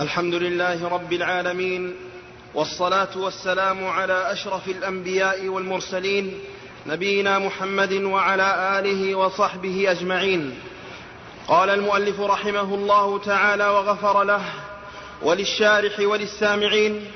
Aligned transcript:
الحمد 0.00 0.34
لله 0.34 0.88
رب 0.88 1.12
العالمين 1.12 1.96
والصلاة 2.54 3.18
والسلام 3.18 3.86
على 3.86 4.32
أشرف 4.32 4.68
الأنبياء 4.68 5.48
والمرسلين 5.48 6.38
نبينا 6.86 7.38
محمد 7.38 7.92
وعلى 7.92 8.78
آله 8.78 9.14
وصحبه 9.14 9.90
أجمعين. 9.90 10.58
قال 11.48 11.70
المؤلف 11.70 12.20
رحمه 12.20 12.74
الله 12.74 13.18
تعالى 13.18 13.68
وغفر 13.68 14.24
له 14.24 14.42
وللشارح 15.22 16.00
وللسامعين. 16.00 17.06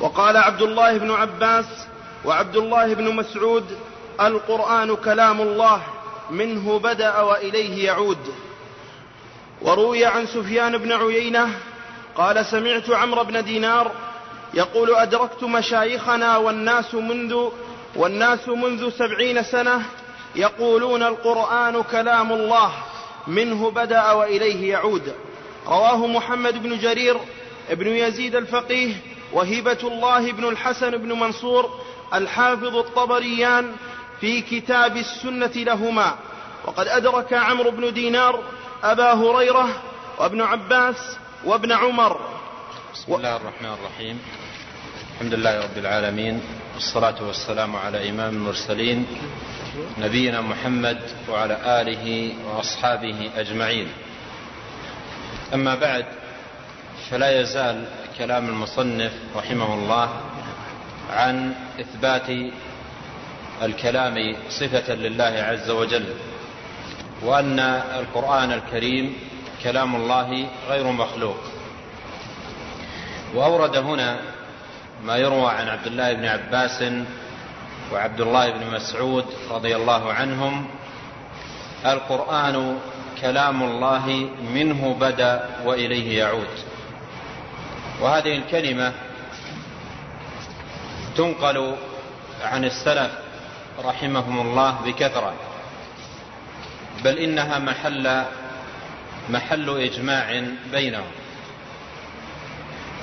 وقال 0.00 0.36
عبد 0.36 0.62
الله 0.62 0.98
بن 0.98 1.10
عباس 1.10 1.66
وعبد 2.24 2.56
الله 2.56 2.94
بن 2.94 3.14
مسعود 3.14 3.64
القرآن 4.20 4.96
كلام 4.96 5.40
الله 5.40 5.82
منه 6.30 6.78
بدأ 6.78 7.20
وإليه 7.20 7.84
يعود. 7.84 8.34
وروي 9.62 10.06
عن 10.06 10.26
سفيان 10.26 10.78
بن 10.78 10.92
عيينة 10.92 11.48
قال 12.16 12.46
سمعت 12.46 12.90
عمرو 12.90 13.24
بن 13.24 13.44
دينار 13.44 13.92
يقول 14.54 14.94
أدركت 14.94 15.44
مشايخنا 15.44 16.36
والناس 16.36 16.94
منذ 16.94 17.48
والناس 17.96 18.48
منذ 18.48 18.90
سبعين 18.90 19.42
سنة 19.42 19.82
يقولون 20.36 21.02
القرآن 21.02 21.82
كلام 21.82 22.32
الله 22.32 22.72
منه 23.26 23.70
بدأ 23.70 24.12
وإليه 24.12 24.70
يعود. 24.70 25.14
رواه 25.66 26.06
محمد 26.06 26.62
بن 26.62 26.78
جرير 26.78 27.16
بن 27.70 27.86
يزيد 27.86 28.36
الفقيه 28.36 28.94
وهبة 29.32 29.78
الله 29.82 30.32
بن 30.32 30.44
الحسن 30.44 30.90
بن 30.90 31.12
منصور 31.12 31.80
الحافظ 32.14 32.76
الطبريان 32.76 33.72
في 34.20 34.40
كتاب 34.40 34.96
السنة 34.96 35.52
لهما. 35.54 36.14
وقد 36.64 36.88
أدرك 36.88 37.32
عمرو 37.32 37.70
بن 37.70 37.92
دينار 37.92 38.42
أبا 38.84 39.12
هريرة 39.12 39.68
وابن 40.18 40.42
عباس 40.42 41.16
وابن 41.46 41.72
عمر. 41.72 42.20
بسم 42.94 43.14
الله 43.14 43.36
الرحمن 43.36 43.72
الرحيم. 43.72 44.18
الحمد 45.14 45.34
لله 45.34 45.60
رب 45.62 45.78
العالمين 45.78 46.40
والصلاة 46.74 47.22
والسلام 47.22 47.76
على 47.76 48.10
إمام 48.10 48.34
المرسلين 48.34 49.06
نبينا 49.98 50.40
محمد 50.40 50.98
وعلى 51.28 51.80
آله 51.80 52.34
وأصحابه 52.46 53.30
أجمعين. 53.36 53.88
أما 55.54 55.74
بعد 55.74 56.06
فلا 57.10 57.40
يزال 57.40 57.84
كلام 58.18 58.48
المصنف 58.48 59.12
رحمه 59.36 59.74
الله 59.74 60.20
عن 61.10 61.54
إثبات 61.80 62.28
الكلام 63.62 64.36
صفة 64.50 64.94
لله 64.94 65.34
عز 65.50 65.70
وجل 65.70 66.06
وأن 67.22 67.58
القرآن 68.02 68.52
الكريم 68.52 69.14
كلام 69.66 69.96
الله 69.96 70.46
غير 70.68 70.86
مخلوق. 70.86 71.36
وأورد 73.34 73.76
هنا 73.76 74.18
ما 75.02 75.16
يروى 75.16 75.50
عن 75.50 75.68
عبد 75.68 75.86
الله 75.86 76.12
بن 76.12 76.24
عباس 76.24 76.84
وعبد 77.92 78.20
الله 78.20 78.50
بن 78.50 78.74
مسعود 78.74 79.26
رضي 79.50 79.76
الله 79.76 80.12
عنهم. 80.12 80.66
القرآن 81.86 82.78
كلام 83.20 83.62
الله 83.62 84.30
منه 84.54 84.96
بدا 85.00 85.48
وإليه 85.64 86.18
يعود. 86.18 86.54
وهذه 88.00 88.36
الكلمة 88.36 88.92
تنقل 91.16 91.76
عن 92.42 92.64
السلف 92.64 93.10
رحمهم 93.84 94.40
الله 94.40 94.78
بكثرة 94.86 95.34
بل 97.04 97.18
إنها 97.18 97.58
محل 97.58 98.24
محل 99.30 99.80
إجماع 99.80 100.42
بينهم. 100.72 101.10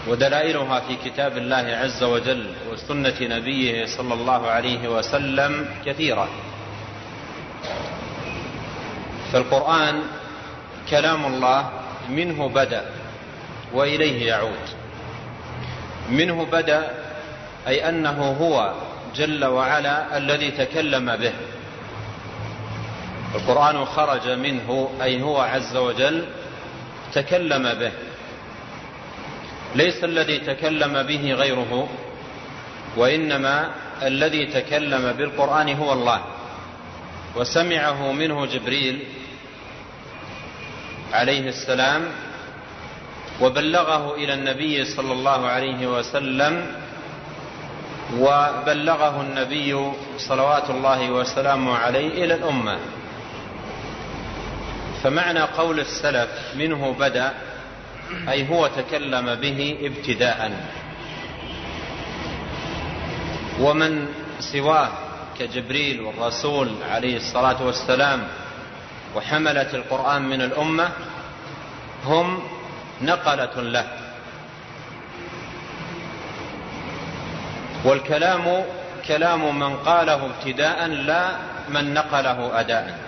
ودلائلها 0.08 0.80
في 0.80 0.96
كتاب 1.06 1.38
الله 1.38 1.78
عز 1.82 2.04
وجل 2.04 2.54
وسنة 2.72 3.16
نبيه 3.22 3.86
صلى 3.86 4.14
الله 4.14 4.48
عليه 4.48 4.88
وسلم 4.88 5.70
كثيرة. 5.86 6.30
فالقرآن 9.34 10.02
كلام 10.90 11.26
الله 11.26 11.70
منه 12.10 12.50
بدأ 12.50 12.86
وإليه 13.74 14.28
يعود. 14.28 14.66
منه 16.10 16.46
بدأ 16.52 16.92
أي 17.68 17.90
أنه 17.90 18.38
هو 18.40 18.74
جل 19.16 19.46
وعلا 19.46 20.18
الذي 20.18 20.52
تكلم 20.52 21.16
به. 21.16 21.34
القرآن 23.36 23.86
خرج 23.86 24.30
منه 24.30 24.90
أي 25.02 25.22
هو 25.22 25.38
عز 25.38 25.76
وجل 25.76 26.26
تكلم 27.14 27.74
به. 27.80 27.92
ليس 29.76 30.04
الذي 30.04 30.38
تكلم 30.40 31.04
به 31.04 31.34
غيره 31.34 31.90
وإنما 32.98 33.72
الذي 34.04 34.46
تكلم 34.46 35.12
بالقرآن 35.12 35.76
هو 35.76 35.94
الله. 35.94 36.22
وسمعه 37.36 38.12
منه 38.12 38.46
جبريل 38.46 39.04
عليه 41.14 41.50
السلام 41.50 42.02
وبلغه 43.42 44.16
إلى 44.16 44.34
النبي 44.34 44.86
صلى 44.86 45.12
الله 45.12 45.48
عليه 45.48 45.88
وسلم 45.88 46.76
وبلغه 48.20 49.22
النبي 49.22 49.92
صلوات 50.18 50.70
الله 50.70 51.12
وسلامه 51.12 51.78
عليه 51.78 52.26
إلى 52.26 52.34
الأمة. 52.34 52.78
فمعنى 55.04 55.40
قول 55.40 55.80
السلف 55.80 56.30
منه 56.56 56.96
بدأ 57.00 57.34
أي 58.30 58.50
هو 58.50 58.68
تكلم 58.68 59.36
به 59.36 59.78
ابتداء. 59.82 60.52
ومن 63.60 64.08
سواه 64.40 64.90
كجبريل 65.40 66.02
والرسول 66.02 66.70
عليه 66.92 67.18
الصلاة 67.18 67.66
والسلام 67.66 68.28
وحمله 69.16 69.74
القرآن 69.74 70.22
من 70.22 70.42
الأمة 70.42 70.90
هم 72.06 72.44
نقلة 73.02 73.62
له. 73.62 73.88
والكلام 77.86 78.66
كلام 79.08 79.60
من 79.60 79.76
قاله 79.76 80.26
ابتداء 80.26 80.88
لا 80.88 81.36
من 81.70 81.94
نقله 81.94 82.60
اداء. 82.60 83.03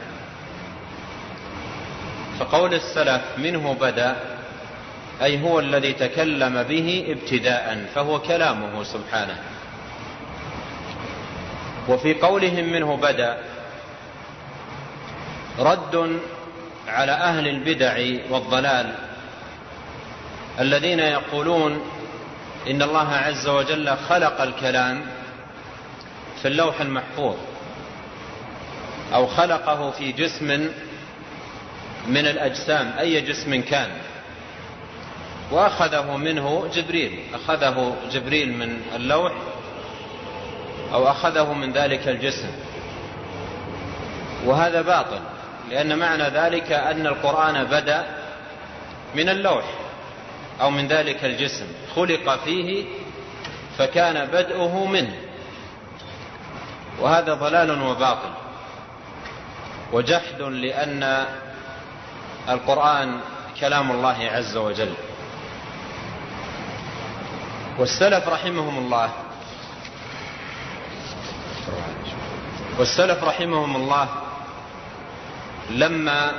فقول 2.39 2.73
السلف 2.73 3.21
منه 3.37 3.73
بدا 3.81 4.15
أي 5.23 5.43
هو 5.43 5.59
الذي 5.59 5.93
تكلم 5.93 6.63
به 6.63 7.05
ابتداء 7.07 7.85
فهو 7.95 8.19
كلامه 8.19 8.83
سبحانه. 8.83 9.37
وفي 11.89 12.13
قولهم 12.13 12.65
منه 12.65 12.95
بدا 12.95 13.37
رد 15.59 16.19
على 16.87 17.11
أهل 17.11 17.47
البدع 17.47 18.19
والضلال 18.29 18.93
الذين 20.59 20.99
يقولون 20.99 21.81
إن 22.67 22.81
الله 22.81 23.09
عز 23.13 23.47
وجل 23.47 23.97
خلق 24.09 24.41
الكلام 24.41 25.01
في 26.41 26.47
اللوح 26.47 26.81
المحفوظ 26.81 27.35
أو 29.13 29.27
خلقه 29.27 29.91
في 29.91 30.11
جسم 30.11 30.69
من 32.07 32.27
الأجسام 32.27 32.93
أي 32.99 33.21
جسم 33.21 33.61
كان. 33.61 33.89
وأخذه 35.51 36.17
منه 36.17 36.69
جبريل. 36.73 37.19
أخذه 37.33 37.95
جبريل 38.11 38.53
من 38.53 38.81
اللوح 38.95 39.33
أو 40.93 41.07
أخذه 41.07 41.53
من 41.53 41.71
ذلك 41.71 42.07
الجسم. 42.07 42.51
وهذا 44.45 44.81
باطل 44.81 45.19
لأن 45.69 45.99
معنى 45.99 46.23
ذلك 46.23 46.71
أن 46.71 47.07
القرآن 47.07 47.63
بدأ 47.63 48.05
من 49.15 49.29
اللوح 49.29 49.65
أو 50.61 50.69
من 50.69 50.87
ذلك 50.87 51.25
الجسم. 51.25 51.65
خلق 51.95 52.43
فيه 52.43 52.85
فكان 53.77 54.25
بدءه 54.25 54.85
منه. 54.85 55.15
وهذا 56.99 57.33
ضلال 57.33 57.81
وباطل. 57.81 58.33
وجحد 59.93 60.41
لأن 60.41 61.25
القرآن 62.49 63.19
كلام 63.59 63.91
الله 63.91 64.29
عز 64.31 64.57
وجل. 64.57 64.93
والسلف 67.79 68.27
رحمهم 68.27 68.77
الله 68.77 69.09
والسلف 72.79 73.23
رحمهم 73.23 73.75
الله 73.75 74.07
لما 75.69 76.31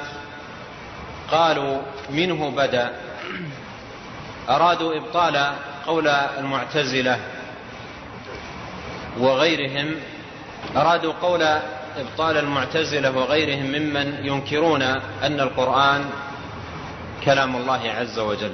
قالوا 1.30 1.82
منه 2.10 2.50
بدأ 2.50 3.00
أرادوا 4.48 4.96
إبطال 4.96 5.52
قول 5.86 6.08
المعتزلة 6.08 7.20
وغيرهم 9.18 9.94
أرادوا 10.76 11.12
قول 11.22 11.58
إبطال 11.96 12.36
المعتزلة 12.36 13.10
وغيرهم 13.10 13.66
ممن 13.66 14.20
ينكرون 14.22 14.82
أن 15.22 15.40
القرآن 15.40 16.04
كلام 17.24 17.56
الله 17.56 17.90
عز 17.90 18.18
وجل. 18.18 18.52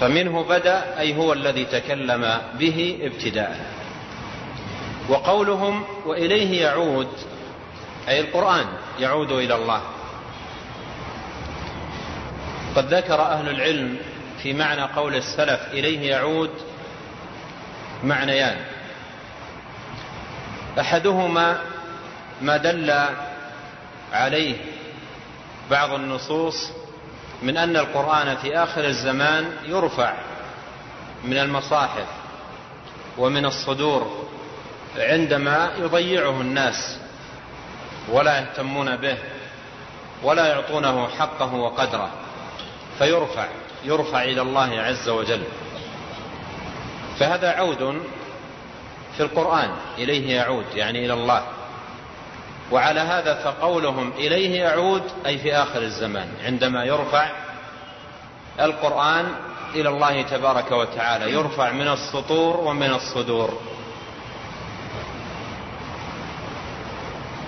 فمنه 0.00 0.42
بدأ 0.42 1.00
أي 1.00 1.16
هو 1.16 1.32
الذي 1.32 1.64
تكلم 1.64 2.38
به 2.58 2.98
ابتداء. 3.02 3.66
وقولهم 5.08 5.84
وإليه 6.06 6.62
يعود 6.62 7.08
أي 8.08 8.20
القرآن 8.20 8.66
يعود 9.00 9.32
إلى 9.32 9.54
الله. 9.54 9.82
قد 12.76 12.94
ذكر 12.94 13.20
أهل 13.20 13.48
العلم 13.48 13.96
في 14.42 14.52
معنى 14.52 14.82
قول 14.82 15.14
السلف 15.14 15.60
إليه 15.72 16.10
يعود 16.10 16.50
معنيان. 18.04 18.56
أحدهما 20.80 21.58
ما 22.42 22.56
دل 22.56 22.94
عليه 24.12 24.56
بعض 25.70 25.90
النصوص 25.92 26.70
من 27.42 27.56
أن 27.56 27.76
القرآن 27.76 28.36
في 28.36 28.56
آخر 28.56 28.84
الزمان 28.84 29.52
يرفع 29.64 30.14
من 31.24 31.38
المصاحف 31.38 32.06
ومن 33.18 33.44
الصدور 33.44 34.28
عندما 34.96 35.70
يضيعه 35.78 36.40
الناس 36.40 36.98
ولا 38.08 38.38
يهتمون 38.38 38.96
به 38.96 39.18
ولا 40.22 40.46
يعطونه 40.46 41.08
حقه 41.08 41.54
وقدره 41.54 42.10
فيرفع 42.98 43.46
يرفع 43.84 44.22
إلى 44.22 44.42
الله 44.42 44.80
عز 44.80 45.08
وجل. 45.08 45.42
فهذا 47.18 47.50
عود 47.50 48.02
في 49.16 49.22
القرآن 49.22 49.70
إليه 49.98 50.36
يعود 50.36 50.64
يعني 50.74 51.04
إلى 51.04 51.12
الله. 51.12 51.42
وعلى 52.72 53.00
هذا 53.00 53.34
فقولهم 53.34 54.12
إليه 54.18 54.60
يعود 54.60 55.02
أي 55.26 55.38
في 55.38 55.54
آخر 55.54 55.82
الزمان 55.82 56.28
عندما 56.44 56.84
يرفع 56.84 57.30
القرآن 58.60 59.28
إلى 59.74 59.88
الله 59.88 60.22
تبارك 60.22 60.72
وتعالى 60.72 61.32
يرفع 61.32 61.72
من 61.72 61.88
السطور 61.88 62.56
ومن 62.56 62.92
الصدور. 62.92 63.60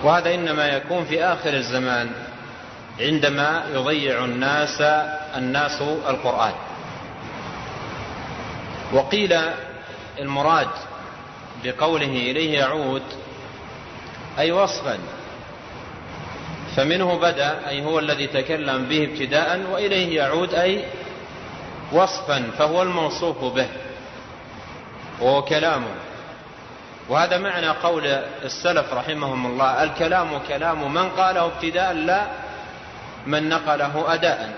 وهذا 0.04 0.34
إنما 0.34 0.66
يكون 0.68 1.04
في 1.04 1.24
آخر 1.24 1.54
الزمان 1.54 2.10
عندما 3.00 3.64
يضيع 3.74 4.24
الناس 4.24 4.80
الناس 5.36 5.82
القرآن. 5.82 6.52
وقيل 8.92 9.40
المراد 10.18 10.68
بقوله 11.64 12.06
إليه 12.06 12.58
يعود 12.58 13.02
أي 14.40 14.52
وصفا. 14.52 14.98
فمنه 16.76 17.18
بدأ 17.18 17.68
أي 17.68 17.84
هو 17.84 17.98
الذي 17.98 18.26
تكلم 18.26 18.84
به 18.84 19.04
ابتداء 19.04 19.60
وإليه 19.72 20.16
يعود 20.16 20.54
أي 20.54 20.84
وصفا 21.92 22.50
فهو 22.58 22.82
الموصوف 22.82 23.44
به 23.44 23.68
وهو 25.20 25.42
كلامه. 25.42 25.94
وهذا 27.10 27.38
معنى 27.38 27.68
قول 27.68 28.06
السلف 28.44 28.92
رحمهم 28.92 29.46
الله 29.46 29.82
الكلام 29.82 30.38
كلام 30.48 30.94
من 30.94 31.08
قاله 31.08 31.44
ابتداء 31.44 31.92
لا 31.92 32.26
من 33.26 33.48
نقله 33.48 34.14
أداء 34.14 34.54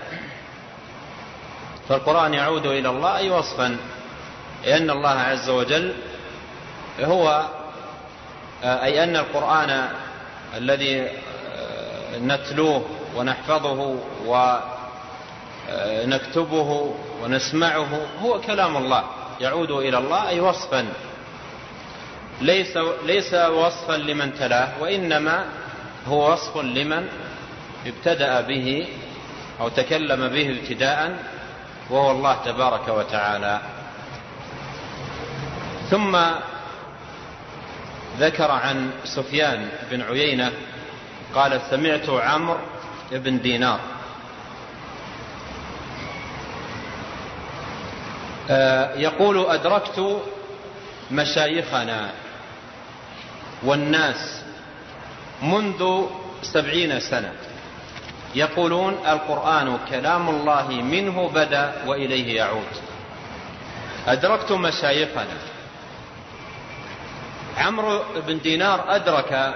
فالقرآن 1.89 2.33
يعود 2.33 2.65
إلى 2.65 2.89
الله 2.89 3.17
أي 3.17 3.29
وصفا 3.29 3.77
لأن 4.65 4.89
الله 4.89 5.09
عز 5.09 5.49
وجل 5.49 5.93
هو 7.01 7.45
أي 8.63 9.03
أن 9.03 9.15
القرآن 9.15 9.87
الذي 10.57 11.07
نتلوه 12.21 12.85
ونحفظه 13.15 13.95
ونكتبه 16.05 16.93
ونسمعه 17.23 18.07
هو 18.21 18.41
كلام 18.41 18.77
الله 18.77 19.03
يعود 19.41 19.71
إلى 19.71 19.97
الله 19.97 20.29
أي 20.29 20.39
وصفا. 20.39 20.87
ليس, 22.41 22.77
ليس 23.05 23.33
وصفا 23.33 23.93
لمن 23.93 24.33
تلاه 24.33 24.69
وإنما 24.81 25.45
هو 26.07 26.33
وصف 26.33 26.57
لمن 26.57 27.07
ابتدأ 27.85 28.41
به 28.41 28.87
أو 29.61 29.69
تكلم 29.69 30.27
به 30.27 30.59
ابتداء 30.59 31.17
وهو 31.89 32.11
الله 32.11 32.37
تبارك 32.45 32.87
وتعالى. 32.87 33.59
ثم 35.89 36.17
ذكر 38.19 38.51
عن 38.51 38.91
سفيان 39.03 39.69
بن 39.91 40.01
عيينة 40.01 40.51
قال 41.35 41.61
سمعت 41.69 42.09
عمرو 42.09 42.59
بن 43.11 43.41
دينار. 43.41 43.79
آه، 48.49 48.95
يقول 48.95 49.45
أدركت 49.45 50.21
مشايخنا 51.11 52.11
والناس 53.63 54.41
منذ 55.41 56.05
سبعين 56.41 56.99
سنة 56.99 57.33
يقولون 58.35 58.93
القرآن 59.07 59.77
كلام 59.89 60.29
الله 60.29 60.67
منه 60.67 61.29
بدأ 61.29 61.73
وإليه 61.85 62.35
يعود. 62.35 62.67
أدركت 64.07 64.51
مشايخنا 64.51 65.52
عمرو 67.57 68.03
بن 68.27 68.39
دينار 68.39 68.95
أدرك 68.95 69.53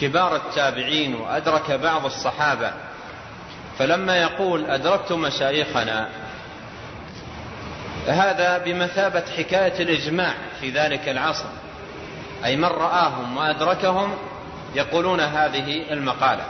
كبار 0.00 0.36
التابعين 0.36 1.14
وأدرك 1.14 1.70
بعض 1.70 2.04
الصحابة 2.04 2.72
فلما 3.78 4.16
يقول 4.16 4.70
أدركت 4.70 5.12
مشايخنا 5.12 6.08
هذا 8.06 8.58
بمثابة 8.58 9.24
حكاية 9.36 9.82
الإجماع 9.82 10.34
في 10.60 10.70
ذلك 10.70 11.08
العصر 11.08 11.48
أي 12.44 12.56
من 12.56 12.64
رآهم 12.64 13.36
وأدركهم 13.36 14.14
يقولون 14.74 15.20
هذه 15.20 15.92
المقالة. 15.92 16.44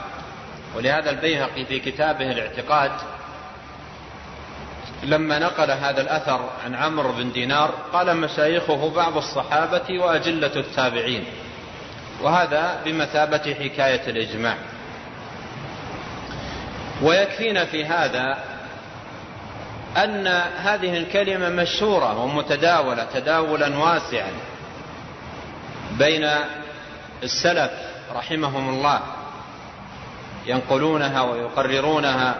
ولهذا 0.75 1.09
البيهقي 1.09 1.65
في 1.65 1.79
كتابه 1.79 2.31
الاعتقاد 2.31 2.91
لما 5.03 5.39
نقل 5.39 5.71
هذا 5.71 6.01
الأثر 6.01 6.49
عن 6.65 6.75
عمرو 6.75 7.11
بن 7.11 7.31
دينار 7.31 7.73
قال 7.93 8.17
مشايخه 8.17 8.89
بعض 8.89 9.17
الصحابة 9.17 9.99
وأجلة 9.99 10.55
التابعين. 10.55 11.25
وهذا 12.21 12.81
بمثابة 12.85 13.55
حكاية 13.55 14.01
الإجماع. 14.07 14.55
ويكفينا 17.01 17.65
في 17.65 17.85
هذا 17.85 18.37
أن 19.97 20.27
هذه 20.57 20.97
الكلمة 20.97 21.49
مشهورة 21.49 22.23
ومتداولة 22.23 23.07
تداولا 23.13 23.77
واسعا 23.77 24.31
بين 25.91 26.29
السلف 27.23 27.71
رحمهم 28.15 28.69
الله 28.69 29.01
ينقلونها 30.45 31.21
ويقررونها 31.21 32.35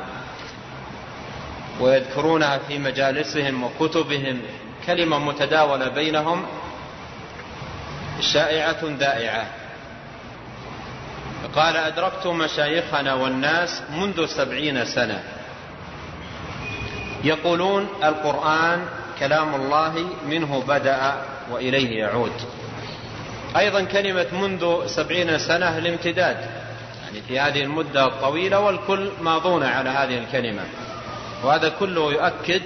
ويذكرونها 1.80 2.58
في 2.58 2.80
مجالسهم 2.80 3.64
وكتبهم. 3.64 4.42
كلمة 4.86 5.20
متداولة 5.20 5.88
بينهم 5.88 6.46
شائعة 8.22 8.78
ذائعة 8.84 9.48
قال 11.56 11.78
أدركت 11.78 12.28
مشايخنا 12.28 13.14
والناس 13.14 13.82
منذ 13.92 14.26
سبعين 14.26 14.86
سنة 14.86 15.24
يقولون 17.24 17.88
القرآن 18.04 18.86
كلام 19.20 19.56
الله 19.56 20.06
منه 20.28 20.64
بدأ 20.68 21.22
وإليه 21.52 22.00
يعود. 22.00 22.32
أيضا 23.58 23.84
كلمة 23.84 24.28
منذ 24.32 24.88
سبعين 24.88 25.38
سنة 25.38 25.78
الامتداد 25.78 26.38
يعني 27.06 27.22
في 27.28 27.40
هذه 27.40 27.64
المدة 27.64 28.06
الطويلة 28.06 28.60
والكل 28.60 29.12
ماضون 29.22 29.64
على 29.64 29.90
هذه 29.90 30.18
الكلمة. 30.18 30.64
وهذا 31.44 31.70
كله 31.70 32.12
يؤكد 32.14 32.62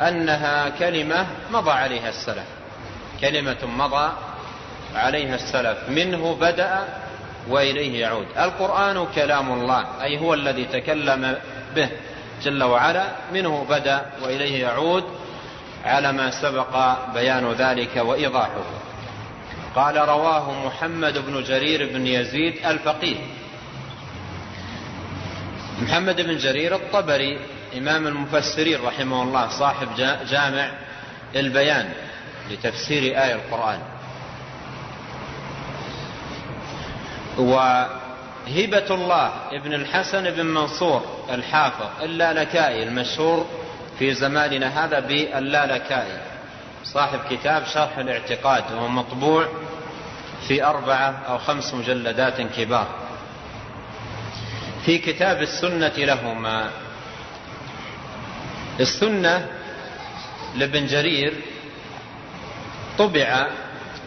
أنها 0.00 0.68
كلمة 0.68 1.26
مضى 1.52 1.70
عليها 1.70 2.08
السلف. 2.08 2.46
كلمة 3.20 3.66
مضى 3.66 4.12
عليها 4.94 5.34
السلف. 5.34 5.88
منه 5.88 6.34
بدأ 6.40 6.88
وإليه 7.48 8.00
يعود. 8.00 8.26
القرآن 8.38 9.06
كلام 9.14 9.52
الله 9.52 10.02
أي 10.02 10.18
هو 10.18 10.34
الذي 10.34 10.64
تكلم 10.64 11.38
به 11.76 11.88
جل 12.42 12.62
وعلا. 12.62 13.06
منه 13.32 13.66
بدأ 13.68 14.06
وإليه 14.22 14.62
يعود 14.62 15.04
على 15.84 16.12
ما 16.12 16.30
سبق 16.30 16.96
بيان 17.14 17.52
ذلك 17.52 17.96
وإيضاحه. 17.96 18.64
قال 19.76 19.96
رواه 19.96 20.66
محمد 20.66 21.18
بن 21.26 21.42
جرير 21.42 21.92
بن 21.92 22.06
يزيد 22.06 22.66
الفقيه. 22.66 23.16
محمد 25.82 26.20
بن 26.20 26.36
جرير 26.36 26.74
الطبري 26.74 27.38
إمام 27.78 28.06
المفسرين 28.06 28.84
رحمه 28.84 29.22
الله 29.22 29.48
صاحب 29.48 29.88
جامع 30.30 30.70
البيان 31.36 31.92
لتفسير 32.50 33.02
آية 33.02 33.34
القرآن. 33.34 33.78
وهبة 37.38 38.94
الله 38.94 39.32
ابن 39.52 39.72
الحسن 39.74 40.30
بن 40.30 40.46
منصور 40.46 41.24
الحافظ 41.30 42.02
إلا 42.02 42.32
لكائي 42.32 42.82
المشهور 42.82 43.46
في 43.98 44.14
زماننا 44.14 44.84
هذا 44.84 45.00
باللالكائي. 45.00 46.20
صاحب 46.84 47.20
كتاب 47.30 47.64
شرح 47.66 47.98
الاعتقاد 47.98 48.64
وهو 48.72 48.88
مطبوع 48.88 49.48
في 50.48 50.64
أربعة 50.64 51.22
أو 51.28 51.38
خمس 51.38 51.74
مجلدات 51.74 52.40
كبار. 52.40 52.86
في 54.84 54.98
كتاب 54.98 55.42
السنة 55.42 55.92
لهما 55.96 56.70
السنة 58.80 59.48
لابن 60.54 60.86
جرير 60.86 61.34
طبع 62.98 63.46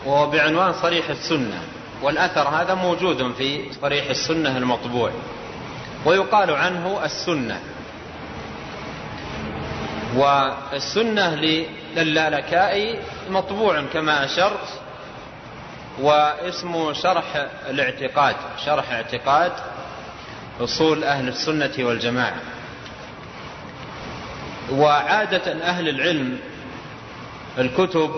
وهو 0.05 0.29
بعنوان 0.29 0.74
صريح 0.74 1.10
السنة 1.10 1.62
والأثر 2.01 2.50
هذا 2.50 2.74
موجود 2.74 3.34
في 3.34 3.74
صريح 3.81 4.10
السنة 4.10 4.57
المطبوع 4.57 5.12
ويقال 6.05 6.51
عنه 6.51 7.05
السنة. 7.05 7.60
والسنة 10.15 11.36
للالكائي 11.95 13.00
مطبوع 13.29 13.81
كما 13.93 14.25
أشرت 14.25 14.81
واسمه 16.00 16.93
شرح 16.93 17.48
الاعتقاد 17.69 18.36
شرح 18.65 18.91
اعتقاد 18.91 19.51
أصول 20.62 21.03
أهل 21.03 21.27
السنة 21.27 21.74
والجماعة. 21.79 22.54
وعادة 24.72 25.53
أهل 25.63 25.89
العلم 25.89 26.39
الكتب 27.57 28.12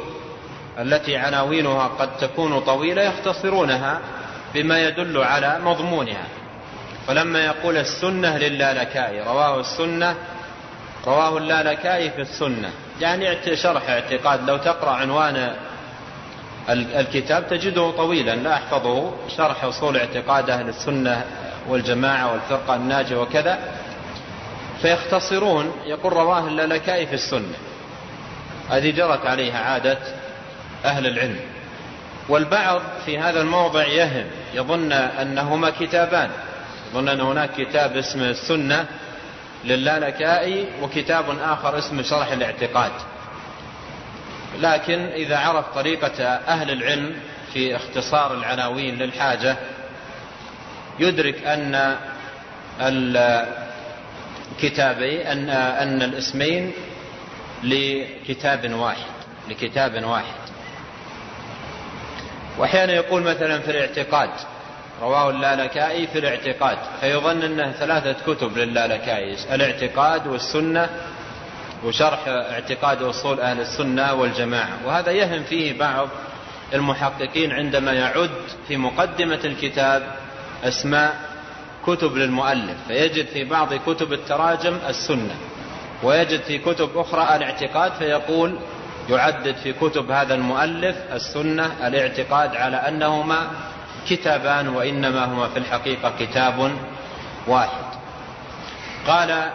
التي 0.80 1.18
عناوينها 1.18 1.88
قد 1.88 2.18
تكون 2.18 2.60
طويلة 2.60 3.02
يختصرونها 3.02 4.00
بما 4.54 4.80
يدل 4.80 5.18
على 5.18 5.60
مضمونها. 5.64 6.24
فلما 7.08 7.46
يقول 7.46 7.78
السنة 7.78 8.38
للالكائي 8.38 9.22
رواه 9.22 9.60
السنة 9.60 10.16
رواه 11.08 11.38
اللالكائي 11.38 12.10
في 12.10 12.22
السنة. 12.22 12.72
يعني 13.02 13.56
شرح 13.56 13.90
اعتقاد. 13.90 14.50
لو 14.50 14.58
تقرأ 14.58 14.92
عنوان 14.92 15.56
الكتاب 16.70 17.48
تجده 17.50 17.92
طويلا. 17.92 18.36
لا 18.36 18.54
أحفظه. 18.54 19.14
شرح 19.38 19.64
أصول 19.64 19.98
اعتقاد 19.98 20.50
أهل 20.50 20.70
السنة 20.70 21.26
والجماعة 21.68 22.32
والفرقة 22.32 22.76
الناجية 22.76 23.16
وكذا. 23.16 23.60
فيختصرون 24.82 25.72
يقول 25.86 26.14
رواه 26.14 26.48
اللالكائي 26.48 27.08
في 27.08 27.14
السنة. 27.14 27.56
هذه 28.70 28.92
جرت 28.92 29.26
عليها 29.26 29.60
عادة 29.60 29.98
أهل 30.86 31.08
العلم. 31.08 31.40
والبعض 32.30 32.82
في 33.06 33.20
هذا 33.20 33.42
الموضع 33.42 33.88
يهم 33.88 34.26
يظن 34.54 34.92
أنهما 34.92 35.70
كتابان. 35.70 36.30
يظن 36.92 37.08
أن 37.08 37.22
هناك 37.22 37.50
كتاب 37.58 37.98
اسمه 37.98 38.30
السنة 38.30 38.86
للالكائي 39.66 40.66
وكتاب 40.82 41.26
آخر 41.44 41.78
اسمه 41.78 42.02
شرح 42.02 42.32
الاعتقاد. 42.32 42.92
لكن 44.60 45.00
إذا 45.06 45.38
عرف 45.38 45.66
طريقة 45.76 46.24
أهل 46.24 46.72
العلم 46.72 47.16
في 47.54 47.76
اختصار 47.76 48.34
العناوين 48.34 48.98
للحاجة 48.98 49.58
يدرك 51.00 51.44
أن 51.44 51.98
الكتابي 54.52 55.32
أن 55.32 55.50
أن 55.50 56.02
الاسمين 56.02 56.72
لكتاب 57.64 58.74
واحد 58.74 59.12
لكتاب 59.50 60.04
واحد. 60.04 60.36
وأحيانا 62.58 62.94
يقول 62.94 63.22
مثلا 63.22 63.60
في 63.60 63.72
الاعتقاد 63.72 64.30
رواه 65.02 65.30
اللالكائي 65.30 66.08
في 66.08 66.20
الاعتقاد 66.20 66.78
فيظن 67.02 67.42
أنه 67.42 67.72
ثلاثة 67.72 68.34
كتب 68.34 68.58
للالكائي 68.58 69.36
الاعتقاد 69.52 70.28
والسنة 70.28 70.90
وشرح 71.84 72.20
اعتقاد 72.28 73.02
أصول 73.02 73.40
أهل 73.40 73.60
السنة 73.62 74.14
والجماعة. 74.14 74.78
وهذا 74.86 75.12
يهم 75.12 75.44
فيه 75.44 75.78
بعض 75.78 76.10
المحققين 76.74 77.52
عندما 77.52 77.94
يعد 77.94 78.32
في 78.68 78.78
مقدمة 78.78 79.40
الكتاب 79.46 80.16
أسماء 80.64 81.16
كتب 81.88 82.18
للمؤلف 82.18 82.78
فيجد 82.88 83.26
في 83.26 83.44
بعض 83.44 83.74
كتب 83.74 84.14
التراجم 84.14 84.78
السنة 84.90 85.36
ويجد 86.04 86.42
في 86.42 86.58
كتب 86.58 86.98
أخرى 86.98 87.36
الاعتقاد 87.36 87.92
فيقول 87.92 88.60
يعدد 89.10 89.56
في 89.56 89.74
كتب 89.74 90.12
هذا 90.12 90.34
المؤلف 90.34 90.96
السنة 91.12 91.88
الاعتقاد 91.88 92.56
على 92.56 92.78
أنهما 92.78 93.48
كتابان 94.10 94.68
وإنما 94.68 95.26
هما 95.26 95.48
في 95.48 95.60
الحقيقة 95.60 96.14
كتاب 96.20 96.72
واحد. 97.48 97.86
قال 99.08 99.52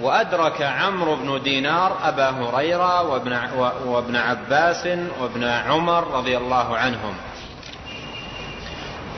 وأدرك 0.00 0.62
عمرو 0.62 1.16
بن 1.16 1.42
دينار 1.42 1.98
أبا 2.02 2.30
هريرة 2.30 3.02
وابن, 3.02 3.38
وابن 3.86 4.16
عباس 4.16 4.86
وابن 5.20 5.44
عمر 5.44 6.14
رضي 6.14 6.36
الله 6.36 6.76
عنهم 6.76 7.14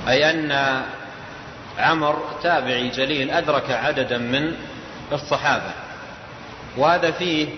أي 0.09 0.31
أن 0.31 0.83
عمر 1.79 2.23
تابعي 2.43 2.89
جليل 2.89 3.31
أدرك 3.31 3.71
عددا 3.71 4.19
من 4.19 4.55
الصحابة 5.13 5.73
وهذا 6.77 7.11
فيه 7.11 7.49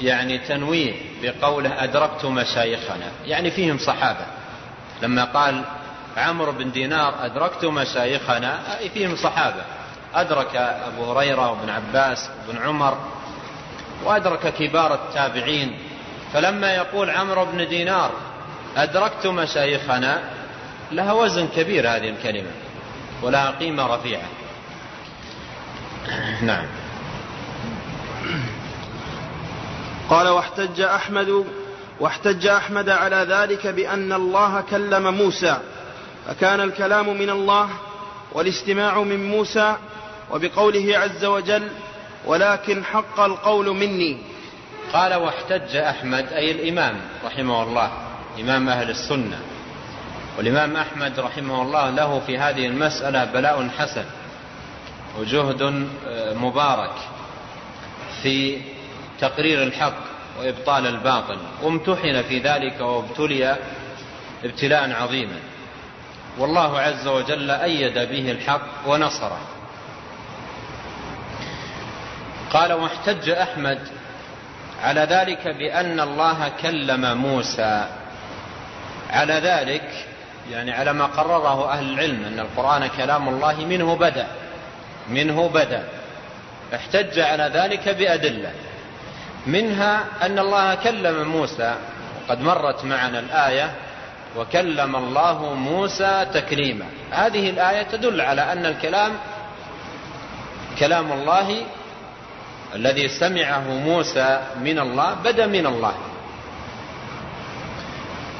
يعني 0.00 0.38
تنويه 0.38 0.94
بقوله 1.22 1.84
أدركت 1.84 2.24
مشايخنا 2.24 3.06
يعني 3.26 3.50
فيهم 3.50 3.78
صحابة. 3.78 4.26
لما 5.02 5.24
قال 5.24 5.64
عمرو 6.16 6.52
بن 6.52 6.70
دينار 6.70 7.14
أدركت 7.24 7.64
مشايخنا 7.64 8.78
أي 8.78 8.88
فيهم 8.88 9.16
صحابة. 9.16 9.62
أدرك 10.14 10.56
أبو 10.56 11.12
هريرة 11.12 11.50
وابن 11.50 11.70
عباس 11.70 12.30
وابن 12.48 12.58
عمر 12.62 12.98
وأدرك 14.04 14.54
كبار 14.54 14.94
التابعين. 14.94 15.78
فلما 16.32 16.74
يقول 16.74 17.10
عمرو 17.10 17.44
بن 17.44 17.68
دينار 17.68 18.10
أدركت 18.76 19.26
مشايخنا 19.26 20.22
لها 20.92 21.12
وزن 21.12 21.48
كبير 21.48 21.88
هذه 21.88 22.08
الكلمة. 22.08 22.50
ولها 23.22 23.50
قيمة 23.50 23.86
رفيعة. 23.86 24.28
نعم. 26.42 26.66
قال 30.10 30.28
واحتج 30.28 30.80
أحمد 30.80 31.44
واحتج 32.00 32.46
أحمد 32.46 32.88
على 32.88 33.16
ذلك 33.16 33.66
بأن 33.66 34.12
الله 34.12 34.60
كلم 34.60 35.14
موسى 35.14 35.58
فكان 36.26 36.60
الكلام 36.60 37.18
من 37.18 37.30
الله 37.30 37.68
والاستماع 38.32 39.00
من 39.02 39.30
موسى 39.30 39.76
وبقوله 40.30 40.98
عز 40.98 41.24
وجل 41.24 41.68
ولكن 42.26 42.84
حق 42.84 43.20
القول 43.20 43.66
مني 43.66 44.18
قال 44.92 45.14
واحتج 45.14 45.76
أحمد 45.76 46.32
أي 46.32 46.50
الإمام 46.50 47.00
رحمه 47.24 47.62
الله 47.62 47.90
إمام 48.40 48.68
أهل 48.68 48.90
السنة. 48.90 49.38
والإمام 50.38 50.76
أحمد 50.76 51.20
رحمه 51.20 51.62
الله 51.62 51.90
له 51.90 52.20
في 52.26 52.38
هذه 52.38 52.66
المسألة 52.66 53.24
بلاء 53.24 53.68
حسن 53.78 54.04
وجهد 55.18 55.62
آه، 56.08 56.34
مبارك 56.34 56.94
في 58.22 58.60
تقرير 59.20 59.62
الحق 59.62 59.98
وإبطال 60.40 60.86
الباطل. 60.86 61.38
وامتحن 61.62 62.22
في 62.22 62.38
ذلك 62.38 62.80
وابتلي 62.80 63.56
ابتلاء 64.44 64.92
عظيما. 64.92 65.38
والله 66.38 66.80
عز 66.80 67.06
وجل 67.06 67.50
أيد 67.50 67.94
به 67.94 68.30
الحق 68.30 68.68
ونصره. 68.86 69.40
قال 72.50 72.72
واحتج 72.72 73.30
أحمد 73.30 73.78
على 74.82 75.00
ذلك 75.00 75.48
بأن 75.48 76.00
الله 76.00 76.52
كلم 76.62 77.16
موسى. 77.16 77.88
على 79.10 79.34
ذلك 79.34 80.06
يعني 80.50 80.72
على 80.72 80.92
ما 80.92 81.06
قرره 81.06 81.72
أهل 81.72 81.92
العلم 81.92 82.24
أن 82.24 82.40
القرآن 82.40 82.86
كلام 82.86 83.28
الله 83.28 83.54
منه 83.56 83.96
بدأ 83.96 84.26
منه 85.08 85.48
بدأ. 85.48 85.84
احتج 86.74 87.18
على 87.18 87.50
ذلك 87.54 87.88
بأدلة. 87.88 88.52
منها 89.46 90.04
أن 90.22 90.38
الله 90.38 90.74
كلم 90.74 91.28
موسى 91.28 91.74
وقد 92.28 92.40
مرت 92.40 92.84
معنا 92.84 93.18
الآية 93.18 93.70
وكلم 94.36 94.96
الله 94.96 95.54
موسى 95.54 96.26
تكليما. 96.34 96.86
هذه 97.10 97.50
الآية 97.50 97.82
تدل 97.82 98.20
على 98.20 98.52
أن 98.52 98.66
الكلام 98.66 99.12
كلام 100.78 101.12
الله 101.12 101.62
الذي 102.74 103.08
سمعه 103.08 103.68
موسى 103.68 104.40
من 104.60 104.78
الله 104.78 105.14
بدا 105.14 105.46
من 105.46 105.66
الله. 105.66 105.94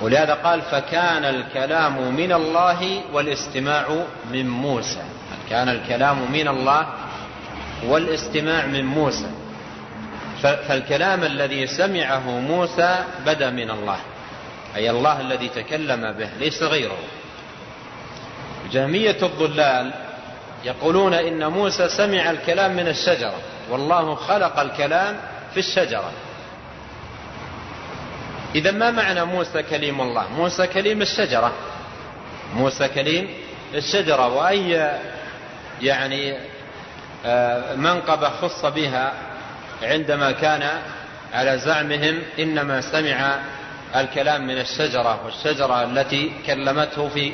ولهذا 0.03 0.35
قال 0.35 0.63
فكان 0.63 1.25
الكلام 1.25 2.15
من 2.15 2.33
الله 2.33 3.01
والاستماع 3.13 4.05
من 4.33 4.49
موسى. 4.49 5.03
كان 5.51 5.69
الكلام 5.69 6.33
من 6.33 6.49
الله 6.49 6.87
والاستماع 7.87 8.67
من 8.67 8.85
موسى. 8.85 9.31
فالكلام 10.43 11.25
الذي 11.25 11.67
سمعه 11.67 12.31
موسى 12.31 13.05
بدا 13.27 13.51
من 13.51 13.71
الله. 13.71 13.99
أي 14.77 14.91
الله 14.91 15.21
الذي 15.21 15.49
تكلم 15.49 16.13
به 16.13 16.29
ليس 16.39 16.63
غيره. 16.63 16.99
جهمية 18.73 19.17
الضلال 19.23 19.93
يقولون 20.65 21.15
إن 21.15 21.47
موسى 21.47 21.89
سمع 21.89 22.31
الكلام 22.31 22.77
من 22.77 22.89
الشجرة. 22.89 23.39
والله 23.71 24.15
خلق 24.15 24.61
الكلام 24.61 25.17
في 25.55 25.61
الشجرة. 25.61 26.13
إذا 28.55 28.71
ما 28.71 28.91
معنى 28.91 29.25
موسى 29.25 29.63
كليم 29.63 30.01
الله؟ 30.01 30.33
موسى 30.33 30.67
كليم 30.67 31.03
الشجرة. 31.03 31.53
موسى 32.55 32.89
كليم 32.89 33.29
الشجرة 33.75 34.29
وأي 34.29 34.91
يعني 35.83 36.39
آه، 37.27 37.75
منقبة 37.75 38.29
خص 38.29 38.65
بها 38.65 39.13
عندما 39.83 40.33
كان 40.33 40.81
على 41.35 41.59
زعمهم 41.59 42.19
إنما 42.39 42.81
سمع 42.81 43.39
الكلام 43.97 44.47
من 44.47 44.59
الشجرة 44.59 45.21
والشجرة 45.25 45.85
التي 45.85 46.33
كلمته 46.47 47.09
في 47.09 47.33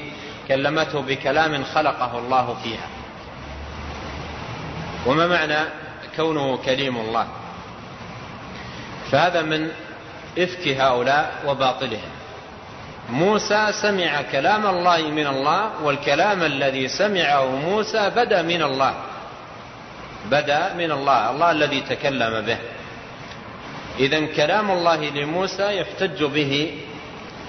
كلمته 0.49 1.00
بكلام 1.00 1.64
خلقه 1.64 2.18
الله 2.18 2.56
فيها. 2.62 2.88
وما 5.06 5.26
معنى 5.26 5.59
كونه 6.16 6.56
كليم 6.56 6.97
الله؟ 6.97 7.26
فهذا 9.12 9.42
من 9.42 9.71
إفك 10.38 10.68
هؤلاء 10.68 11.32
وباطلهم. 11.46 12.10
موسى 13.10 13.72
سمع 13.82 14.22
كلام 14.32 14.66
الله 14.66 14.98
من 14.98 15.26
الله 15.26 15.82
والكلام 15.82 16.42
الذي 16.42 16.88
سمعه 16.88 17.56
موسى 17.56 18.10
بدا 18.16 18.42
من 18.42 18.62
الله. 18.62 18.94
بدا 20.30 20.74
من 20.74 20.92
الله 20.92 21.30
الله 21.30 21.50
الذي 21.50 21.80
تكلم 21.80 22.40
به. 22.40 22.58
إذا 23.98 24.26
كلام 24.26 24.70
الله 24.70 25.10
لموسى 25.10 25.76
يحتج 25.76 26.24
به 26.24 26.74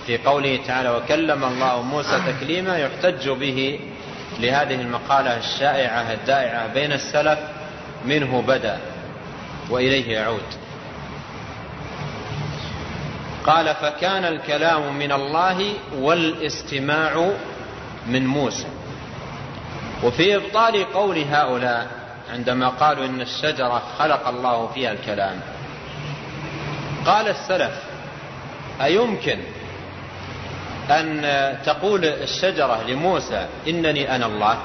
في 0.07 0.17
قوله 0.17 0.59
تعالى 0.67 0.89
وكلم 0.89 1.43
الله 1.43 1.81
موسى 1.81 2.19
تكليما 2.27 2.77
يحتج 2.77 3.29
به 3.29 3.79
لهذه 4.39 4.81
المقالة 4.81 5.37
الشائعة 5.37 6.13
الدائعة 6.13 6.73
بين 6.73 6.91
السلف 6.91 7.39
منه 8.05 8.41
بدا 8.41 8.77
وإليه 9.69 10.13
يعود. 10.13 10.64
قال 13.45 13.75
فكان 13.75 14.25
الكلام 14.25 14.97
من 14.97 15.11
الله 15.11 15.73
والاستماع 15.93 17.31
من 18.07 18.27
موسى. 18.27 18.67
وفي 20.03 20.35
إبطال 20.35 20.93
قول 20.93 21.17
هؤلاء 21.17 21.87
عندما 22.33 22.67
قالوا 22.69 23.05
إن 23.05 23.21
الشجرة 23.21 23.83
خلق 23.99 24.27
الله 24.27 24.67
فيها 24.67 24.91
الكلام 24.91 25.39
قال 27.05 27.27
السلف 27.27 27.83
أيمكن 28.81 29.39
أن 30.89 31.21
تقول 31.65 32.05
الشجرة 32.05 32.83
لموسى 32.87 33.47
إنني 33.67 34.15
أنا 34.15 34.25
الله 34.25 34.57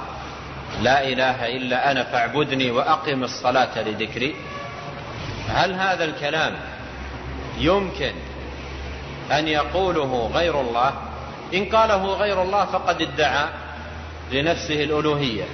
لا 0.83 1.09
إله 1.09 1.57
إلا 1.57 1.91
أنا 1.91 2.05
فاعبدني 2.05 2.71
وأقم 2.71 3.25
الصلاة 3.25 3.83
لذكري؟ 3.83 4.35
هل 5.49 5.75
هذا 5.75 6.05
الكلام 6.05 6.55
يمكن 7.59 8.13
أن 9.31 9.49
يقوله 9.49 10.31
غير 10.35 10.61
الله 10.61 10.93
إن 11.55 11.65
قاله 11.65 12.15
غير 12.15 12.43
الله 12.43 12.65
فقد 12.65 13.03
ادعى 13.03 13.45
لنفسه 14.33 14.85
الألوهية. 14.85 15.45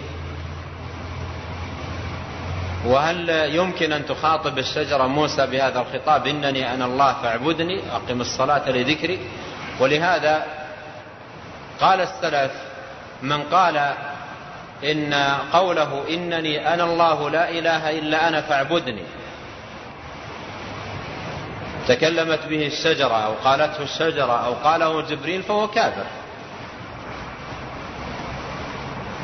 وهل 2.87 3.29
يمكن 3.55 3.93
أن 3.93 4.07
تخاطب 4.07 4.59
الشجرة 4.59 5.07
موسى 5.07 5.47
بهذا 5.47 5.81
الخطاب؟ 5.81 6.27
إنني 6.27 6.75
أنا 6.75 6.85
الله 6.85 7.13
فاعبدني 7.23 7.81
أقم 7.93 8.21
الصلاة 8.21 8.71
لذكري. 8.71 9.19
ولهذا 9.81 10.45
قال 11.81 12.01
السلف 12.01 12.53
من 13.23 13.43
قال 13.43 13.93
إن 14.85 15.15
قوله 15.53 16.05
إنني 16.11 16.75
أنا 16.75 16.85
الله 16.85 17.31
لا 17.31 17.51
إله 17.51 17.99
إلا 17.99 18.29
أنا 18.29 18.41
فاعبدني 18.41 19.03
تكلمت 21.89 22.47
به 22.47 22.67
الشجرة 22.67 23.15
أو 23.27 23.33
قالته 23.45 23.83
الشجرة 23.83 24.47
أو 24.47 24.53
قاله 24.53 25.01
جبريل 25.01 25.43
فهو 25.43 25.69
كافر. 25.69 26.07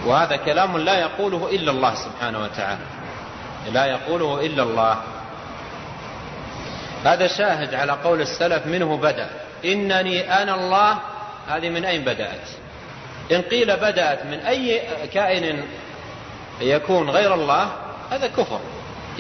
وهذا 0.07 0.37
كلام 0.37 0.79
لا 0.79 1.01
يقوله 1.01 1.49
إلا 1.51 1.71
الله 1.71 1.95
سبحانه 1.95 2.43
وتعالى. 2.43 2.87
لا 3.73 3.87
يقوله 3.87 4.47
إلا 4.47 4.63
الله. 4.63 4.97
هذا 7.05 7.27
شاهد 7.27 7.75
على 7.75 7.93
قول 7.93 8.21
السلف 8.21 8.67
منه 8.67 8.97
بدأ. 8.97 9.31
إنني 9.65 10.43
أنا 10.43 10.55
الله. 10.55 10.99
هذه 11.49 11.69
من 11.69 11.85
أين 11.85 12.05
بدأت؟ 12.05 12.49
إن 13.33 13.43
قيل 13.43 13.77
بدأت 13.77 14.27
من 14.27 14.39
أي 14.39 14.83
كائن 15.15 15.65
يكون 16.61 17.11
غير 17.11 17.35
الله 17.35 17.69
هذا 18.11 18.27
كفر. 18.27 18.61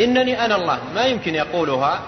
إنني 0.00 0.44
أنا 0.44 0.56
الله. 0.56 0.78
ما 0.94 1.04
يمكن 1.04 1.34
يقولها 1.34 2.00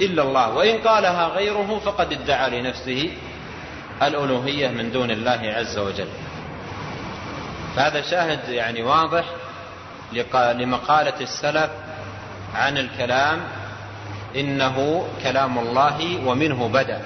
إلا 0.00 0.22
الله. 0.22 0.54
وإن 0.54 0.78
قالها 0.78 1.28
غيره 1.28 1.80
فقد 1.84 2.12
ادعى 2.12 2.60
لنفسه 2.60 3.10
الألوهية 4.02 4.68
من 4.68 4.92
دون 4.92 5.10
الله 5.10 5.54
عز 5.56 5.78
وجل. 5.78 6.08
فهذا 7.76 8.00
شاهد 8.02 8.48
يعني 8.48 8.82
واضح 8.82 9.24
لمقالة 10.36 11.20
السلف 11.20 11.70
عن 12.54 12.78
الكلام 12.78 13.40
إنه 14.36 15.08
كلام 15.22 15.58
الله 15.58 16.26
ومنه 16.26 16.68
بدأ. 16.68 17.02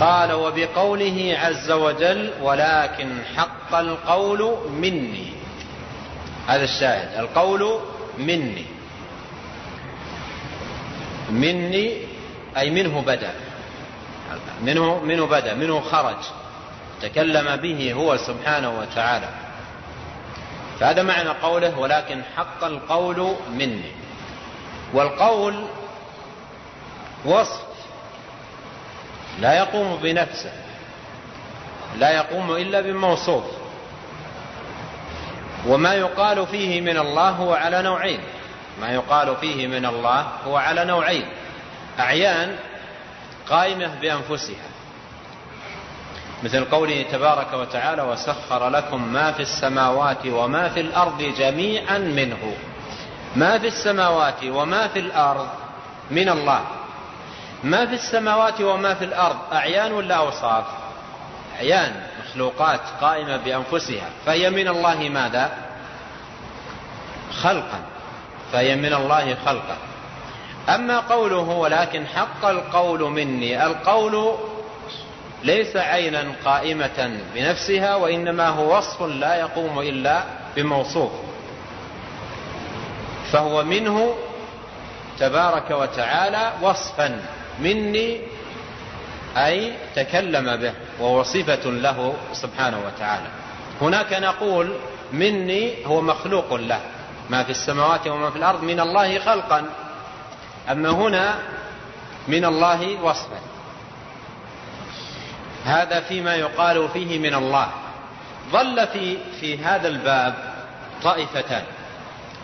قال 0.00 0.32
وبقوله 0.32 1.38
عز 1.40 1.70
وجل 1.70 2.30
ولكن 2.42 3.08
حق 3.36 3.74
القول 3.74 4.56
مني. 4.70 5.32
هذا 6.46 6.64
الشاهد. 6.64 7.18
القول 7.18 7.78
مني. 8.18 8.75
مني 11.30 11.98
أي 12.56 12.70
منه 12.70 13.00
بدأ. 13.00 13.32
منه 14.62 15.00
منه 15.00 15.26
بدأ 15.26 15.54
منه 15.54 15.80
خرج. 15.80 16.16
تكلم 17.02 17.56
به 17.56 17.92
هو 17.92 18.16
سبحانه 18.16 18.80
وتعالى. 18.80 19.28
فهذا 20.80 21.02
معنى 21.02 21.28
قوله 21.28 21.78
ولكن 21.78 22.22
حق 22.36 22.64
القول 22.64 23.34
مني. 23.52 23.92
والقول 24.94 25.64
وصف. 27.24 27.66
لا 29.40 29.58
يقوم 29.58 29.96
بنفسه. 30.02 30.52
لا 31.98 32.10
يقوم 32.10 32.56
إلا 32.56 32.80
بموصوف. 32.80 33.44
وما 35.66 35.94
يقال 35.94 36.46
فيه 36.46 36.80
من 36.80 36.98
الله 36.98 37.30
هو 37.30 37.52
على 37.54 37.82
نوعين. 37.82 38.20
ما 38.80 38.90
يقال 38.90 39.36
فيه 39.36 39.66
من 39.66 39.86
الله 39.86 40.26
هو 40.46 40.56
على 40.56 40.84
نوعين. 40.84 41.28
أعيان 41.98 42.56
قائمة 43.48 43.94
بأنفسها. 44.00 44.66
مثل 46.42 46.64
قوله 46.64 47.04
تبارك 47.12 47.52
وتعالى 47.52 48.02
وسخر 48.02 48.68
لكم 48.68 49.12
ما 49.12 49.32
في 49.32 49.42
السماوات 49.42 50.26
وما 50.26 50.68
في 50.68 50.80
الأرض 50.80 51.22
جميعا 51.22 51.98
منه. 51.98 52.56
ما 53.36 53.58
في 53.58 53.66
السماوات 53.66 54.44
وما 54.44 54.88
في 54.88 54.98
الأرض 54.98 55.48
من 56.10 56.28
الله. 56.28 56.60
ما 57.64 57.86
في 57.86 57.94
السماوات 57.94 58.60
وما 58.60 58.94
في 58.94 59.04
الأرض 59.04 59.36
أعيان 59.52 59.92
ولا 59.92 60.14
أوصاف؟ 60.14 60.64
أعيان 61.56 62.06
مخلوقات 62.24 62.80
قائمة 63.00 63.36
بأنفسها. 63.36 64.10
فهي 64.26 64.50
من 64.50 64.68
الله 64.68 65.08
ماذا؟ 65.08 65.50
خلقا. 67.42 67.95
فهي 68.52 68.76
من 68.76 68.94
الله 68.94 69.34
خلقا 69.46 69.76
أما 70.68 71.00
قوله 71.00 71.48
ولكن 71.48 72.06
حق 72.06 72.44
القول 72.44 73.00
مني 73.00 73.66
القول 73.66 74.34
ليس 75.42 75.76
عينا 75.76 76.24
قائمة 76.44 77.20
بنفسها 77.34 77.94
وإنما 77.94 78.48
هو 78.48 78.78
وصف 78.78 79.02
لا 79.02 79.34
يقوم 79.34 79.80
إلا 79.80 80.22
بموصوف. 80.56 81.12
فهو 83.32 83.64
منه 83.64 84.14
تبارك 85.18 85.70
وتعالى 85.70 86.52
وصفا 86.62 87.20
مني 87.60 88.20
أي 89.36 89.72
تكلم 89.96 90.56
به 90.56 90.72
وهو 91.00 91.22
صفة 91.22 91.70
له 91.70 92.14
سبحانه 92.32 92.78
وتعالى. 92.86 93.28
هناك 93.80 94.12
نقول 94.12 94.74
مني 95.12 95.86
هو 95.86 96.00
مخلوق 96.00 96.54
له. 96.54 96.80
ما 97.30 97.42
في 97.42 97.50
السماوات 97.50 98.06
وما 98.06 98.30
في 98.30 98.36
الأرض 98.36 98.62
من 98.62 98.80
الله 98.80 99.18
خلقا. 99.18 99.64
أما 100.70 100.90
هنا 100.90 101.34
من 102.28 102.44
الله 102.44 103.02
وصفا. 103.02 103.40
هذا 105.64 106.00
فيما 106.00 106.34
يقال 106.34 106.88
فيه 106.88 107.18
من 107.18 107.34
الله. 107.34 107.68
ظل 108.52 108.86
في 108.86 109.18
في 109.40 109.58
هذا 109.58 109.88
الباب 109.88 110.34
طائفتان. 111.02 111.62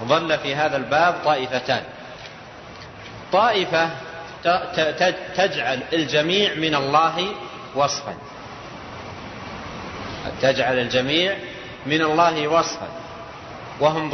ظل 0.04 0.38
في 0.38 0.54
هذا 0.54 0.76
الباب 0.76 1.14
طائفتان. 1.24 1.82
طائفة 3.32 3.90
تجعل 5.36 5.80
الجميع 5.92 6.54
من 6.54 6.74
الله 6.74 7.26
وصفا. 7.74 8.14
تجعل 10.40 10.78
الجميع 10.78 11.36
من 11.86 12.02
الله 12.02 12.48
وصفا. 12.48 12.88
وهم 13.82 14.10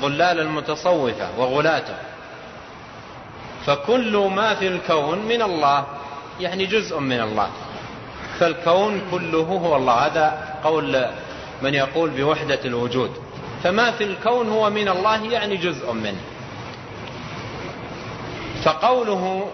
ضلال 0.00 0.40
المتصوفة 0.40 1.28
وغلاته. 1.38 1.94
فكل 3.66 4.16
ما 4.16 4.54
في 4.54 4.66
الكون 4.68 5.18
من 5.18 5.42
الله 5.42 5.84
يعني 6.40 6.66
جزء 6.66 6.98
من 6.98 7.20
الله. 7.20 7.48
فالكون 8.38 9.02
كله 9.10 9.42
هو 9.42 9.76
الله. 9.76 9.92
هذا 10.06 10.54
قول 10.64 11.06
من 11.62 11.74
يقول 11.74 12.10
بوحدة 12.10 12.60
الوجود. 12.64 13.10
فما 13.62 13.90
في 13.90 14.04
الكون 14.04 14.48
هو 14.48 14.70
من 14.70 14.88
الله 14.88 15.24
يعني 15.24 15.56
جزء 15.56 15.92
منه. 15.92 16.20
فقوله 18.64 19.50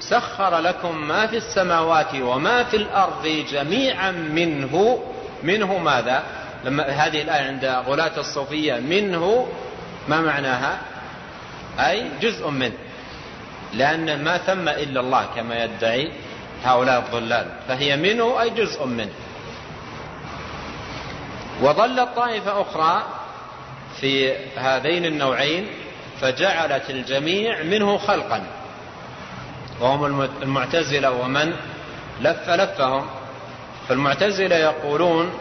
سخر 0.00 0.58
لكم 0.58 1.08
ما 1.08 1.26
في 1.26 1.36
السماوات 1.36 2.14
وما 2.14 2.64
في 2.64 2.76
الأرض 2.76 3.26
جميعا 3.52 4.10
منه 4.10 4.98
منه 5.42 5.78
ماذا؟ 5.78 6.22
لما 6.64 6.82
هذه 6.88 7.22
الآية 7.22 7.46
عند 7.46 7.64
غلاة 7.64 8.20
الصوفية 8.20 8.74
منه 8.74 9.48
ما 10.08 10.20
معناها؟ 10.20 10.78
أي 11.78 12.10
جزء 12.20 12.48
منه. 12.50 12.78
لأن 13.72 14.24
ما 14.24 14.38
ثم 14.38 14.68
إلا 14.68 15.00
الله 15.00 15.26
كما 15.36 15.64
يدعي 15.64 16.12
هؤلاء 16.64 16.98
الضلال. 16.98 17.46
فهي 17.68 17.96
منه 17.96 18.42
أي 18.42 18.50
جزء 18.50 18.86
منه. 18.86 19.12
وظلت 21.62 22.08
طائفة 22.16 22.60
أخرى 22.60 23.02
في 24.00 24.36
هذين 24.56 25.04
النوعين 25.04 25.66
فجعلت 26.20 26.90
الجميع 26.90 27.62
منه 27.62 27.98
خلقا. 27.98 28.42
وهم 29.80 30.28
المعتزلة 30.42 31.10
ومن؟ 31.10 31.52
لف 32.20 32.48
لفهم. 32.50 33.06
فالمعتزلة 33.88 34.56
يقولون 34.56 35.32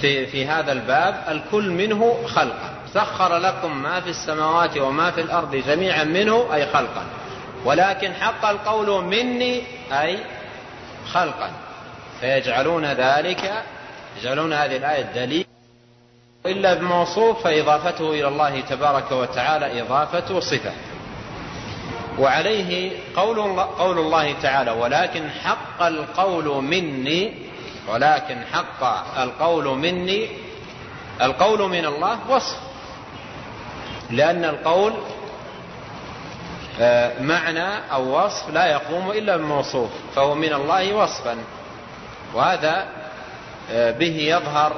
في, 0.00 0.26
في 0.26 0.46
هذا 0.46 0.72
الباب 0.72 1.24
الكل 1.28 1.70
منه 1.70 2.26
خلقا. 2.26 2.70
سخر 2.94 3.38
لكم 3.38 3.82
ما 3.82 4.00
في 4.00 4.10
السماوات 4.10 4.76
وما 4.76 5.10
في 5.10 5.20
الأرض 5.20 5.56
جميعا 5.56 6.04
منه 6.04 6.54
أي 6.54 6.66
خلقا. 6.66 7.04
ولكن 7.64 8.12
حق 8.14 8.46
القول 8.46 9.04
مني 9.04 9.62
أي 9.92 10.18
خلقا. 11.12 11.50
فيجعلون 12.20 12.84
ذلك 12.84 13.52
يجعلون 14.20 14.52
هذه 14.52 14.76
الآية 14.76 15.02
دليل. 15.02 15.46
إلا 16.46 16.74
بموصوف 16.74 17.44
فإضافته 17.44 18.10
إلى 18.10 18.28
الله 18.28 18.60
تبارك 18.60 19.12
وتعالى 19.12 19.82
إضافة 19.82 20.40
صفة. 20.40 20.72
وعليه 22.18 22.92
قول, 23.16 23.60
قول 23.60 23.98
الله 23.98 24.34
تعالى 24.42 24.70
ولكن 24.70 25.30
حق 25.30 25.82
القول 25.82 26.64
مني 26.64 27.32
ولكن 27.88 28.44
حق 28.52 28.84
القول 29.18 29.64
مني 29.64 30.28
القول 31.22 31.70
من 31.70 31.86
الله 31.86 32.18
وصف. 32.28 32.56
لأن 34.10 34.44
القول 34.44 34.92
آه، 36.80 37.22
معنى 37.22 37.92
أو 37.92 38.24
وصف 38.24 38.50
لا 38.50 38.66
يقوم 38.66 39.10
إلا 39.10 39.36
بموصوف 39.36 39.90
فهو 40.14 40.34
من 40.34 40.52
الله 40.52 40.92
وصفا. 40.92 41.36
وهذا 42.34 42.86
آه، 43.72 43.90
به 43.90 44.16
يظهر 44.16 44.72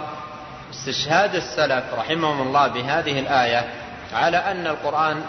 استشهاد 0.71 1.35
السلف 1.35 1.85
رحمهم 1.99 2.47
الله 2.47 2.67
بهذه 2.67 3.19
الآية 3.19 3.69
على 4.15 4.37
أن 4.37 4.67
القرآن 4.67 5.23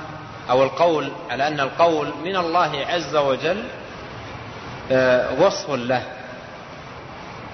أو 0.49 0.63
القول 0.63 1.11
على 1.29 1.47
أن 1.47 1.59
القول 1.59 2.13
من 2.23 2.35
الله 2.35 2.85
عز 2.89 3.15
وجل 3.15 3.63
آه، 4.91 5.41
وصف 5.41 5.69
له. 5.69 6.03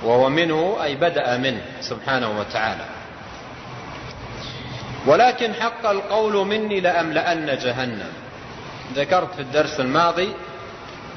وهو 0.04 0.30
منه 0.30 0.78
أي 0.84 0.96
بدأ 0.96 1.38
منه 1.38 1.62
سبحانه 1.82 2.40
وتعالى. 2.40 2.86
ولكن 5.06 5.54
حق 5.54 5.86
القول 5.86 6.48
مني 6.48 6.80
لأملأن 6.80 7.46
جهنم. 7.46 8.12
ذكرت 8.96 9.34
في 9.36 9.42
الدرس 9.42 9.80
الماضي 9.80 10.34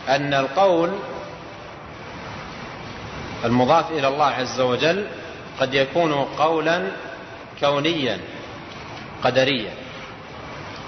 أن 0.09 0.35
القول 0.35 0.93
المضاف 3.45 3.91
إلى 3.91 4.09
الله 4.09 4.27
عز 4.27 4.61
وجل 4.61 5.07
قد 5.61 5.75
يكون 5.75 6.13
قولا 6.13 6.91
كونيا 7.61 8.19
قدريا. 9.25 9.71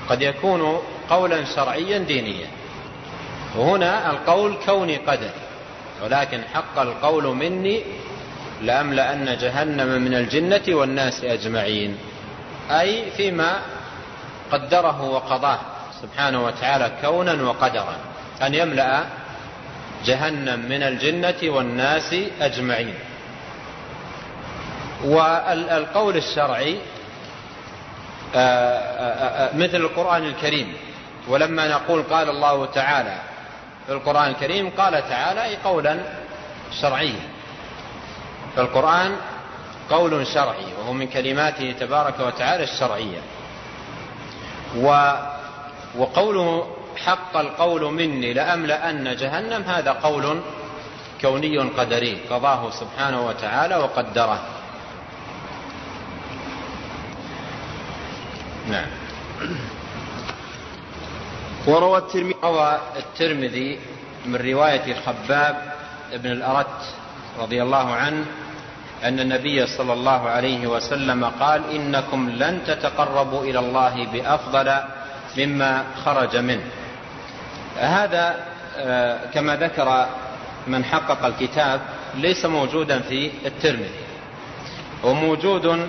قد 0.08 0.22
يكون 0.22 0.82
قولا 1.10 1.44
شرعيا 1.44 1.98
دينيا. 1.98 2.46
وهنا 3.56 4.10
القول 4.10 4.56
كوني 4.66 4.96
قدري. 4.96 5.45
ولكن 6.02 6.42
حق 6.54 6.78
القول 6.78 7.24
مني 7.24 7.82
لأملأن 8.62 9.38
جهنم 9.40 10.02
من 10.02 10.14
الجنة 10.14 10.62
والناس 10.76 11.24
أجمعين. 11.24 11.96
أي 12.70 13.10
فيما 13.10 13.58
قدره 14.52 15.02
وقضاه 15.02 15.58
سبحانه 16.02 16.44
وتعالى 16.44 16.92
كونا 17.02 17.42
وقدرا. 17.42 17.96
أن 18.42 18.54
يملأ 18.54 19.04
جهنم 20.04 20.60
من 20.68 20.82
الجنة 20.82 21.36
والناس 21.42 22.16
أجمعين. 22.40 22.94
والقول 25.04 26.16
الشرعي 26.16 26.78
آه، 28.34 28.38
آه، 28.38 29.48
آه، 29.48 29.56
مثل 29.56 29.76
القرآن 29.76 30.22
الكريم. 30.24 30.74
ولما 31.28 31.68
نقول 31.68 32.02
قال 32.02 32.30
الله 32.30 32.66
تعالى 32.66 33.18
في 33.86 33.92
القرآن 33.92 34.30
الكريم 34.30 34.70
قال 34.70 35.08
تعالى 35.08 35.56
قولا 35.64 35.98
شرعيا. 36.80 37.28
فالقرآن 38.56 39.16
قول 39.90 40.26
شرعي 40.26 40.66
وهو 40.78 40.92
من 40.92 41.06
كلماته 41.06 41.74
تبارك 41.80 42.20
وتعالى 42.20 42.64
الشرعية. 42.64 43.20
و 44.76 45.12
وقوله 45.98 46.76
حق 46.96 47.36
القول 47.36 47.82
مني 47.92 48.32
لأملأن 48.34 49.16
جهنم 49.16 49.62
هذا 49.62 49.92
قول 49.92 50.40
كوني 51.20 51.58
قدري 51.58 52.18
قضاه 52.30 52.70
سبحانه 52.70 53.26
وتعالى 53.26 53.76
وقدره. 53.76 54.40
نعم. 58.68 58.86
وروى 61.66 61.98
الترمذي 61.98 62.34
روى 62.44 62.78
الترمذي 62.96 63.78
من 64.26 64.36
رواية 64.36 64.94
خباب 64.94 65.72
بن 66.12 66.32
الأرت 66.32 66.94
رضي 67.38 67.62
الله 67.62 67.94
عنه 67.94 68.24
أن 69.04 69.20
النبي 69.20 69.66
صلى 69.66 69.92
الله 69.92 70.28
عليه 70.28 70.66
وسلم 70.66 71.24
قال 71.24 71.70
إنكم 71.70 72.30
لن 72.30 72.60
تتقربوا 72.66 73.42
إلى 73.42 73.58
الله 73.58 74.06
بأفضل 74.12 74.74
مما 75.38 75.84
خرج 76.04 76.36
منه. 76.36 76.64
هذا 77.78 78.34
آه، 78.78 79.18
كما 79.34 79.56
ذكر 79.56 80.06
من 80.66 80.84
حقق 80.84 81.24
الكتاب 81.24 81.80
ليس 82.14 82.44
موجودا 82.44 83.00
في 83.00 83.30
الترمذي 83.46 83.90
وموجود 85.04 85.88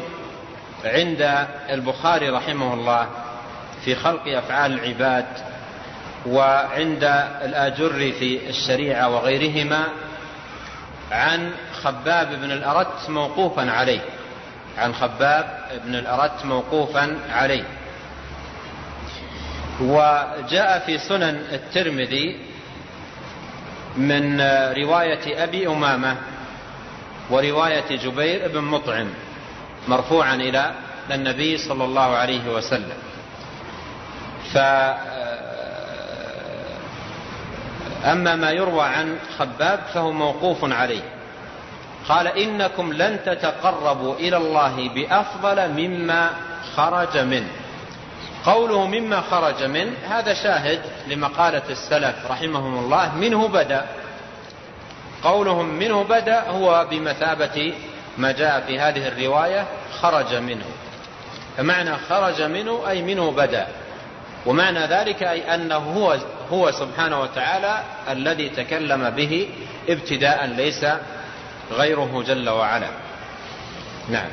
عند 0.85 1.47
البخاري 1.69 2.29
رحمه 2.29 2.73
الله 2.73 3.07
في 3.85 3.95
خلق 3.95 4.27
أفعال 4.27 4.73
العباد 4.73 5.25
وعند 6.27 7.03
الآجر 7.43 8.11
في 8.19 8.49
الشريعة 8.49 9.09
وغيرهما 9.09 9.83
عن 11.11 11.51
خباب 11.83 12.27
بن 12.41 12.51
الأرت 12.51 13.09
موقوفا 13.09 13.71
عليه. 13.71 14.01
عن 14.77 14.93
خباب 14.95 15.59
بن 15.85 15.95
الأرت 15.95 16.45
موقوفا 16.45 17.17
عليه. 17.29 17.63
وجاء 19.81 20.83
في 20.85 20.97
سنن 20.97 21.41
الترمذي 21.51 22.37
من 23.97 24.41
رواية 24.77 25.43
أبي 25.43 25.67
أمامة 25.67 26.15
ورواية 27.29 27.95
جبير 27.95 28.47
بن 28.47 28.61
مطعم 28.61 29.07
مرفوعا 29.87 30.35
إلى 30.35 30.71
النبي 31.11 31.57
صلى 31.57 31.83
الله 31.83 32.15
عليه 32.15 32.49
وسلم. 32.49 32.97
ف 34.53 34.57
أما 38.05 38.35
ما 38.35 38.51
يروى 38.51 38.83
عن 38.83 39.17
خباب 39.39 39.79
فهو 39.93 40.11
موقوف 40.11 40.57
عليه. 40.63 41.01
قال 42.09 42.27
إنكم 42.27 42.93
لن 42.93 43.19
تتقربوا 43.25 44.15
إلى 44.15 44.37
الله 44.37 44.89
بأفضل 44.89 45.69
مما 45.69 46.29
خرج 46.75 47.17
منه. 47.17 47.49
قوله 48.45 48.87
مما 48.87 49.21
خرج 49.21 49.63
منه 49.63 49.91
هذا 50.09 50.33
شاهد 50.33 50.81
لمقالة 51.07 51.61
السلف 51.69 52.15
رحمهم 52.31 52.79
الله 52.79 53.15
منه 53.15 53.47
بدأ. 53.47 53.85
قولهم 55.23 55.65
منه 55.65 56.03
بدأ 56.03 56.49
هو 56.49 56.87
بمثابة 56.91 57.73
ما 58.17 58.31
جاء 58.31 58.63
في 58.67 58.79
هذه 58.79 59.07
الرواية 59.07 59.65
خرج 60.01 60.35
منه. 60.35 60.65
فمعنى 61.57 61.91
خرج 62.09 62.41
منه 62.41 62.89
أي 62.89 63.01
منه 63.01 63.31
بدأ. 63.31 63.67
ومعنى 64.47 64.79
ذلك 64.79 65.23
أي 65.23 65.55
أنه 65.55 65.75
هو, 65.75 66.17
هو 66.51 66.71
سبحانه 66.71 67.21
وتعالى 67.21 67.83
الذي 68.09 68.49
تكلم 68.49 69.09
به 69.09 69.49
ابتداء 69.89 70.45
ليس 70.45 70.85
غيره 71.71 72.23
جل 72.27 72.49
وعلا. 72.49 72.87
نعم. 74.09 74.29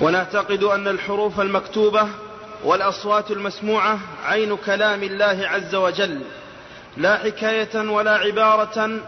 ونعتقد 0.00 0.62
أن 0.62 0.88
الحروف 0.88 1.40
المكتوبة 1.40 2.08
والأصوات 2.64 3.30
المسموعة 3.30 3.98
عين 4.24 4.56
كلام 4.56 5.02
الله 5.02 5.48
عز 5.48 5.74
وجل 5.74 6.22
لا 6.96 7.16
حكاية 7.18 7.90
ولا 7.90 8.12
عبارة. 8.12 9.00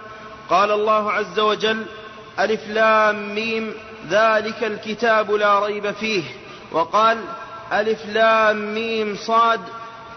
قال 0.50 0.70
الله 0.70 1.12
عز 1.12 1.40
وجل 1.40 1.86
ألف 2.38 2.68
لام 2.68 3.34
ميم 3.34 3.74
ذلك 4.10 4.64
الكتاب 4.64 5.30
لا 5.30 5.66
ريب 5.66 5.90
فيه. 5.90 6.22
وقال 6.72 7.18
ألف 7.72 8.06
لام 8.06 8.74
ميم 8.74 9.16
صاد 9.16 9.60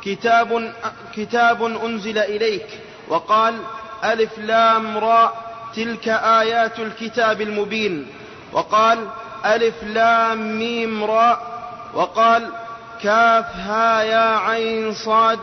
كتاب 0.04 0.74
كتاب 1.16 1.64
أنزل 1.64 2.18
إليك. 2.18 2.68
وقال 3.08 3.56
ألف 4.04 4.38
لام 4.38 4.98
راء 4.98 5.56
تلك 5.76 6.08
آيات 6.08 6.80
الكتاب 6.80 7.42
المبين. 7.42 8.08
وقال 8.54 9.08
ألف 9.46 9.84
لام 9.84 10.60
ميم 10.60 11.04
راء 11.04 11.40
وقال 11.94 12.50
كاف 13.04 13.46
ها 13.56 14.02
يا 14.02 14.38
عين 14.38 14.94
صاد. 14.94 15.40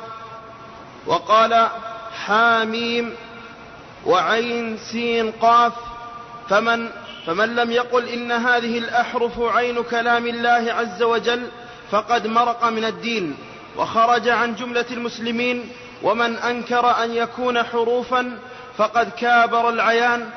وقال 1.07 1.69
حاميم 2.25 3.15
وعين 4.07 4.79
سين 4.79 5.31
قاف. 5.31 5.73
فمن 6.49 6.89
فمن 7.27 7.57
لم 7.57 7.71
يقل 7.71 8.09
إن 8.09 8.33
هذه 8.33 8.79
الأحرف 8.79 9.41
عين 9.41 9.83
كلام 9.83 10.27
الله 10.27 10.73
عز 10.73 11.03
وجل 11.03 11.47
فقد 11.91 12.27
مرق 12.27 12.65
من 12.65 12.85
الدين 12.85 13.37
وخرج 13.77 14.29
عن 14.29 14.55
جملة 14.55 14.87
المسلمين 14.91 15.69
ومن 16.03 16.37
أنكر 16.37 17.05
أن 17.05 17.15
يكون 17.15 17.63
حروفا 17.63 18.39
فقد 18.77 19.11
كابر 19.11 19.69
العيان 19.69 20.29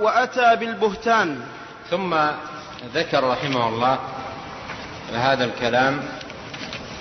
وأتى 0.00 0.56
بالبهتان. 0.56 1.40
ثم 1.90 2.16
ذكر 2.94 3.28
رحمه 3.30 3.68
الله 3.68 3.98
هذا 5.14 5.44
الكلام 5.44 6.02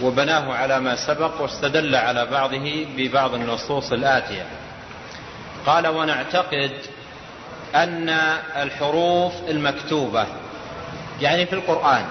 وبناه 0.02 0.54
على 0.54 0.80
ما 0.80 0.96
سبق 0.96 1.42
واستدل 1.42 1.96
على 1.96 2.26
بعضه 2.26 2.86
ببعض 2.98 3.34
النصوص 3.34 3.92
الآتية. 3.92 4.46
قال 5.66 5.88
ونعتقد 5.88 6.72
أن 7.76 8.10
الحروف 8.56 9.34
المكتوبة 9.50 10.26
يعني 11.22 11.46
في 11.46 11.54
القرآن. 11.54 12.06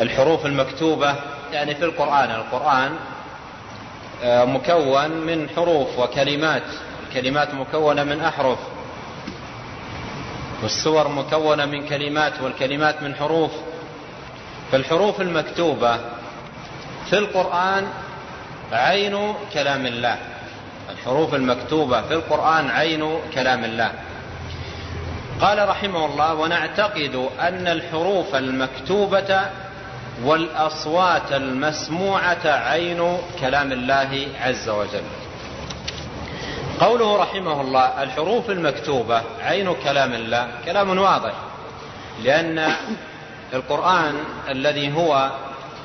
الحروف 0.00 0.46
المكتوبة 0.46 1.14
يعني 1.52 1.74
في 1.74 1.84
القرآن. 1.84 2.30
القرآن 2.30 2.96
آه، 4.22 4.44
مكون 4.44 5.10
من 5.10 5.48
حروف 5.56 5.98
وكلمات. 5.98 6.62
الكلمات 7.08 7.54
مكونة 7.54 8.04
من 8.04 8.20
أحرف 8.20 8.58
والسور 10.62 11.08
مكونة 11.08 11.64
من 11.64 11.86
كلمات 11.88 12.40
والكلمات 12.40 13.02
من 13.02 13.14
حروف. 13.14 13.50
فالحروف 14.72 15.20
المكتوبة 15.20 15.96
في 17.10 17.18
القرآن 17.18 17.86
عين 18.72 19.34
كلام 19.52 19.86
الله. 19.86 20.33
الحروف 20.90 21.34
المكتوبة 21.34 22.02
في 22.02 22.14
القرآن 22.14 22.70
عين 22.70 23.18
كلام 23.34 23.64
الله. 23.64 23.92
قال 25.40 25.68
رحمه 25.68 26.06
الله 26.06 26.34
ونعتقد 26.34 27.28
أن 27.40 27.66
الحروف 27.66 28.34
المكتوبة 28.34 29.40
والأصوات 30.24 31.32
المسموعة 31.32 32.46
عين 32.46 33.18
كلام 33.40 33.72
الله 33.72 34.26
عز 34.40 34.68
وجل. 34.68 35.02
قوله 36.80 37.16
رحمه 37.16 37.60
الله 37.60 38.02
الحروف 38.02 38.50
المكتوبة 38.50 39.22
عين 39.42 39.74
كلام 39.74 40.12
الله. 40.12 40.48
كلام 40.64 40.98
واضح 40.98 41.32
لأن 42.22 42.72
القرآن 43.54 44.14
الذي 44.48 44.92
هو 44.92 45.30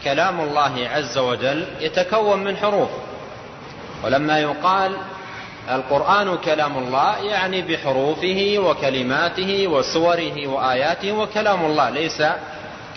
كلام 0.03 0.41
الله 0.41 0.89
عز 0.93 1.17
وجل 1.17 1.65
يتكون 1.79 2.43
من 2.43 2.57
حروف. 2.57 2.89
ولما 4.03 4.39
يقال 4.39 4.97
القرآن 5.69 6.37
كلام 6.37 6.77
الله 6.77 7.17
يعني 7.17 7.61
بحروفه 7.61 8.55
وكلماته 8.57 9.67
وسوره 9.67 10.47
وآياته 10.47 11.11
وكلام 11.11 11.65
الله 11.65 11.89
ليس 11.89 12.23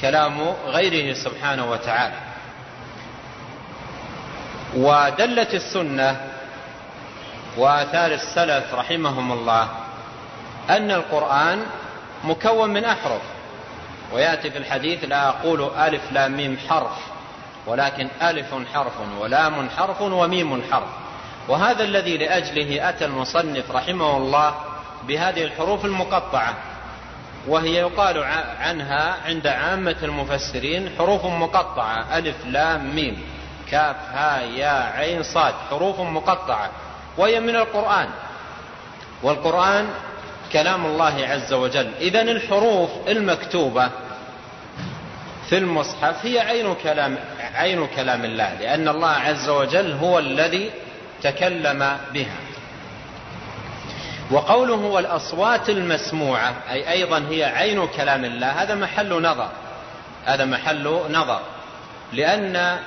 كلام 0.01 0.55
غيره 0.67 1.15
سبحانه 1.15 1.71
وتعالى. 1.71 2.15
ودلت 4.77 5.55
السنة 5.55 6.17
وآثار 7.57 8.13
السلف 8.13 8.75
رحمهم 8.75 9.33
الله 9.33 9.69
أن 10.71 10.91
القرآن 10.91 11.67
مكون 12.25 12.71
من 12.71 12.85
أحرف. 12.85 13.23
ويأتي 14.13 14.51
في 14.51 14.59
الحديث 14.59 15.05
لا 15.05 15.29
أقول 15.29 15.71
ألف 15.79 16.03
لا 16.13 16.29
ميم 16.29 16.59
حرف. 16.69 17.12
ولكن 17.67 18.09
ألف 18.23 18.55
حرف 18.75 18.93
ولام 19.21 19.69
حرف 19.69 20.01
وميم 20.01 20.63
حرف. 20.73 20.89
وهذا 21.49 21.85
الذي 21.85 22.17
لأجله 22.17 22.89
أتى 22.89 23.05
المصنف 23.05 23.71
رحمه 23.71 24.17
الله 24.17 24.55
بهذه 25.09 25.45
الحروف 25.45 25.85
المقطعة 25.85 26.55
وهي 27.49 27.75
يقال 27.75 28.25
عنها 28.61 29.17
عند 29.27 29.47
عامة 29.47 29.97
المفسرين 30.03 30.91
حروف 30.99 31.25
مقطعة 31.25 32.19
ألف 32.19 32.37
لام 32.47 32.95
ميم 32.95 33.23
كاف 33.71 33.97
ها 34.13 34.41
يا 34.41 34.93
عين 34.97 35.23
صاد 35.23 35.55
حروف 35.71 36.01
مقطعة 36.01 36.71
وهي 37.19 37.41
من 37.41 37.57
القرآن. 37.57 38.09
والقرآن 39.23 39.89
كلام 40.53 40.87
الله 40.87 41.27
عز 41.27 41.53
وجل. 41.53 41.91
إذا 42.01 42.23
الحروف 42.23 42.91
المكتوبة 43.09 43.91
في 45.49 45.59
المصحف 45.59 46.27
هي 46.27 46.41
عين 46.41 46.75
كلام 46.75 47.19
عين 47.55 47.87
كلام 47.87 48.25
الله 48.25 48.55
لأن 48.55 48.89
الله 48.89 49.11
عز 49.11 49.49
وجل 49.49 49.93
هو 49.93 50.19
الذي 50.19 50.71
تكلم 51.23 51.99
بها. 52.15 52.37
وقوله 54.31 54.75
والأصوات 54.75 55.71
المسموعة 55.71 56.55
أي 56.71 56.93
أيضا 56.93 57.27
هي 57.31 57.45
عين 57.45 57.87
كلام 57.87 58.25
الله 58.25 58.63
هذا 58.63 58.75
محل 58.75 59.23
نظر. 59.23 59.49
هذا 60.27 60.45
محل 60.45 61.01
نظر. 61.11 61.41
لأن 62.13 62.79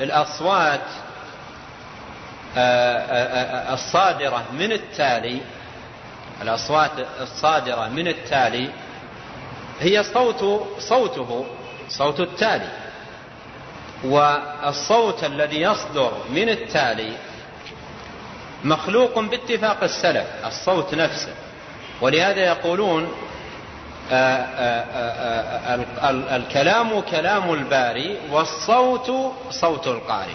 الأصوات 0.00 0.80
آه، 2.56 2.98
آه، 2.98 3.70
آه، 3.70 3.74
الصادرة 3.74 4.44
من 4.52 4.72
التالي 4.72 5.40
الأصوات 6.42 6.90
الصادرة 7.20 7.88
من 7.88 8.08
التالي 8.08 8.70
هي 9.80 10.02
صوت 10.02 10.68
صوته 10.78 11.46
صوت 11.88 12.20
التالي. 12.20 12.87
والصوت 14.04 15.24
الذي 15.24 15.60
يصدر 15.60 16.12
من 16.30 16.48
التالي 16.48 17.12
مخلوق 18.64 19.18
باتفاق 19.18 19.84
السلف 19.84 20.26
الصوت 20.46 20.94
نفسه. 20.94 21.34
ولهذا 22.00 22.40
يقولون 22.40 23.12
آآ 24.10 24.46
آآ 24.56 24.84
آآ 26.00 26.36
الكلام 26.36 27.00
كلام 27.00 27.52
الباري 27.52 28.18
والصوت 28.30 29.10
صوت 29.50 29.86
القارئ. 29.86 30.34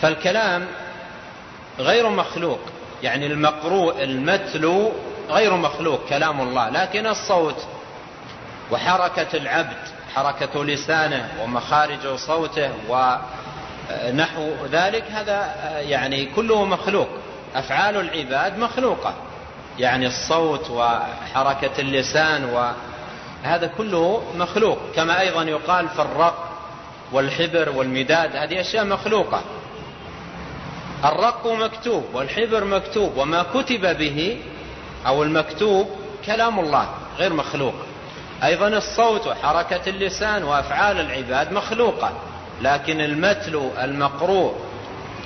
فالكلام 0.00 0.66
غير 1.78 2.08
مخلوق 2.08 2.60
يعني 3.02 3.26
المقروء 3.26 4.02
المتلو 4.02 4.92
غير 5.30 5.56
مخلوق 5.56 6.00
كلام 6.08 6.40
الله. 6.40 6.68
لكن 6.68 7.06
الصوت 7.06 7.66
وحركة 8.70 9.36
العبد 9.36 9.97
حركة 10.14 10.64
لسانه 10.64 11.28
ومخارج 11.42 12.14
صوته 12.16 12.70
ونحو 12.88 14.50
ذلك 14.72 15.04
هذا 15.10 15.54
يعني 15.80 16.26
كله 16.26 16.64
مخلوق. 16.64 17.08
أفعال 17.54 17.96
العباد 17.96 18.58
مخلوقة. 18.58 19.14
يعني 19.78 20.06
الصوت 20.06 20.70
وحركة 20.70 21.80
اللسان 21.80 22.44
وهذا 22.44 23.66
كله 23.66 24.22
مخلوق. 24.36 24.78
كما 24.96 25.20
أيضا 25.20 25.42
يقال 25.42 25.88
في 25.88 26.02
الرق 26.02 26.48
والحبر 27.12 27.70
والمداد 27.70 28.36
هذه 28.36 28.60
أشياء 28.60 28.84
مخلوقة. 28.84 29.42
الرق 31.04 31.46
مكتوب 31.46 32.04
والحبر 32.12 32.64
مكتوب 32.64 33.16
وما 33.16 33.42
كتب 33.42 33.98
به 33.98 34.38
أو 35.06 35.22
المكتوب 35.22 35.88
كلام 36.26 36.60
الله 36.60 36.88
غير 37.18 37.32
مخلوق. 37.32 37.74
أيضا 38.44 38.68
الصوت 38.68 39.26
وحركة 39.26 39.80
اللسان 39.90 40.42
وأفعال 40.42 41.00
العباد 41.00 41.52
مخلوقة 41.52 42.12
لكن 42.62 43.00
المتلو 43.00 43.70
المقروء 43.82 44.54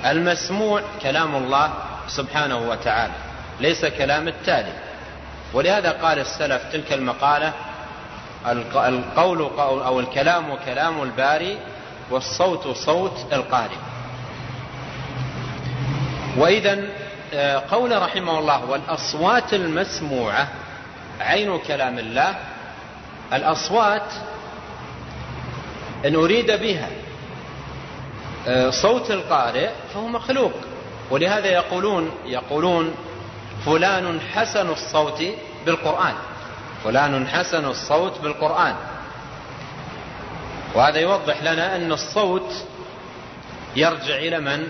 المسموع 0.05 0.81
كلام 1.01 1.35
الله 1.35 1.73
سبحانه 2.07 2.69
وتعالى 2.69 3.13
ليس 3.59 3.85
كلام 3.85 4.27
التالي. 4.27 4.73
ولهذا 5.53 5.91
قال 5.91 6.19
السلف 6.19 6.61
تلك 6.71 6.93
المقالة 6.93 7.53
القول 8.75 9.41
أو 9.59 9.99
الكلام 9.99 10.55
كلام 10.65 11.03
الباري 11.03 11.57
والصوت 12.11 12.67
صوت 12.67 13.25
القارئ. 13.33 13.77
وإذا 16.37 16.79
آه، 17.33 17.63
قول 17.71 18.01
رحمه 18.01 18.39
الله 18.39 18.65
والأصوات 18.65 19.53
المسموعة 19.53 20.47
عين 21.21 21.59
كلام 21.59 21.99
الله 21.99 22.35
الأصوات 23.33 24.13
إن 26.05 26.15
أريد 26.15 26.51
بها 26.51 26.89
آه، 28.47 28.69
صوت 28.69 29.11
القارئ 29.11 29.69
فهو 29.93 30.07
مخلوق. 30.07 30.53
ولهذا 31.11 31.47
يقولون 31.47 32.11
يقولون 32.25 32.95
فلان 33.65 34.19
حسن 34.21 34.69
الصوت 34.69 35.23
بالقرآن. 35.65 36.13
فلان 36.83 37.27
حسن 37.27 37.65
الصوت 37.65 38.19
بالقرآن. 38.19 38.75
وهذا 40.75 40.99
يوضح 40.99 41.43
لنا 41.43 41.75
أن 41.75 41.91
الصوت 41.91 42.65
يرجع 43.75 44.15
إلى 44.15 44.39
من؟ 44.39 44.67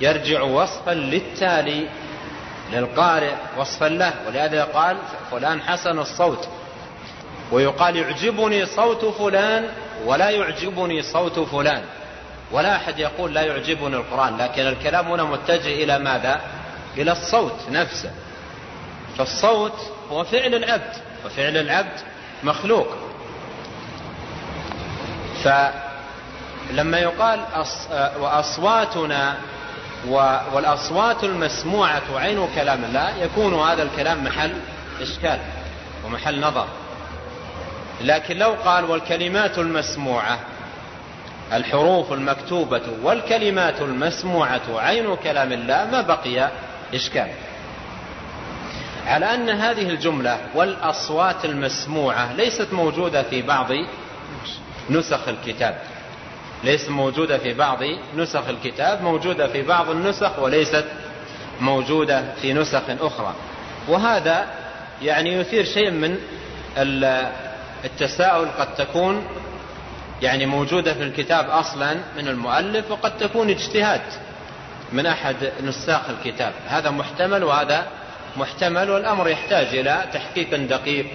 يرجع 0.00 0.42
وصفا 0.42 0.90
للتالي 0.90 1.88
للقارئ 2.72 3.34
وصفا 3.58 3.88
له. 3.88 4.14
ولهذا 4.26 4.64
قال 4.64 4.96
فلان 5.30 5.60
حسن 5.60 5.98
الصوت. 5.98 6.48
ويقال 7.52 7.96
يعجبني 7.96 8.66
صوت 8.66 9.04
فلان 9.04 9.68
ولا 10.04 10.30
يعجبني 10.30 11.02
صوت 11.02 11.38
فلان. 11.38 11.82
ولا 12.52 12.76
أحد 12.76 12.98
يقول 12.98 13.34
لا 13.34 13.42
يعجبني 13.42 13.96
القرآن 13.96 14.36
لكن 14.36 14.62
الكلام 14.62 15.06
هنا 15.06 15.24
متجه 15.24 15.84
إلى 15.84 15.98
ماذا؟ 15.98 16.40
إلى 16.96 17.12
الصوت 17.12 17.56
نفسه. 17.70 18.10
فالصوت 19.18 19.92
هو 20.10 20.24
فعل 20.24 20.54
العبد 20.54 20.96
وفعل 21.26 21.56
العبد 21.56 22.00
مخلوق. 22.42 22.88
فلما 25.44 26.98
يقال 26.98 27.40
وأصواتنا 28.20 29.36
والأصوات 30.52 31.24
المسموعة 31.24 32.02
عين 32.14 32.48
كلام 32.54 32.84
الله 32.84 33.16
يكون 33.16 33.54
هذا 33.54 33.82
الكلام 33.82 34.24
محل 34.24 34.52
إشكال 35.00 35.40
ومحل 36.04 36.40
نظر. 36.40 36.66
لكن 38.00 38.38
لو 38.38 38.50
قال 38.64 38.84
والكلمات 38.84 39.58
المسموعة 39.58 40.40
الحروف 41.52 42.12
المكتوبة 42.12 42.82
والكلمات 43.02 43.80
المسموعة 43.80 44.60
عين 44.74 45.16
كلام 45.16 45.52
الله 45.52 45.88
ما 45.92 46.00
بقي 46.00 46.50
إشكال. 46.94 47.28
على 49.06 49.34
أن 49.34 49.50
هذه 49.50 49.90
الجملة 49.90 50.38
والأصوات 50.54 51.44
المسموعة 51.44 52.32
ليست 52.32 52.72
موجودة 52.72 53.22
في 53.22 53.42
بعض 53.42 53.68
نسخ 54.90 55.28
الكتاب. 55.28 55.78
ليست 56.64 56.88
موجودة 56.88 57.38
في 57.38 57.54
بعض 57.54 57.78
نسخ 58.16 58.48
الكتاب 58.48 59.02
موجودة 59.02 59.46
في 59.46 59.62
بعض 59.62 59.90
النسخ 59.90 60.38
وليست 60.38 60.84
موجودة 61.60 62.24
في 62.42 62.52
نسخ 62.52 62.82
أخرى. 63.00 63.34
وهذا 63.88 64.46
يعني 65.02 65.32
يثير 65.32 65.64
شيء 65.64 65.90
من 65.90 66.18
التساؤل 67.84 68.48
قد 68.58 68.74
تكون 68.74 69.26
يعني 70.22 70.46
موجودة 70.46 70.94
في 70.94 71.02
الكتاب 71.02 71.50
أصلا 71.50 71.94
من 72.16 72.28
المؤلف 72.28 72.90
وقد 72.90 73.18
تكون 73.18 73.50
اجتهاد 73.50 74.00
من 74.92 75.06
أحد 75.06 75.36
نساخ 75.64 76.00
الكتاب. 76.10 76.52
هذا 76.68 76.90
محتمل 76.90 77.44
وهذا 77.44 77.86
محتمل 78.36 78.90
والأمر 78.90 79.28
يحتاج 79.28 79.66
إلى 79.66 80.04
تحقيق 80.12 80.56
دقيق. 80.56 81.06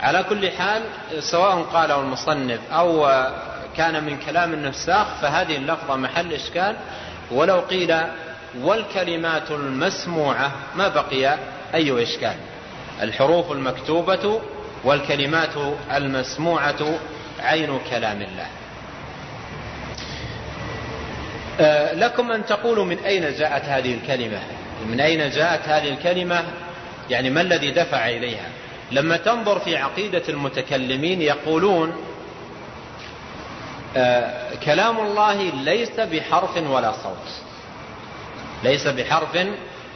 على 0.00 0.22
كل 0.22 0.50
حال 0.50 0.82
سواء 1.20 1.62
قاله 1.62 2.00
المصنف 2.00 2.60
أو 2.72 3.20
كان 3.76 4.04
من 4.04 4.18
كلام 4.18 4.52
النساخ 4.52 5.06
فهذه 5.22 5.56
اللفظة 5.56 5.96
محل 5.96 6.32
إشكال. 6.32 6.76
ولو 7.30 7.60
قيل 7.60 7.96
والكلمات 8.60 9.50
المسموعة 9.50 10.52
ما 10.76 10.88
بقي 10.88 11.38
أي 11.74 12.02
إشكال؟ 12.02 12.36
الحروف 13.02 13.52
المكتوبة 13.52 14.40
والكلمات 14.84 15.54
المسموعة 15.94 16.98
عين 17.40 17.80
كلام 17.90 18.22
الله. 18.22 18.46
آه، 21.60 21.94
لكم 21.94 22.32
أن 22.32 22.46
تقولوا 22.46 22.84
من 22.84 22.98
أين 22.98 23.22
جاءت 23.22 23.64
هذه 23.64 23.94
الكلمة؟ 23.94 24.40
من 24.86 25.00
أين 25.00 25.30
جاءت 25.30 25.68
هذه 25.68 25.88
الكلمة؟ 25.88 26.44
يعني 27.10 27.30
ما 27.30 27.40
الذي 27.40 27.70
دفع 27.70 28.08
إليها؟ 28.08 28.48
لما 28.92 29.16
تنظر 29.16 29.58
في 29.58 29.76
عقيدة 29.76 30.22
المتكلمين 30.28 31.22
يقولون 31.22 31.92
آه، 33.96 34.54
كلام 34.64 35.00
الله 35.00 35.42
ليس 35.42 36.00
بحرف 36.00 36.56
ولا 36.56 36.92
صوت. 36.92 37.28
ليس 38.64 38.86
بحرف 38.86 39.46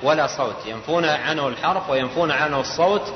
ولا 0.03 0.27
صوت. 0.27 0.57
ينفون 0.67 1.05
عنه 1.05 1.49
الحرف 1.49 1.91
وينفون 1.91 2.31
عنه 2.31 2.61
الصوت 2.61 3.13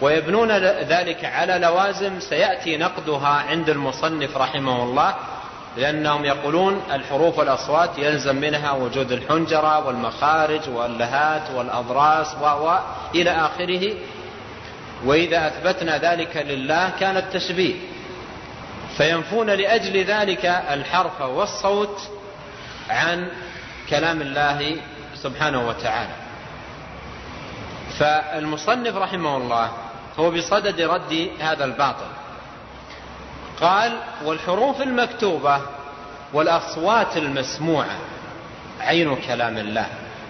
ويبنون 0.00 0.52
ذلك 0.82 1.24
على 1.24 1.58
لوازم 1.58 2.20
سيأتي 2.20 2.76
نقدها 2.76 3.28
عند 3.28 3.70
المصنف 3.70 4.36
رحمه 4.36 4.84
الله 4.84 5.14
لأنهم 5.76 6.24
يقولون 6.24 6.82
الحروف 6.92 7.38
والأصوات 7.38 7.98
يلزم 7.98 8.36
منها 8.36 8.72
وجود 8.72 9.12
الحنجرة 9.12 9.86
والمخارج 9.86 10.60
واللهات 10.68 11.50
والأضراس 11.54 12.34
وإلى 12.42 13.30
آخره. 13.30 13.94
وإذا 15.04 15.46
أثبتنا 15.46 15.98
ذلك 15.98 16.36
لله 16.36 16.90
كان 17.00 17.16
التشبيه. 17.16 17.74
فينفون 18.96 19.50
لأجل 19.50 20.04
ذلك 20.04 20.44
الحرف 20.46 21.20
والصوت 21.20 22.00
عن 22.90 23.28
كلام 23.90 24.22
الله 24.22 24.76
سبحانه 25.14 25.68
وتعالى. 25.68 26.21
فالمصنف 27.98 28.96
رحمه 28.96 29.36
الله 29.36 29.70
هو 30.18 30.30
بصدد 30.30 30.80
رد 30.80 31.30
هذا 31.40 31.64
الباطل. 31.64 32.06
قال 33.60 33.92
والحروف 34.24 34.82
المكتوبة 34.82 35.60
والأصوات 36.32 37.16
المسموعة 37.16 37.98
عين 38.80 39.16
كلام 39.16 39.58
الله. 39.58 39.86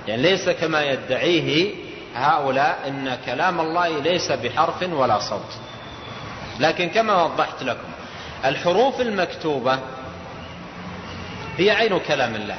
يعني 0.08 0.22
ليس 0.22 0.48
كما 0.48 0.82
يدعيه 0.82 1.74
هؤلاء 2.16 2.78
إن 2.88 3.18
كلام 3.26 3.60
الله 3.60 3.88
ليس 3.88 4.32
بحرف 4.32 4.82
ولا 4.82 5.18
صوت. 5.18 5.52
لكن 6.60 6.88
كما 6.88 7.22
وضحت 7.22 7.62
لكم 7.62 7.88
الحروف 8.44 9.00
المكتوبة 9.00 9.78
هي 11.58 11.70
عين 11.70 11.98
كلام 11.98 12.34
الله. 12.34 12.56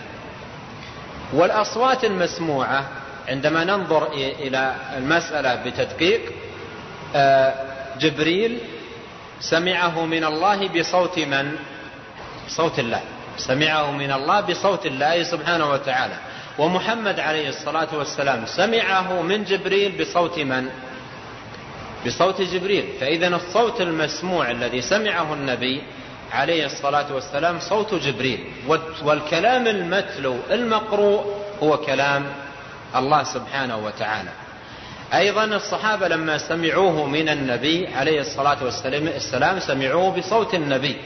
والأصوات 1.34 2.04
المسموعة 2.04 2.86
عندما 3.28 3.64
ننظر 3.64 4.12
إلى 4.14 4.76
المسألة 4.98 5.56
بتدقيق 5.56 6.22
آه، 7.16 7.54
جبريل 8.00 8.60
سمعه 9.40 10.06
من 10.06 10.24
الله 10.24 10.68
بصوت 10.68 11.20
من؟ 11.20 11.56
صوت 12.48 12.80
الله. 12.80 13.02
سمعه 13.38 13.92
من 13.92 14.12
الله 14.12 14.42
بصوت 14.42 14.86
الله 14.86 15.24
سبحانه 15.24 15.70
وتعالى. 15.72 16.14
ومحمد 16.58 17.20
عليه 17.20 17.50
الصلاة 17.50 17.88
والسلام 17.98 18.46
سمعه 18.46 19.22
من 19.22 19.44
جبريل 19.44 19.92
بصوت 20.02 20.40
من؟ 20.40 20.70
بصوت 22.06 22.42
جبريل. 22.42 22.86
فإذا 23.00 23.28
الصوت 23.28 23.82
المسموع 23.82 24.52
الذي 24.52 24.82
سمعه 24.82 25.34
النبي 25.34 25.82
عليه 26.32 26.66
الصلاة 26.66 27.14
والسلام 27.14 27.60
صوت 27.60 27.94
جبريل. 27.94 28.48
والكلام 29.04 29.68
المتلو 29.68 30.36
المقروء 30.52 31.24
هو 31.64 31.78
كلام 31.78 32.26
الله 32.96 33.24
سبحانه 33.24 33.78
وتعالى. 33.78 34.30
أيضا 35.14 35.44
الصحابة 35.44 36.08
لما 36.08 36.38
سمعوه 36.38 37.06
من 37.06 37.30
النبي 37.30 37.88
عليه 37.88 38.22
الصلاة 38.22 38.58
والسلام 38.64 39.60
سمعوه 39.60 40.18
بصوت 40.18 40.54
النبي. 40.54 40.98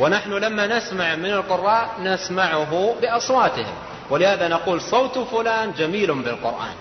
ونحن 0.00 0.30
لما 0.30 0.66
نسمع 0.66 1.14
من 1.14 1.30
القراء 1.30 1.90
نسمعه 2.02 2.94
بأصواتهم. 3.02 3.74
ولهذا 4.10 4.48
نقول 4.48 4.80
صوت 4.80 5.18
فلان 5.18 5.72
جميل 5.72 6.14
بالقرآن. 6.14 6.74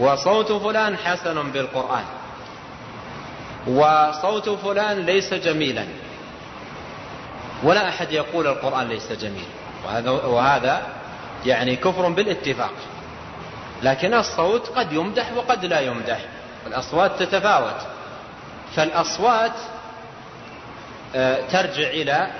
وصوت 0.00 0.52
فلان 0.52 0.96
حسن 0.96 1.50
بالقرآن. 1.50 2.04
وصوت 3.66 4.48
فلان 4.48 5.06
ليس 5.06 5.34
جميلا. 5.34 5.84
ولا 7.62 7.88
أحد 7.88 8.12
يقول 8.12 8.46
القرآن 8.46 8.88
ليس 8.88 9.12
جميل 9.12 9.48
وهذا, 9.84 10.10
وهذا 10.10 10.82
يعني 11.46 11.76
كفر 11.76 12.08
بالاتفاق. 12.08 12.72
لكن 13.82 14.14
الصوت 14.14 14.68
قد 14.68 14.92
يمدح 14.92 15.32
وقد 15.36 15.64
لا 15.64 15.80
يمدح. 15.80 16.18
الأصوات 16.66 17.22
تتفاوت. 17.22 17.80
فالأصوات 18.76 19.52
آه، 21.16 21.40
ترجع 21.50 21.88
إلى 21.88 22.30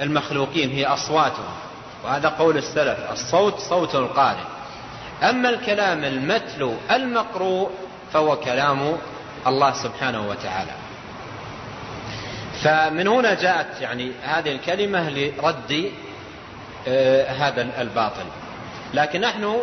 المخلوقين 0.00 0.70
هي 0.70 0.86
أصواتهم. 0.86 1.54
وهذا 2.04 2.28
قول 2.28 2.56
السلف 2.56 3.12
الصوت 3.12 3.58
صوت 3.58 3.94
القارئ. 3.94 4.44
أما 5.22 5.48
الكلام 5.48 6.04
المتلو 6.04 6.74
المقروء 6.90 7.70
فهو 8.12 8.36
كلام 8.36 8.96
الله 9.46 9.72
سبحانه 9.72 10.28
وتعالى. 10.28 10.72
فمن 12.62 13.08
هنا 13.08 13.34
جاءت 13.34 13.80
يعني 13.80 14.12
هذه 14.22 14.52
الكلمة 14.52 15.10
لرد 15.10 15.92
آه، 16.88 17.32
هذا 17.32 17.68
الباطل. 17.80 18.26
لكن 18.94 19.20
نحن 19.20 19.56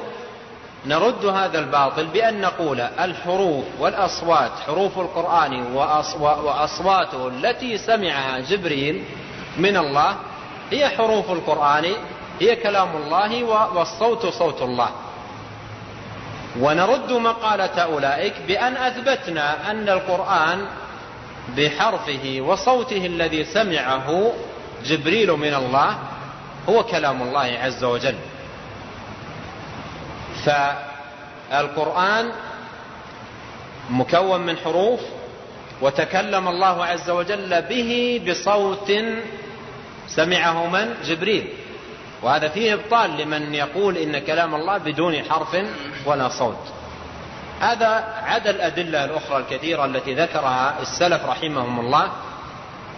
نرد 0.86 1.26
هذا 1.26 1.60
الباطل 1.60 2.06
بأن 2.06 2.42
نقول 2.42 2.82
الحروف 2.82 3.66
والأصوات 3.80 4.52
حروف 4.68 5.00
القرآن 5.00 5.76
وأصواته 6.20 7.28
التي 7.28 7.78
سمعها 7.78 8.40
جبريل 8.40 9.04
من 9.58 9.78
الله 9.78 10.16
هي 10.72 10.90
حروف 10.90 11.32
القرآن 11.32 11.94
هي 12.40 12.56
كلام 12.56 12.96
الله 12.96 13.44
والصوت 13.44 14.26
صوت 14.26 14.62
الله. 14.62 14.90
ونرد 16.60 17.12
مقالة 17.12 17.82
أولئك 17.82 18.34
بأن 18.48 18.78
أثبتنا 18.78 19.72
أن 19.72 19.90
القرآن 19.90 20.66
بحرفه 21.58 22.42
وصوته 22.42 23.06
الذي 23.06 23.44
سمعه 23.44 24.32
جبريل 24.86 25.32
من 25.32 25.54
الله 25.54 25.98
هو 26.70 26.84
كلام 26.84 27.22
الله 27.22 27.58
عز 27.64 27.84
وجل. 27.84 28.16
فالقرآن 30.46 32.32
مكون 33.90 34.42
من 34.42 34.58
حروف 34.58 35.00
وتكلم 35.82 36.48
الله 36.48 36.86
عز 36.86 37.10
وجل 37.10 37.62
به 37.62 38.22
بصوت 38.30 38.92
سمعه 40.08 40.68
من؟ 40.68 40.96
جبريل. 41.04 41.48
وهذا 42.22 42.48
فيه 42.48 42.74
إبطال 42.74 43.18
لمن 43.18 43.54
يقول 43.54 43.98
إن 43.98 44.20
كلام 44.20 44.56
الله 44.56 44.78
بدون 44.78 45.24
حرف 45.24 45.58
ولا 46.06 46.30
صوت. 46.30 46.64
هذا 47.60 47.90
عدا 48.24 48.50
الأدلة 48.50 49.06
الأخرى 49.06 49.38
الكثيرة 49.38 49.86
التي 49.86 50.14
ذكرها 50.14 50.82
السلف 50.82 51.26
رحمهم 51.26 51.80
الله 51.80 52.12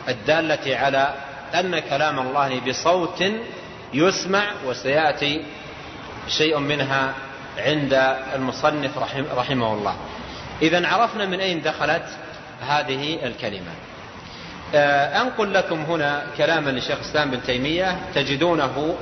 الدالة 0.10 0.78
على 0.78 1.14
أن 1.56 1.80
كلام 1.80 2.20
الله 2.20 2.60
بصوت 2.60 3.24
يسمع 3.94 4.44
وسيأتي 4.66 5.46
شيء 6.28 6.60
منها 6.60 7.14
عند 7.58 7.94
المصنف 8.36 8.98
رحمه 9.38 9.74
الله. 9.74 9.96
اذا 10.62 10.88
عرفنا 10.88 11.26
من 11.26 11.40
أين 11.40 11.62
دخلت 11.62 12.06
هذه 12.62 13.26
الكلمة. 13.26 13.72
آه، 14.76 15.22
أنقل 15.22 15.54
لكم 15.54 15.82
هنا 15.82 16.24
كلاما 16.38 16.70
لشيخ 16.70 16.98
الإسلام 17.00 17.32
بن 17.32 17.44
تيمية 17.44 17.98
تجدونه 18.16 18.96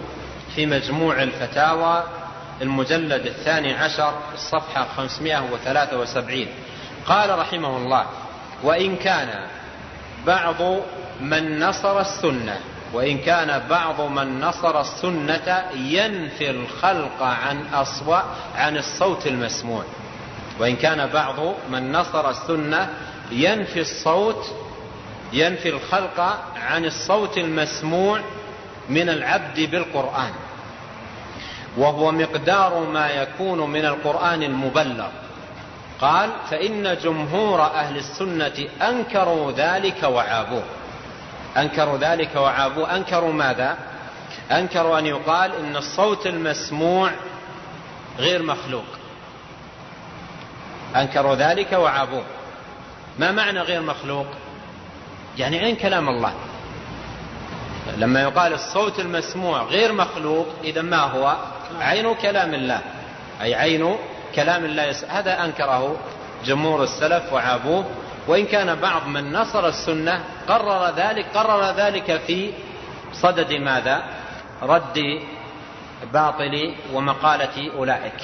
في 0.55 0.65
مجموع 0.65 1.23
الفتاوى 1.23 2.03
المجلد 2.61 3.25
الثاني 3.25 3.73
عشر 3.73 4.13
الصفحة 4.33 4.87
573 4.97 6.47
قال 7.05 7.39
رحمه 7.39 7.77
الله 7.77 8.05
وإن 8.63 8.95
كان 8.95 9.47
بعض 10.27 10.55
من 11.21 11.59
نصر 11.59 11.99
السنة 11.99 12.57
وإن 12.93 13.17
كان 13.17 13.63
بعض 13.69 14.01
من 14.01 14.39
نصر 14.39 14.81
السنة 14.81 15.63
ينفي 15.75 16.49
الخلق 16.49 17.23
عن 17.23 17.65
أصوى 17.73 18.23
عن 18.55 18.77
الصوت 18.77 19.27
المسموع. 19.27 19.83
وإن 20.59 20.75
كان 20.75 21.09
بعض 21.09 21.35
من 21.69 21.91
نصر 21.91 22.29
السنة 22.29 22.89
ينفي 23.31 23.81
الصوت 23.81 24.55
ينفي 25.33 25.69
الخلق 25.69 26.39
عن 26.55 26.85
الصوت 26.85 27.37
المسموع 27.37 28.19
من 28.89 29.09
العبد 29.09 29.59
بالقرآن. 29.59 30.31
وهو 31.77 32.11
مقدار 32.11 32.79
ما 32.79 33.09
يكون 33.09 33.69
من 33.69 33.85
القرآن 33.85 34.43
المبلغ. 34.43 35.09
قال 36.01 36.29
فإن 36.49 36.97
جمهور 37.03 37.61
أهل 37.61 37.97
السنة 37.97 38.67
أنكروا 38.81 39.51
ذلك 39.51 40.03
وعابوه. 40.03 40.63
أنكروا 41.57 41.97
ذلك 41.97 42.35
وعابوه 42.35 42.95
أنكروا 42.95 43.33
ماذا؟ 43.33 43.77
أنكروا 44.51 44.99
أن 44.99 45.05
يقال 45.05 45.55
إن 45.55 45.75
الصوت 45.75 46.27
المسموع 46.27 47.11
غير 48.19 48.43
مخلوق. 48.43 48.85
أنكروا 50.95 51.35
ذلك 51.35 51.71
وعابوه. 51.71 52.23
ما 53.19 53.31
معنى 53.31 53.59
غير 53.59 53.81
مخلوق؟ 53.81 54.27
يعني 55.37 55.59
عين 55.59 55.75
كلام 55.75 56.09
الله. 56.09 56.33
لما 57.97 58.21
يقال 58.21 58.53
الصوت 58.53 58.99
المسموع 58.99 59.63
غير 59.63 59.93
مخلوق 59.93 60.47
إذا 60.63 60.81
ما 60.81 61.01
هو؟ 61.01 61.37
عين 61.79 62.15
كلام 62.15 62.53
الله. 62.53 62.81
أي 63.41 63.55
عين 63.55 63.95
كلام 64.35 64.65
الله 64.65 64.95
هذا 65.09 65.45
أنكره 65.45 65.97
جمهور 66.45 66.83
السلف 66.83 67.33
وعابوه. 67.33 67.85
وإن 68.27 68.45
كان 68.45 68.75
بعض 68.75 69.07
من 69.07 69.33
نصر 69.33 69.67
السنة 69.67 70.23
قرر 70.47 70.95
ذلك 70.95 71.25
قرر 71.33 71.71
ذلك 71.71 72.21
في 72.27 72.51
صدد 73.13 73.53
ماذا؟ 73.53 74.03
رد 74.61 75.21
باطل 76.13 76.75
ومقالة 76.93 77.71
أولئك 77.77 78.21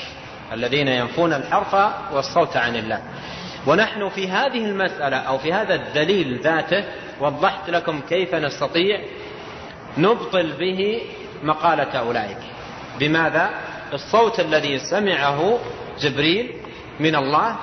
الذين 0.53 0.87
ينفون 0.87 1.33
الحرف 1.33 1.75
والصوت 2.13 2.57
عن 2.57 2.75
الله. 2.75 3.01
ونحن 3.67 4.09
في 4.09 4.27
هذه 4.27 4.65
المسألة 4.65 5.17
أو 5.17 5.37
في 5.37 5.53
هذا 5.53 5.75
الدليل 5.75 6.39
ذاته 6.43 6.83
وضحت 7.19 7.69
لكم 7.69 8.01
كيف 8.09 8.35
نستطيع 8.35 8.99
نبطل 9.97 10.51
به 10.59 11.01
مقالة 11.43 11.99
أولئك. 11.99 12.37
بماذا؟ 12.99 13.49
الصوت 13.93 14.39
الذي 14.39 14.79
سمعه 14.79 15.59
جبريل 15.99 16.51
من 16.99 17.15
الله 17.15 17.55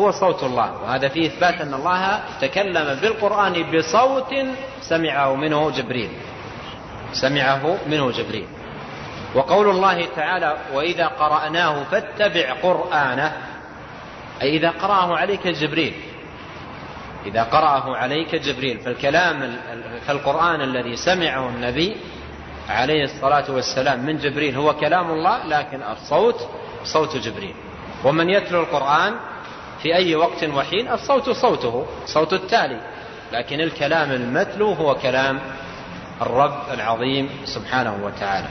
هو 0.00 0.10
صوت 0.10 0.42
الله. 0.42 0.82
وهذا 0.82 1.08
فيه 1.08 1.26
إثبات 1.26 1.60
أن 1.60 1.74
الله 1.74 2.20
تكلم 2.40 2.98
بالقرآن 3.00 3.72
بصوت 3.72 4.34
سمعه 4.80 5.34
منه 5.34 5.70
جبريل. 5.70 6.10
سمعه 7.12 7.76
منه 7.86 8.10
جبريل. 8.10 8.46
وقول 9.34 9.70
الله 9.70 10.06
تعالى 10.16 10.56
وإذا 10.74 11.06
قرأناه 11.06 11.84
فاتبع 11.84 12.52
قرآنه. 12.62 13.32
أي 14.42 14.56
إذا 14.56 14.70
قرأه 14.70 15.16
عليك 15.16 15.48
جبريل. 15.48 15.94
إذا 17.26 17.42
قرأه 17.42 17.96
عليك 17.96 18.34
جبريل. 18.34 18.78
فالكلام 18.78 19.56
فالقرآن 20.06 20.60
الذي 20.60 20.96
سمعه 20.96 21.48
النبي 21.48 21.96
عليه 22.68 23.04
الصلاة 23.04 23.50
والسلام 23.50 24.06
من 24.06 24.18
جبريل 24.18 24.56
هو 24.56 24.72
كلام 24.72 25.10
الله 25.10 25.46
لكن 25.46 25.82
الصوت 25.82 26.48
صوت 26.84 27.16
جبريل. 27.16 27.54
ومن 28.04 28.30
يتلو 28.30 28.60
القرآن 28.60 29.14
في 29.84 29.94
أي 29.94 30.14
وقت 30.14 30.44
وحين 30.44 30.92
الصوت 30.92 31.30
صوته 31.30 31.86
صوت 32.06 32.32
التالي. 32.32 32.80
لكن 33.32 33.60
الكلام 33.60 34.12
المتلو 34.12 34.72
هو 34.72 34.94
كلام 34.94 35.40
الرب 36.22 36.58
العظيم 36.74 37.30
سبحانه 37.44 37.98
وتعالى. 38.04 38.46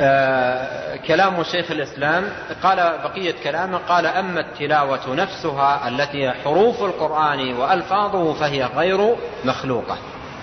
آه، 0.00 0.96
كلام 0.96 1.42
شيخ 1.42 1.70
الإسلام 1.70 2.24
قال 2.62 2.76
بقية 2.76 3.34
كلامه 3.44 3.78
قال 3.78 4.06
أما 4.06 4.40
التلاوة 4.40 5.14
نفسها 5.14 5.88
التي 5.88 6.30
حروف 6.30 6.82
القرآن 6.82 7.54
وألفاظه 7.54 8.34
فهي 8.34 8.64
غير 8.64 9.16
مخلوقة. 9.44 9.98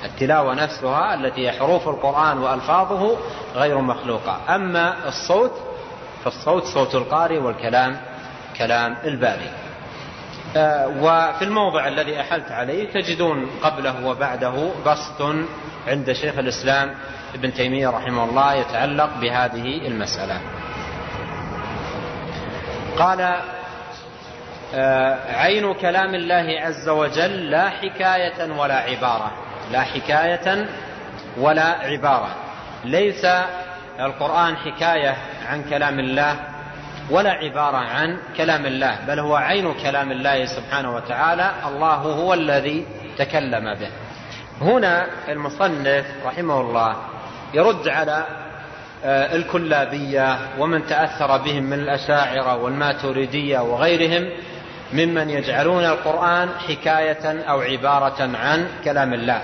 التلاوة 0.05 0.53
نفسها 0.53 1.13
التي 1.13 1.51
حروف 1.51 1.87
القرآن 1.87 2.37
وألفاظه 2.37 3.17
غير 3.55 3.81
مخلوقة. 3.81 4.55
أما 4.55 5.07
الصوت 5.07 5.51
فالصوت 6.29 6.63
صوت 6.63 6.95
القارئ 6.95 7.37
والكلام 7.37 7.97
كلام 8.57 8.97
الباري 9.03 9.49
آه، 10.57 10.87
وفي 10.87 11.43
الموضع 11.43 11.87
الذي 11.87 12.21
أحلت 12.21 12.51
عليه 12.51 12.89
تجدون 12.89 13.49
قبله 13.63 14.05
وبعده 14.05 14.69
بسط 14.85 15.35
عند 15.87 16.11
شيخ 16.11 16.37
الإسلام 16.37 16.95
ابن 17.35 17.53
تيمية 17.53 17.89
رحمه 17.89 18.23
الله 18.23 18.53
يتعلق 18.53 19.09
بهذه 19.21 19.87
المسألة. 19.87 20.41
قال 22.97 23.35
آه، 24.75 25.37
عين 25.37 25.73
كلام 25.73 26.15
الله 26.15 26.59
عز 26.59 26.89
وجل 26.89 27.49
لا 27.49 27.69
حكاية 27.69 28.51
ولا 28.57 28.75
عبارة. 28.75 29.31
لا 29.71 29.81
حكاية 29.81 30.65
ولا 31.37 31.63
عبارة. 31.63 32.29
ليس 32.85 33.25
القرآن 33.99 34.57
حكاية 34.57 35.17
عن 35.47 35.63
كلام 35.63 35.99
الله 35.99 36.35
ولا 37.09 37.31
عبارة 37.31 37.77
عن 37.77 38.17
كلام 38.37 38.65
الله 38.65 38.97
بل 39.07 39.19
هو 39.19 39.35
عين 39.35 39.73
كلام 39.73 40.11
الله 40.11 40.45
سبحانه 40.45 40.95
وتعالى 40.95 41.51
الله 41.67 41.95
هو 41.95 42.33
الذي 42.33 42.85
تكلم 43.17 43.73
به. 43.73 43.89
هنا 44.61 45.07
المصنف 45.29 46.05
رحمه 46.25 46.61
الله 46.61 46.95
يرد 47.53 47.87
على 47.87 48.25
آه، 49.05 49.35
الكلابية 49.35 50.37
ومن 50.59 50.85
تأثر 50.85 51.37
بهم 51.37 51.63
من 51.63 51.79
الأشاعرة 51.79 52.55
والماتريدية 52.55 53.59
وغيرهم 53.59 54.29
ممن 54.93 55.29
يجعلون 55.29 55.85
القرآن 55.85 56.49
حكاية 56.67 57.41
أو 57.49 57.61
عبارة 57.61 58.37
عن 58.37 58.67
كلام 58.83 59.13
الله. 59.13 59.41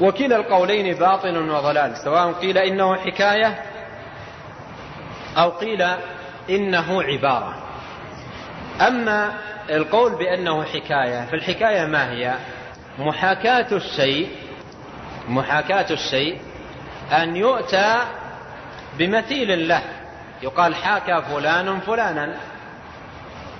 وكلا 0.00 0.36
القولين 0.36 0.94
باطل 0.94 1.50
وضلال 1.50 1.96
سواء 1.96 2.32
قيل 2.32 2.58
إنه 2.58 2.96
حكاية 2.96 3.62
أو 5.36 5.50
قيل 5.50 5.86
إنه 6.50 7.02
عبارة. 7.02 7.54
أما 8.80 9.34
القول 9.70 10.14
بأنه 10.14 10.64
حكاية 10.64 11.26
فالحكاية 11.26 11.86
ما 11.86 12.10
هي؟ 12.10 12.34
محاكاة 12.98 13.66
الشيء 13.72 14.28
محاكاة 15.28 15.86
الشيء 15.90 16.40
أن 17.12 17.36
يؤتى 17.36 17.98
بمثيل 18.98 19.68
له. 19.68 19.82
يقال 20.42 20.74
حاكى 20.74 21.22
فلان 21.30 21.80
فلانا. 21.80 22.36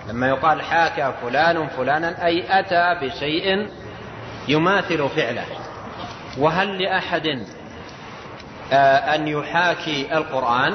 لما 0.08 0.28
يقال 0.28 0.62
حاكى 0.62 1.12
فلان 1.22 1.68
فلانا 1.68 2.26
أي 2.26 2.60
أتى 2.60 3.06
بشيء 3.06 3.68
يماثل 4.48 5.08
فعله. 5.08 5.44
وهل 6.38 6.82
لأحد 6.82 7.46
آه، 8.72 9.14
أن 9.14 9.28
يحاكي 9.28 10.16
القرآن؟ 10.16 10.74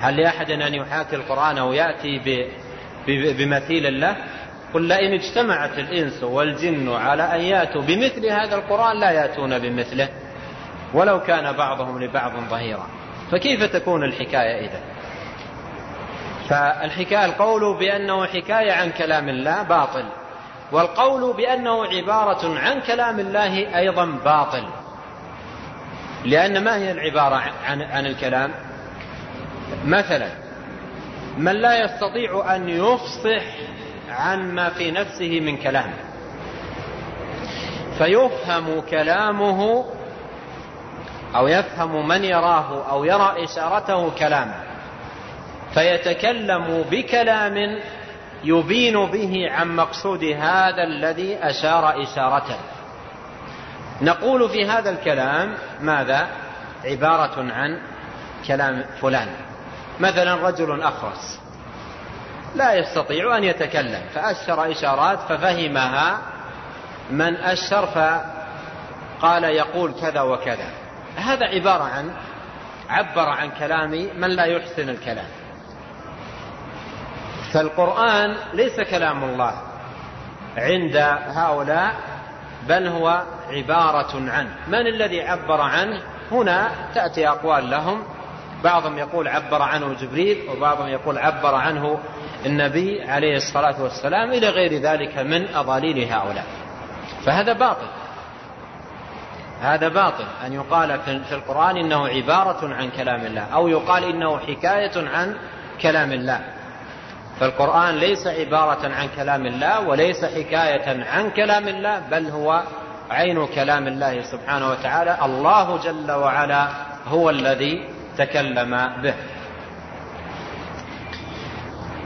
هل 0.00 0.16
لأحد 0.16 0.50
أن 0.50 0.74
يحاكي 0.74 1.16
القرآن 1.16 1.58
أو 1.58 1.72
يأتي 1.72 2.20
بمثيل 3.08 4.00
له؟ 4.00 4.16
قل 4.74 4.82
لئن 4.82 5.12
اجتمعت 5.12 5.78
الإنس 5.78 6.22
والجن 6.22 6.92
على 6.92 7.34
أن 7.34 7.40
يأتوا 7.40 7.82
بمثل 7.82 8.26
هذا 8.26 8.54
القرآن 8.54 9.00
لا 9.00 9.10
يأتون 9.10 9.58
بمثله 9.58 10.08
ولو 10.94 11.20
كان 11.20 11.52
بعضهم 11.52 12.02
لبعض 12.04 12.32
ظهيرا. 12.50 12.86
فكيف 13.32 13.62
تكون 13.62 14.04
الحكاية 14.04 14.68
إذا 14.68 14.80
فالحكاية 16.48 17.24
القول 17.24 17.78
بأنه 17.78 18.26
حكاية 18.26 18.72
عن 18.72 18.90
كلام 18.90 19.28
الله 19.28 19.62
باطل 19.62 20.04
والقول 20.72 21.36
بأنه 21.36 21.84
عبارة 21.84 22.58
عن 22.58 22.80
كلام 22.80 23.20
الله 23.20 23.78
أيضا 23.78 24.04
باطل. 24.04 24.64
لأن 26.24 26.64
ما 26.64 26.76
هي 26.76 26.92
العبارة 26.92 27.42
عن, 27.66 27.82
عن 27.82 28.06
الكلام؟ 28.06 28.67
مثلا 29.84 30.28
من 31.38 31.52
لا 31.52 31.84
يستطيع 31.84 32.54
أن 32.56 32.68
يفصح 32.68 33.44
عن 34.10 34.54
ما 34.54 34.68
في 34.68 34.90
نفسه 34.90 35.40
من 35.40 35.56
كلام 35.56 35.92
فيفهم 37.98 38.80
كلامه 38.80 39.84
أو 41.36 41.48
يفهم 41.48 42.08
من 42.08 42.24
يراه 42.24 42.90
أو 42.90 43.04
يرى 43.04 43.44
إشارته 43.44 44.10
كلاما 44.10 44.68
فيتكلم 45.74 46.84
بكلام 46.90 47.78
يبين 48.44 49.06
به 49.06 49.50
عن 49.50 49.76
مقصود 49.76 50.24
هذا 50.24 50.82
الذي 50.82 51.38
أشار 51.42 52.02
إشارته. 52.02 52.56
نقول 54.02 54.48
في 54.48 54.66
هذا 54.66 54.90
الكلام 54.90 55.54
ماذا؟ 55.80 56.28
عبارة 56.84 57.52
عن 57.52 57.80
كلام 58.46 58.84
فلان. 59.00 59.28
مثلا 60.00 60.48
رجل 60.48 60.82
أخرس. 60.82 61.40
لا 62.54 62.74
يستطيع 62.74 63.36
أن 63.36 63.44
يتكلم 63.44 64.02
فأشر 64.14 64.70
إشارات 64.70 65.18
ففهمها. 65.18 66.18
من 67.10 67.36
أشر 67.36 67.86
فقال 67.86 69.44
يقول 69.44 69.92
كذا 70.00 70.20
وكذا. 70.20 70.70
هذا 71.16 71.46
عبارة 71.46 71.84
عن 71.84 72.10
عبر 72.88 73.28
عن 73.28 73.50
كلام 73.50 73.90
من 73.90 74.28
لا 74.28 74.44
يحسن 74.44 74.88
الكلام. 74.88 75.28
فالقرآن 77.52 78.36
ليس 78.54 78.80
كلام 78.80 79.24
الله 79.24 79.52
عند 80.56 80.96
هؤلاء 81.28 81.94
بل 82.68 82.86
هو 82.86 83.22
عبارة 83.50 84.30
عنه. 84.30 84.54
من 84.68 84.86
الذي 84.86 85.22
عبر 85.22 85.60
عنه؟ 85.60 86.02
هنا 86.32 86.70
تأتي 86.94 87.28
أقوال 87.28 87.70
لهم. 87.70 88.02
بعضهم 88.64 88.98
يقول 88.98 89.28
عبر 89.28 89.62
عنه 89.62 89.94
جبريل 89.94 90.48
وبعضهم 90.48 90.88
يقول 90.88 91.18
عبر 91.18 91.54
عنه 91.54 91.98
النبي 92.46 93.02
عليه 93.02 93.36
الصلاة 93.36 93.82
والسلام 93.82 94.30
إلى 94.30 94.48
غير 94.48 94.72
ذلك 94.82 95.18
من 95.18 95.54
أضاليل 95.54 96.12
هؤلاء. 96.12 96.44
فهذا 97.26 97.52
باطل. 97.52 97.86
هذا 99.60 99.88
باطل. 99.88 100.24
أن 100.46 100.52
يقال 100.52 101.00
في 101.00 101.32
القرآن 101.34 101.76
إنه 101.76 102.08
عبارة 102.08 102.74
عن 102.74 102.90
كلام 102.90 103.26
الله 103.26 103.42
أو 103.42 103.68
يقال 103.68 104.04
إنه 104.04 104.38
حكاية 104.38 105.08
عن 105.08 105.36
كلام 105.82 106.12
الله. 106.12 106.40
فالقرآن 107.40 107.94
ليس 107.94 108.26
عبارة 108.26 108.94
عن 108.94 109.08
كلام 109.16 109.46
الله 109.46 109.88
وليس 109.88 110.24
حكاية 110.24 111.04
عن 111.04 111.30
كلام 111.30 111.68
الله 111.68 111.98
بل 112.10 112.26
هو 112.26 112.62
عين 113.10 113.46
كلام 113.46 113.86
الله 113.86 114.22
سبحانه 114.22 114.70
وتعالى. 114.70 115.18
الله 115.24 115.76
جل 115.76 116.12
وعلا 116.12 116.68
هو 117.08 117.30
الذي 117.30 117.97
تكلم 118.18 118.90
به. 119.02 119.14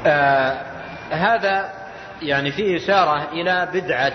آه 0.07 0.73
هذا 1.11 1.71
يعني 2.23 2.53
في 2.53 2.77
إشارة 2.77 3.29
إلى 3.33 3.69
بدعة 3.75 4.13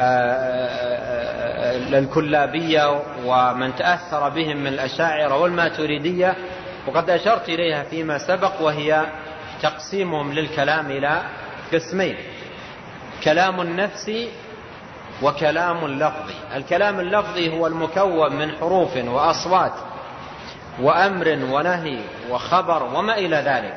آه, 0.00 0.66
آه، 0.66 1.98
الكلابية 1.98 3.02
ومن 3.24 3.74
تأثر 3.76 4.28
بهم 4.28 4.56
من 4.56 4.66
الأشاعرة 4.66 5.36
والماتريدية 5.38 6.36
وقد 6.86 7.10
أشرت 7.10 7.48
إليها 7.48 7.82
فيما 7.82 8.18
سبق 8.18 8.60
وهي 8.60 9.06
تقسيمهم 9.62 10.32
للكلام 10.32 10.90
إلى 10.90 11.22
قسمين 11.72 12.16
كلام 13.24 13.60
النفس 13.60 14.12
وكلام 15.22 15.86
لفظي 15.86 16.34
الكلام 16.56 17.00
اللفظي 17.00 17.52
هو 17.58 17.66
المكون 17.66 18.36
من 18.36 18.52
حروف 18.60 18.96
وأصوات. 18.96 19.72
وأمر 20.80 21.28
ونهي 21.28 21.98
وخبر 22.30 22.82
وما 22.82 23.18
إلى 23.18 23.36
ذلك. 23.36 23.76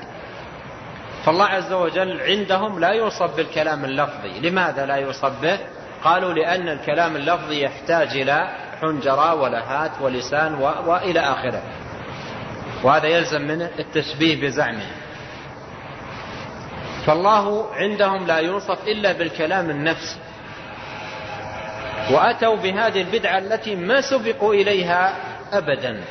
فالله 1.25 1.45
عز 1.45 1.73
وجل 1.73 2.21
عندهم 2.21 2.79
لا 2.79 2.89
يوصف 2.89 3.35
بالكلام 3.35 3.85
اللفظي. 3.85 4.49
لماذا 4.49 4.85
لا 4.85 4.95
يوصف 4.95 5.41
به؟ 5.41 5.59
قالوا 6.03 6.33
لأن 6.33 6.69
الكلام 6.69 7.15
اللفظي 7.15 7.63
يحتاج 7.63 8.07
إلى 8.07 8.49
حنجرة 8.81 9.33
ولهات 9.33 9.91
ولسان. 10.01 10.53
وإلى 10.85 11.19
آخره. 11.19 11.61
وهذا 12.83 13.07
يلزم 13.07 13.41
من 13.41 13.61
التشبيه 13.61 14.41
بزعمه. 14.41 14.87
فالله 17.05 17.73
عندهم 17.73 18.27
لا 18.27 18.37
يوصف 18.37 18.87
إلا 18.87 19.11
بالكلام 19.11 19.69
النفسي. 19.69 20.17
وأتوا 22.11 22.55
بهذه 22.55 23.01
البدعة 23.01 23.37
التي 23.37 23.75
ما 23.75 24.01
سبقوا 24.01 24.53
إليها 24.53 25.13
أبدا. 25.53 26.01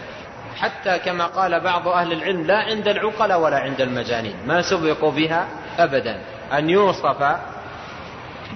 حتى 0.57 0.99
كما 0.99 1.27
قال 1.27 1.61
بعض 1.61 1.89
أهل 1.89 2.13
العلم 2.13 2.47
لا 2.47 2.59
عند 2.59 2.89
العقلاء 2.89 3.41
ولا 3.41 3.59
عند 3.59 3.81
المجانين. 3.81 4.37
ما 4.47 4.63
سبقوا 4.63 5.11
بها 5.11 5.49
أبدا. 5.79 6.21
أن 6.53 6.71
يوصف 6.71 7.23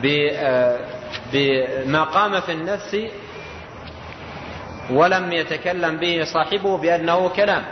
آه، 0.07 0.79
بما 1.33 2.05
قام 2.05 2.41
في 2.41 2.53
النفس 2.53 2.97
ولم 4.91 5.33
يتكلم 5.33 5.97
به 5.97 6.25
صاحبه 6.25 6.79
بأنه 6.79 7.29
كلام. 7.29 7.63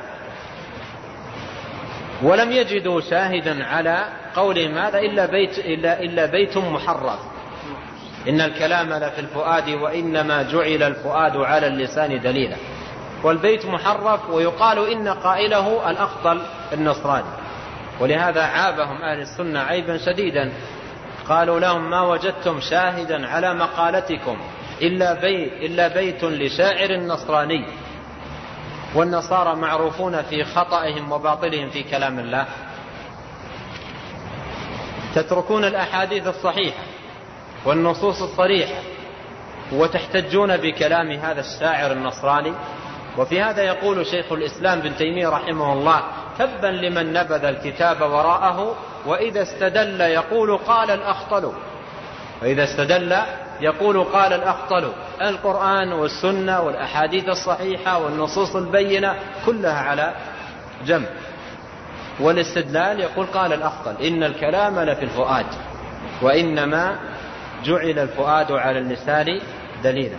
ولم 2.23 2.53
يجدوا 2.53 3.01
شاهدا 3.01 3.65
على 3.65 4.05
قولهم 4.35 4.79
هذا 4.79 4.99
إلا 4.99 5.27
بيت, 5.27 5.59
إلا, 5.59 6.01
إلا 6.01 6.27
بيت 6.27 6.57
محرف. 6.57 7.21
إن 8.29 8.41
الكلام 8.41 8.93
لفي 8.95 9.19
الفؤاد 9.19 9.71
وإنما 9.71 10.43
جعل 10.43 10.83
الفؤاد 10.83 11.37
على 11.37 11.67
اللسان 11.67 12.21
دليلا. 12.21 12.57
والبيت 13.27 13.67
محرف 13.67 14.31
ويقال 14.31 14.93
إن 14.93 15.09
قائله 15.09 15.91
الأخطل 15.91 16.43
النصراني. 16.73 17.29
ولهذا 18.01 18.43
عابهم 18.43 19.03
أهل 19.03 19.21
السنة 19.21 19.61
عيبا 19.61 19.99
شديدا. 19.99 20.53
قالوا 21.29 21.61
لهم 21.61 21.91
ما 21.91 22.03
وجدتم 22.03 22.61
شاهدا 22.61 23.27
على 23.29 23.55
مقالتكم 23.55 24.39
إلا 24.83 25.21
بيت, 25.21 25.53
إلا 25.53 25.89
بيت 25.89 26.25
لشاعر 26.25 26.97
نصراني. 26.97 27.67
والنصارى 28.95 29.57
معروفون 29.57 30.23
في 30.23 30.45
خطئهم 30.45 31.13
وباطلهم 31.13 31.71
في 31.71 31.83
كلام 31.83 32.19
الله. 32.19 32.47
تتركون 35.15 35.65
الأحاديث 35.65 36.27
الصحيحة 36.27 36.83
والنصوص 37.65 38.23
الصريحة 38.23 38.81
وتحتجون 39.73 40.57
بكلام 40.57 41.11
هذا 41.13 41.41
الشاعر 41.41 41.93
النصراني. 41.93 42.53
وفي 43.19 43.43
هذا 43.43 43.63
يقول 43.63 44.07
شيخ 44.07 44.33
الإسلام 44.33 44.81
بن 44.81 44.97
تيمية 44.97 45.29
رحمه 45.29 45.73
الله 45.73 46.03
تبا 46.39 46.67
لمن 46.67 47.13
نبذ 47.13 47.45
الكتاب 47.45 48.01
وراءه 48.01 48.77
وإذا 49.07 49.43
استدل 49.43 50.01
يقول 50.01 50.57
قال 50.59 50.91
الأخطل. 50.91 51.53
وإذا 52.43 52.65
استدل 52.65 53.17
يقول 53.61 54.05
قال 54.05 54.33
الأخطل. 54.33 54.93
القرآن 55.23 55.93
والسنة 55.93 56.61
والأحاديث 56.61 57.29
الصحيحة 57.29 57.99
والنصوص 57.99 58.57
البينة 58.57 59.15
كلها 59.47 59.81
على 59.81 60.15
جنب. 60.87 61.09
والاستدلال 62.21 63.01
يقول 63.01 63.27
قال 63.27 63.53
الأخطل. 63.53 63.95
إن 64.03 64.25
الكلام 64.25 64.81
لفي 64.81 65.03
الفؤاد 65.03 65.47
وإنما 66.23 66.99
جعل 67.65 67.99
الفؤاد 67.99 68.53
على 68.53 68.79
اللسان 68.79 69.41
دليلا. 69.85 70.17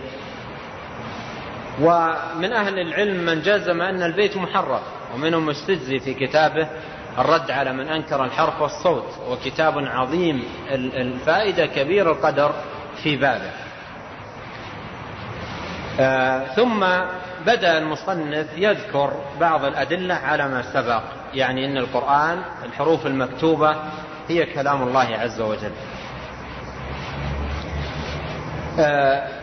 ومن 1.80 2.52
أهل 2.52 2.78
العلم 2.78 3.24
من 3.24 3.42
جزم 3.42 3.82
أن 3.82 4.02
البيت 4.02 4.36
محرف 4.36 4.82
ومنهم 5.14 5.46
مستجزي 5.46 5.98
في 5.98 6.14
كتابه 6.14 6.68
الرد 7.18 7.50
على 7.50 7.72
من 7.72 7.88
أنكر 7.88 8.24
الحرف 8.24 8.60
والصوت 8.60 9.06
وكتاب 9.30 9.78
عظيم 9.78 10.44
الفائدة 10.72 11.66
كبير 11.66 12.10
القدر 12.10 12.52
في 13.02 13.16
بابه. 13.16 13.50
آه 16.00 16.44
ثم 16.44 16.86
بدأ 17.46 17.78
المصنف 17.78 18.46
يذكر 18.56 19.12
بعض 19.40 19.64
الأدلة 19.64 20.14
على 20.14 20.48
ما 20.48 20.62
سبق 20.72 21.02
يعني 21.34 21.66
أن 21.66 21.76
القرآن 21.76 22.42
الحروف 22.64 23.06
المكتوبة 23.06 23.76
هي 24.28 24.46
كلام 24.46 24.82
الله 24.82 25.16
عز 25.18 25.40
وجل. 25.40 25.72
آه، 28.78 29.37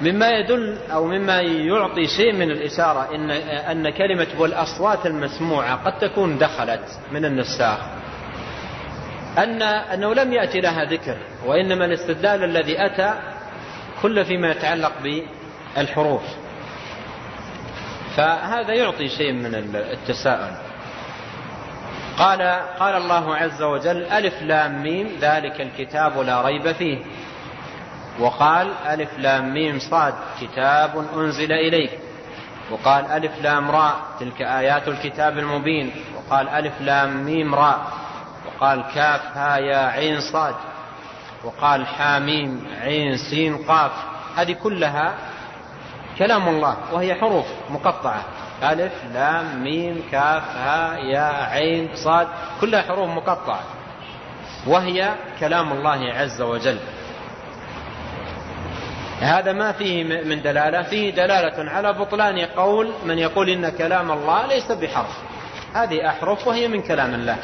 مما 0.00 0.30
يدل 0.30 0.78
أو 0.92 1.06
مما 1.06 1.40
يعطي 1.40 2.06
شيء 2.06 2.32
من 2.32 2.50
الإشارة 2.50 3.14
إن, 3.14 3.30
أن 3.30 3.90
كلمة 3.90 4.26
والأصوات 4.38 5.06
المسموعة 5.06 5.76
قد 5.76 5.98
تكون 5.98 6.38
دخلت 6.38 7.00
من 7.12 7.24
النساخ. 7.24 7.78
أن 9.38 9.62
أنه 9.62 10.14
لم 10.14 10.32
يأتي 10.32 10.60
لها 10.60 10.84
ذكر 10.84 11.16
وإنما 11.46 11.84
الاستدلال 11.84 12.44
الذي 12.44 12.86
أتى 12.86 13.14
كل 14.02 14.24
فيما 14.24 14.50
يتعلق 14.50 14.92
بالحروف. 15.76 16.22
فهذا 18.16 18.74
يعطي 18.74 19.08
شيء 19.08 19.32
من 19.32 19.54
التساؤل. 19.74 20.52
قال 22.18 22.42
قال 22.78 22.94
الله 22.94 23.36
عز 23.36 23.62
وجل 23.62 24.04
ألف 24.04 24.42
لام 24.42 24.82
ميم 24.82 25.08
ذلك 25.20 25.60
الكتاب 25.60 26.18
لا 26.18 26.42
ريب 26.42 26.72
فيه. 26.72 26.98
وقال 28.20 28.72
ألف 28.86 29.18
لام 29.18 29.54
ميم 29.54 29.78
صاد 29.78 30.14
كتاب 30.40 31.06
أنزل 31.16 31.52
إليك. 31.52 31.90
وقال 32.70 33.06
ألف 33.06 33.32
لام 33.42 33.70
راء 33.70 33.96
تلك 34.20 34.42
آيات 34.42 34.88
الكتاب 34.88 35.38
المبين. 35.38 35.92
وقال 36.16 36.48
ألف 36.48 36.80
لام 36.80 37.24
ميم 37.24 37.54
راء 37.54 37.80
وقال 38.46 38.84
كاف 38.94 39.36
ها 39.36 39.56
يا 39.56 39.86
عين 39.86 40.20
صاد. 40.20 40.54
وقال 41.44 41.86
حاميم 41.86 42.66
عين 42.82 43.16
سين 43.16 43.56
قاف. 43.56 43.92
هذه 44.36 44.52
كلها 44.52 45.14
كلام 46.18 46.48
الله 46.48 46.76
وهي 46.92 47.14
حروف 47.14 47.46
مقطعة. 47.70 48.22
ألف 48.62 48.92
لام 49.14 49.62
ميم 49.62 50.02
كاف 50.12 50.42
ها 50.56 50.96
يا 50.96 51.28
عين 51.52 51.88
صاد. 51.94 52.28
كلها 52.60 52.82
حروف 52.82 53.08
مقطعة. 53.10 53.60
وهي 54.66 55.14
كلام 55.40 55.72
الله 55.72 56.12
عز 56.12 56.42
وجل. 56.42 56.78
هذا 59.20 59.52
ما 59.52 59.72
فيه 59.72 60.04
من 60.04 60.42
دلالة. 60.42 60.82
فيه 60.82 61.10
دلالة 61.10 61.70
على 61.70 61.92
بطلان 61.92 62.38
قول 62.38 62.92
من 63.04 63.18
يقول 63.18 63.50
إن 63.50 63.68
كلام 63.68 64.10
الله 64.10 64.46
ليس 64.46 64.72
بحرف. 64.72 65.18
هذه 65.74 66.08
أحرف 66.08 66.46
وهي 66.46 66.68
من 66.68 66.82
كلام 66.82 67.14
الله. 67.14 67.38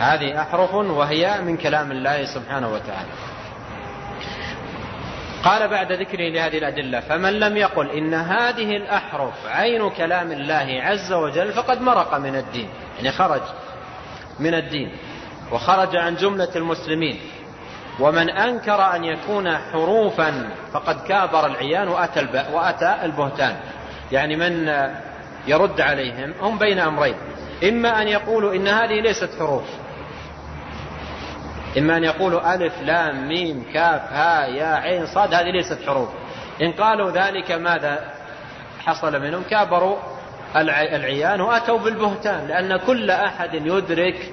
هذه 0.00 0.42
أحرف 0.42 0.74
وهي 0.74 1.40
من 1.40 1.56
كلام 1.56 1.92
الله 1.92 2.24
سبحانه 2.24 2.68
وتعالى. 2.68 3.08
قال 5.44 5.68
بعد 5.68 5.92
ذكره 5.92 6.28
لهذه 6.28 6.58
الأدلة 6.58 7.00
فمن 7.00 7.40
لم 7.40 7.56
يقل 7.56 7.90
إن 7.90 8.14
هذه 8.14 8.76
الأحرف 8.76 9.46
عين 9.46 9.90
كلام 9.90 10.32
الله 10.32 10.80
عز 10.82 11.12
وجل 11.12 11.52
فقد 11.52 11.80
مرق 11.80 12.14
من 12.14 12.36
الدين. 12.36 12.68
يعني 12.96 13.12
خرج 13.12 13.42
من 14.40 14.54
الدين 14.54 14.92
وخرج 15.52 15.96
عن 15.96 16.14
جملة 16.14 16.48
المسلمين. 16.56 17.20
ومن 18.00 18.30
أنكر 18.30 18.96
أن 18.96 19.04
يكون 19.04 19.56
حروفا 19.56 20.50
فقد 20.72 21.02
كابر 21.08 21.46
العيان 21.46 21.88
وأتى, 21.88 22.44
وأتى 22.52 22.96
البهتان. 23.02 23.56
يعني 24.12 24.36
من 24.36 24.68
يرد 25.46 25.80
عليهم 25.80 26.34
هم 26.40 26.58
بين 26.58 26.78
أمرين. 26.78 27.14
إما 27.68 28.02
أن 28.02 28.08
يقولوا 28.08 28.54
إن 28.54 28.68
هذه 28.68 29.00
ليست 29.00 29.30
حروف. 29.38 29.64
إما 31.78 31.96
أن 31.96 32.04
يقولوا 32.04 32.54
ألف 32.54 32.82
لام 32.82 33.28
ميم 33.28 33.64
كاف 33.74 34.12
ها 34.12 34.46
يا 34.46 34.74
عين 34.74 35.06
صاد 35.06 35.34
هذه 35.34 35.50
ليست 35.50 35.78
حروف. 35.86 36.08
إن 36.62 36.72
قالوا 36.72 37.10
ذلك 37.10 37.52
ماذا 37.52 38.14
حصل 38.78 39.20
منهم؟ 39.22 39.42
كابروا 39.50 39.96
العيان 40.56 41.40
وأتوا 41.40 41.78
بالبهتان 41.78 42.46
لأن 42.48 42.76
كل 42.76 43.10
أحد 43.10 43.54
يدرك 43.54 44.32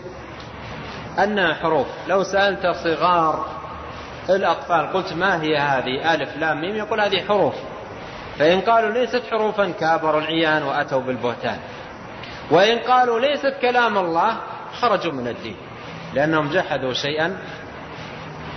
أنها 1.23 1.53
حروف. 1.53 1.87
لو 2.07 2.23
سألت 2.23 2.67
صغار 2.67 3.45
الأطفال 4.29 4.93
قلت 4.93 5.13
ما 5.13 5.41
هي 5.41 5.57
هذه؟ 5.57 6.13
ألف 6.13 6.37
لام 6.37 6.61
ميم 6.61 6.75
يقول 6.75 7.01
هذه 7.01 7.25
حروف. 7.27 7.53
فإن 8.39 8.61
قالوا 8.61 8.91
ليست 8.91 9.21
حروفا 9.31 9.69
كابروا 9.69 10.21
العيان 10.21 10.63
وأتوا 10.63 11.01
بالبهتان. 11.01 11.57
وإن 12.51 12.79
قالوا 12.79 13.19
ليست 13.19 13.53
كلام 13.61 13.97
الله 13.97 14.37
خرجوا 14.81 15.13
من 15.13 15.27
الدين. 15.27 15.55
لأنهم 16.13 16.49
جحدوا 16.49 16.93
شيئا 16.93 17.37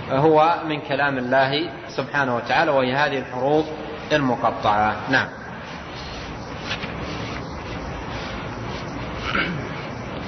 هو 0.09 0.55
من 0.65 0.81
كلام 0.81 1.17
الله 1.17 1.69
سبحانه 1.87 2.35
وتعالى 2.35 2.71
وهي 2.71 2.93
هذه 2.93 3.17
الحروف 3.19 3.65
المقطعة. 4.11 4.95
نعم. 5.09 5.27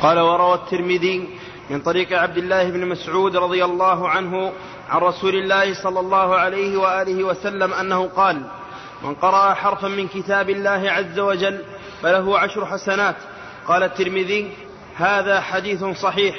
قال 0.02 0.20
وروى 0.20 0.54
الترمذي 0.54 1.41
من 1.72 1.80
طريق 1.82 2.20
عبد 2.20 2.38
الله 2.38 2.70
بن 2.70 2.86
مسعود 2.86 3.38
رضي 3.38 3.66
الله 3.66 4.10
عنه 4.10 4.54
عن 4.90 5.02
رسول 5.02 5.36
الله 5.36 5.84
صلى 5.84 6.00
الله 6.00 6.36
عليه 6.36 6.78
وآله 6.78 7.24
وسلم 7.24 7.74
أنه 7.74 8.08
قال 8.08 8.42
من 9.04 9.16
قرأ 9.16 9.54
حرفا 9.54 9.88
من 9.88 10.08
كتاب 10.08 10.50
الله 10.50 10.92
عز 10.92 11.20
وجل 11.20 11.62
فله 12.02 12.40
عشر 12.40 12.66
حسنات 12.66 13.16
قال 13.68 13.84
الترمذي 13.84 14.52
هذا 14.96 15.42
حديث 15.42 15.84
صحيح 15.86 16.36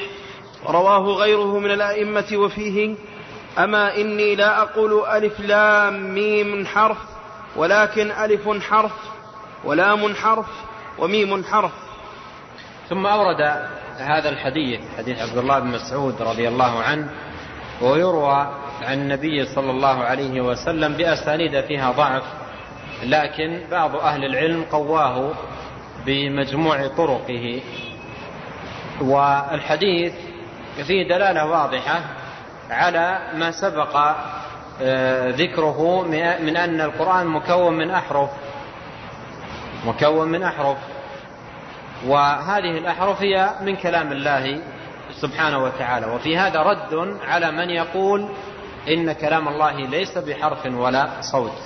ورواه 0.65 1.15
غيره 1.15 1.59
من 1.59 1.71
الأئمة 1.71 2.29
وفيه 2.35 2.95
أما 3.59 3.97
إني 3.97 4.35
لا 4.35 4.63
أقول 4.63 5.07
ألف 5.07 5.41
لام 5.41 6.15
ميم 6.15 6.67
حرف 6.67 6.99
ولكن 7.57 8.11
ألف 8.11 8.49
حرف 8.63 8.93
ولام 9.65 10.15
حرف 10.15 10.47
وميم 10.99 11.45
حرف 11.45 11.73
ثم 12.89 13.07
أورد 13.07 13.69
هذا 13.99 14.29
الحديث 14.29 14.81
حديث 14.99 15.19
عبد 15.19 15.39
الله 15.39 15.59
بن 15.59 15.67
مسعود 15.67 16.23
رضي 16.23 16.49
الله 16.49 16.83
عنه 16.83 17.11
ويروى 17.81 18.49
عن 18.83 18.99
النبي 18.99 19.45
صلى 19.45 19.71
الله 19.71 20.05
عليه 20.05 20.41
وسلم 20.41 20.93
بأسانيد 20.93 21.61
فيها 21.61 21.91
ضعف 21.93 22.23
لكن 23.03 23.61
بعض 23.71 23.97
أهل 23.97 24.25
العلم 24.25 24.65
قواه 24.65 25.33
بمجموع 26.07 26.87
طرقه. 26.87 27.61
والحديث 29.01 30.13
فيه 30.87 31.09
دلالة 31.09 31.47
واضحة 31.47 32.01
على 32.71 33.19
ما 33.35 33.51
سبق 33.51 33.97
آه، 34.83 35.31
ذكره 35.31 36.03
من 36.43 36.57
أن 36.57 36.81
القرآن 36.81 37.27
مكون 37.27 37.75
من 37.77 37.91
أحرف 37.91 38.31
مكون 39.87 40.29
من 40.29 40.43
أحرف. 40.43 40.79
وهذه 42.07 42.79
الأحرف 42.79 43.23
هي 43.23 43.51
من 43.61 43.77
كلام 43.77 44.13
الله 44.13 44.61
سبحانه 45.21 45.65
وتعالى. 45.65 46.07
وفي 46.07 46.39
هذا 46.39 46.63
رد 46.63 47.19
على 47.27 47.51
من 47.51 47.71
يقول 47.71 48.29
إن 48.89 49.13
كلام 49.13 49.49
الله 49.49 49.77
ليس 49.77 50.19
بحرف 50.19 50.67
ولا 50.67 51.09
صوت. 51.21 51.59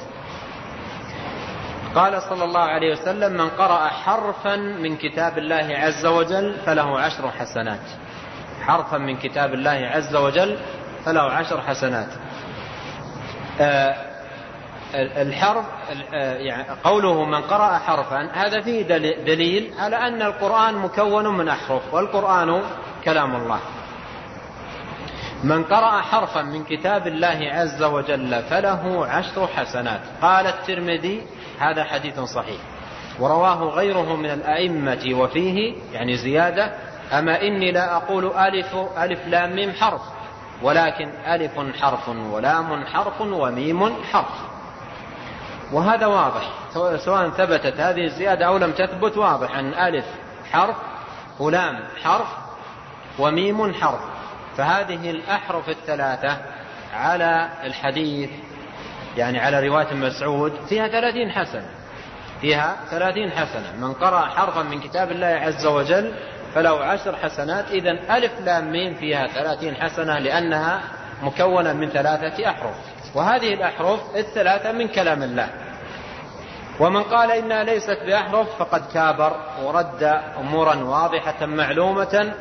قال 1.94 2.22
صلى 2.22 2.44
الله 2.44 2.60
عليه 2.60 2.92
وسلم 2.92 3.32
من 3.32 3.48
قرأ 3.48 3.88
حرفا 3.88 4.56
من 4.56 4.96
كتاب 4.96 5.38
الله 5.38 5.68
عز 5.70 6.06
وجل 6.06 6.56
فله 6.66 7.00
عشر 7.00 7.30
حسنات. 7.30 7.86
حرفا 8.60 8.98
من 8.98 9.16
كتاب 9.16 9.54
الله 9.54 9.90
عز 9.94 10.16
وجل 10.16 10.58
فله 11.04 11.22
عشر 11.22 11.60
حسنات. 11.60 12.08
آه، 13.60 14.05
الحرف 14.96 15.64
آه، 16.14 16.36
يعني 16.36 16.64
قوله 16.84 17.24
من 17.24 17.40
قرأ 17.40 17.78
حرفا 17.78 18.30
هذا 18.32 18.60
فيه 18.60 18.82
دليل 19.24 19.74
على 19.78 19.96
أن 19.96 20.22
القرآن 20.22 20.74
مكون 20.74 21.38
من 21.38 21.48
أحرف 21.48 21.94
والقرآن 21.94 22.62
كلام 23.04 23.36
الله. 23.36 23.60
من 25.44 25.64
قرأ 25.64 26.00
حرفا 26.00 26.42
من 26.42 26.64
كتاب 26.64 27.06
الله 27.06 27.38
عز 27.52 27.82
وجل 27.82 28.42
فله 28.42 29.06
عشر 29.06 29.46
حسنات. 29.46 30.00
قال 30.22 30.46
الترمذي 30.46 31.22
هذا 31.58 31.84
حديث 31.84 32.20
صحيح. 32.20 32.60
ورواه 33.20 33.64
غيره 33.64 34.16
من 34.16 34.30
الأئمة 34.30 35.08
وفيه 35.12 35.74
يعني 35.92 36.16
زيادة 36.16 36.72
أما 37.12 37.42
إني 37.42 37.72
لا 37.72 37.96
أقول 37.96 38.26
ألف 38.36 38.76
ألف 38.98 39.26
لام 39.26 39.56
ميم 39.56 39.72
حرف 39.72 40.02
ولكن 40.62 41.08
ألف 41.26 41.58
حرف 41.80 42.08
ولام 42.08 42.86
حرف 42.86 43.20
وميم 43.20 44.02
حرف. 44.12 44.55
وهذا 45.72 46.06
واضح. 46.06 46.50
سواء 47.04 47.30
ثبتت 47.30 47.80
هذه 47.80 48.04
الزيادة 48.04 48.46
أو 48.46 48.58
لم 48.58 48.72
تثبت 48.72 49.16
واضح 49.16 49.56
أن 49.56 49.74
ألف 49.74 50.04
حرف 50.52 50.76
ولام 51.38 51.78
حرف 52.02 52.28
وميم 53.18 53.74
حرف. 53.74 54.00
فهذه 54.56 55.10
الأحرف 55.10 55.68
الثلاثة 55.68 56.38
على 56.94 57.48
الحديث 57.64 58.30
يعني 59.16 59.40
على 59.40 59.68
رواية 59.68 59.94
مسعود 59.94 60.52
فيها 60.68 60.88
ثلاثين 60.88 61.30
حسنة. 61.30 61.68
فيها 62.40 62.76
ثلاثين 62.90 63.30
حسنة. 63.30 63.76
من 63.86 63.92
قرأ 63.92 64.20
حرفا 64.20 64.62
من 64.62 64.80
كتاب 64.80 65.10
الله 65.10 65.26
عز 65.26 65.66
وجل 65.66 66.14
فله 66.54 66.84
عشر 66.84 67.16
حسنات. 67.16 67.70
إذا 67.70 68.16
ألف 68.16 68.32
لام 68.40 68.72
ميم 68.72 68.94
فيها 68.94 69.26
ثلاثين 69.26 69.74
حسنة 69.74 70.18
لأنها 70.18 70.80
مكونة 71.22 71.72
من 71.72 71.88
ثلاثة 71.88 72.50
أحرف. 72.50 72.95
وهذه 73.16 73.54
الأحرف 73.54 74.00
الثلاثة 74.16 74.72
من 74.72 74.88
كلام 74.88 75.22
الله 75.22 75.48
ومن 76.80 77.02
قال 77.02 77.30
إنها 77.30 77.64
ليست 77.64 77.98
بأحرف 78.06 78.48
فقد 78.58 78.82
كابر 78.94 79.36
ورد 79.62 80.02
أمورا 80.40 80.74
واضحة 80.74 81.46
معلومة 81.46 82.34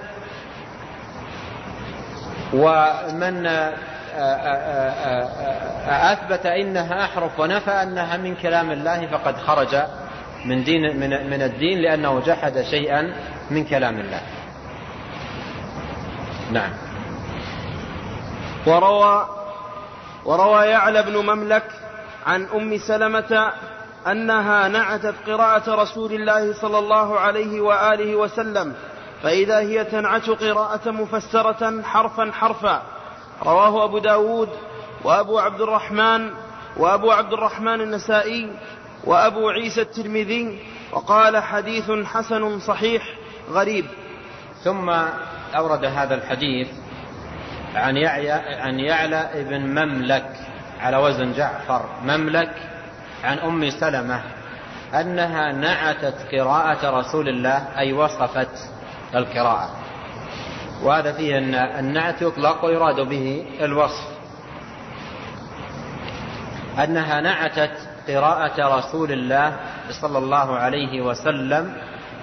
ومن 2.53 3.47
أثبت 5.88 6.45
إنها 6.45 7.03
أحرف 7.05 7.39
ونفى 7.39 7.71
أنها 7.71 8.17
من 8.17 8.36
كلام 8.36 8.71
الله 8.71 9.07
فقد 9.07 9.38
خرج 9.38 9.76
من 10.45 10.63
دين 10.63 10.99
من 10.99 11.30
من 11.30 11.41
الدين 11.41 11.80
لأنه 11.80 12.19
جحد 12.19 12.61
شيئا 12.61 13.15
من 13.51 13.65
كلام 13.65 13.99
الله. 13.99 14.21
نعم. 16.51 16.71
وروى 18.67 19.44
وروى 20.26 20.65
يعلى 20.65 21.03
بن 21.03 21.17
مملك 21.17 21.71
عن 22.26 22.45
أم 22.45 22.78
سلمة 22.78 23.51
أنها 24.07 24.67
نعتت 24.67 25.15
قراءة 25.28 25.76
رسول 25.76 26.13
الله 26.13 26.53
صلى 26.53 26.80
الله 26.80 27.19
عليه 27.19 27.61
وآله 27.61 28.15
وسلم 28.15 28.73
فإذا 29.23 29.59
هي 29.59 29.84
تنعت 29.84 30.30
قراءة 30.30 30.91
مفسرة 30.91 31.82
حرفا 31.82 32.32
حرفا. 32.32 32.82
رواه 33.43 33.84
أبو 33.84 33.97
داود 33.99 34.49
وأبو 35.03 35.39
عبد 35.39 35.61
الرحمن 35.61 36.32
وأبو 36.78 37.11
عبد 37.11 37.34
الرحمن 37.34 37.82
النسائي 37.82 38.51
وأبو 39.03 39.49
عيسى 39.49 39.82
الترمذي 39.82 40.59
وقال 40.91 41.38
حديث 41.38 41.91
حسن 41.91 42.59
صحيح 42.59 43.03
غريب. 43.51 43.86
ثم 44.63 44.89
أورد 45.55 45.86
هذا 45.86 46.15
الحديث 46.15 46.67
عن 47.76 47.97
يعلى, 47.97 48.32
عن 48.59 48.80
يعلى 48.80 49.30
ابن 49.34 49.61
مملك 49.61 50.30
على 50.82 50.97
وزن 50.97 51.34
جعفر 51.34 51.86
مملك 52.03 52.51
عن 53.23 53.39
أم 53.39 53.69
سلمة 53.69 54.21
أنها 54.93 55.51
نعتت 55.51 56.36
قراءة 56.36 56.99
رسول 56.99 57.30
الله 57.30 57.67
أي 57.78 57.93
وصفت 57.93 58.69
القراءة. 59.15 59.69
وهذا 60.84 61.11
فيه 61.11 61.38
أن 61.38 61.55
النعت 61.55 62.21
يطلق 62.21 62.65
ويراد 62.65 62.99
به 62.99 63.45
الوصف. 63.61 64.07
أنها 66.84 67.21
نعتت 67.21 67.71
قراءة 68.07 68.78
رسول 68.78 69.11
الله 69.11 69.55
صلى 70.01 70.17
الله 70.17 70.55
عليه 70.55 71.01
وسلم 71.01 71.73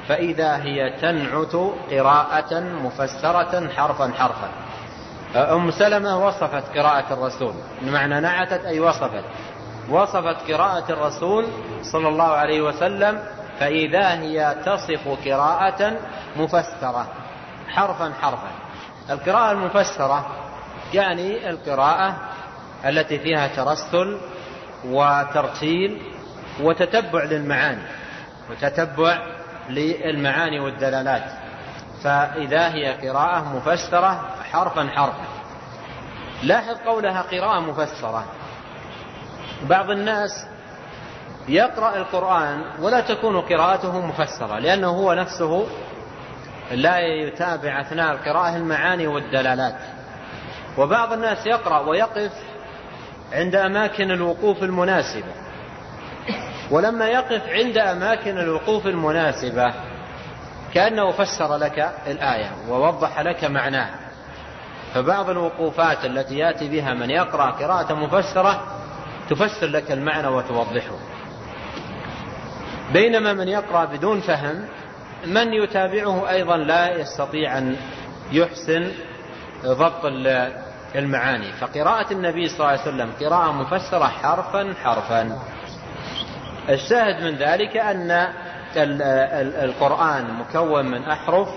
فإذا 0.08 0.56
هي 0.56 0.90
تنعت 1.00 1.54
قراءة 1.90 2.60
مفسرة 2.60 3.68
حرفا 3.76 4.12
حرفا. 4.18 4.48
أم 5.36 5.70
سلمة 5.70 6.26
وصفت 6.26 6.78
قراءة 6.78 7.12
الرسول. 7.12 7.54
بمعنى 7.82 8.20
نعتت 8.20 8.64
أي 8.64 8.80
وصفت. 8.80 9.24
وصفت 9.90 10.50
قراءة 10.50 10.92
الرسول 10.92 11.46
صلى 11.82 12.08
الله 12.08 12.24
عليه 12.24 12.62
وسلم 12.62 13.24
فإذا 13.60 14.12
هي 14.12 14.56
تصف 14.66 15.08
قراءة 15.28 15.92
مفسرة. 16.36 17.06
حرفا 17.68 18.12
حرفا. 18.20 18.50
القراءة 19.10 19.52
المفسرة 19.52 20.26
يعني 20.94 21.50
القراءة 21.50 22.16
التي 22.84 23.18
فيها 23.18 23.46
ترسل 23.46 24.18
وترتيل 24.84 26.02
وتتبع 26.60 27.24
للمعاني 27.24 27.82
وتتبع 28.50 29.18
للمعاني 29.68 30.60
والدلالات. 30.60 31.41
فإذا 32.04 32.74
هي 32.74 33.08
قراءة 33.08 33.56
مفسرة 33.56 34.20
حرفا 34.52 34.88
حرفا. 34.88 35.24
لاحظ 36.42 36.76
قولها 36.86 37.22
قراءة 37.22 37.60
مفسرة. 37.60 38.24
بعض 39.62 39.90
الناس 39.90 40.46
يقرأ 41.48 41.96
القرآن 41.96 42.64
ولا 42.80 43.00
تكون 43.00 43.40
قراءته 43.40 44.06
مفسرة 44.06 44.58
لأنه 44.58 44.88
هو 44.88 45.14
نفسه 45.14 45.66
لا 46.70 46.98
يتابع 46.98 47.80
أثناء 47.80 48.12
القراءة 48.12 48.56
المعاني 48.56 49.06
والدلالات. 49.06 49.78
وبعض 50.78 51.12
الناس 51.12 51.46
يقرأ 51.46 51.78
ويقف 51.78 52.32
عند 53.32 53.54
أماكن 53.54 54.10
الوقوف 54.10 54.62
المناسبة. 54.62 55.32
ولما 56.70 57.06
يقف 57.06 57.48
عند 57.48 57.78
أماكن 57.78 58.38
الوقوف 58.38 58.86
المناسبة 58.86 59.91
كأنه 60.74 61.10
فسر 61.10 61.56
لك 61.56 61.92
الآية 62.06 62.50
ووضح 62.68 63.20
لك 63.20 63.44
معناها 63.44 64.02
فبعض 64.94 65.30
الوقوفات 65.30 66.04
التي 66.04 66.38
يأتي 66.38 66.68
بها 66.68 66.94
من 66.94 67.10
يقرأ 67.10 67.50
قراءة 67.50 67.94
مفسرة 67.94 68.62
تفسر 69.30 69.66
لك 69.66 69.92
المعنى 69.92 70.28
وتوضحه. 70.28 70.98
بينما 72.92 73.32
من 73.32 73.48
يقرأ 73.48 73.84
بدون 73.84 74.20
فهم 74.20 74.64
من 75.26 75.52
يتابعه 75.52 76.30
أيضا 76.30 76.56
لا 76.56 76.96
يستطيع 76.96 77.58
أن 77.58 77.76
يحسن 78.32 78.92
ضبط 79.64 80.04
المعاني. 80.94 81.52
فقراءة 81.52 82.12
النبي 82.12 82.48
صلى 82.48 82.58
الله 82.58 82.68
عليه 82.68 82.80
وسلم 82.80 83.12
قراءة 83.20 83.52
مفسرة 83.52 84.04
حرفا 84.04 84.74
حرفا. 84.84 85.38
الشاهد 86.68 87.24
من 87.24 87.36
ذلك 87.36 87.76
أن 87.76 88.28
القرآن 88.76 90.24
مكون 90.34 90.86
من 90.86 91.04
أحرف 91.04 91.48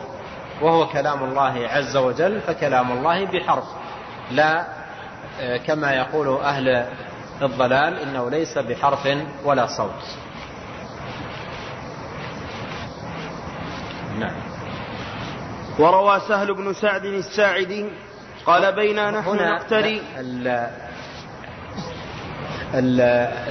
وهو 0.62 0.88
كلام 0.88 1.24
الله 1.24 1.68
عز 1.68 1.98
وجل 1.98 2.42
فكلام 2.42 2.92
الله 2.92 3.26
بحرف. 3.26 3.66
لا 4.32 4.66
كما 5.68 5.94
يقول 5.94 6.38
أهل 6.44 6.86
الضلال 7.42 8.00
إنه 8.00 8.30
ليس 8.30 8.58
بحرف 8.58 9.08
ولا 9.44 9.68
صوت. 9.68 10.04
نعم. 14.20 14.36
وروى 15.80 16.20
سهل 16.20 16.54
بن 16.54 16.74
سعد 16.74 17.06
الساعدي 17.06 17.86
قال 18.46 18.76
بينا 18.76 19.12
نحن 19.12 19.36
نقتري. 19.36 20.02
ال 20.18 20.48
ال 22.74 23.02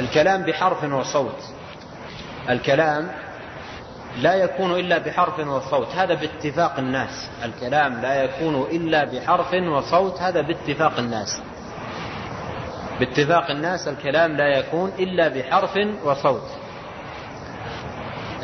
الكلام 0.04 0.42
بحرف 0.42 0.84
وصوت. 0.84 1.40
الكلام 2.50 3.08
لا 4.22 4.34
يكون 4.34 4.70
إلا 4.70 4.98
بحرف 4.98 5.38
وصوت. 5.38 5.88
هذا 5.88 6.14
باتفاق 6.14 6.78
الناس. 6.78 7.30
الكلام 7.44 8.00
لا 8.00 8.24
يكون 8.24 8.66
إلا 8.70 9.04
بحرف 9.04 9.54
وصوت. 9.54 10.20
هذا 10.20 10.40
باتفاق 10.40 10.98
الناس. 10.98 11.42
باتفاق 13.00 13.50
الناس 13.50 13.88
الكلام 13.88 14.36
لا 14.36 14.58
يكون 14.58 14.92
إلا 14.98 15.28
بحرف 15.28 15.78
وصوت. 16.04 16.48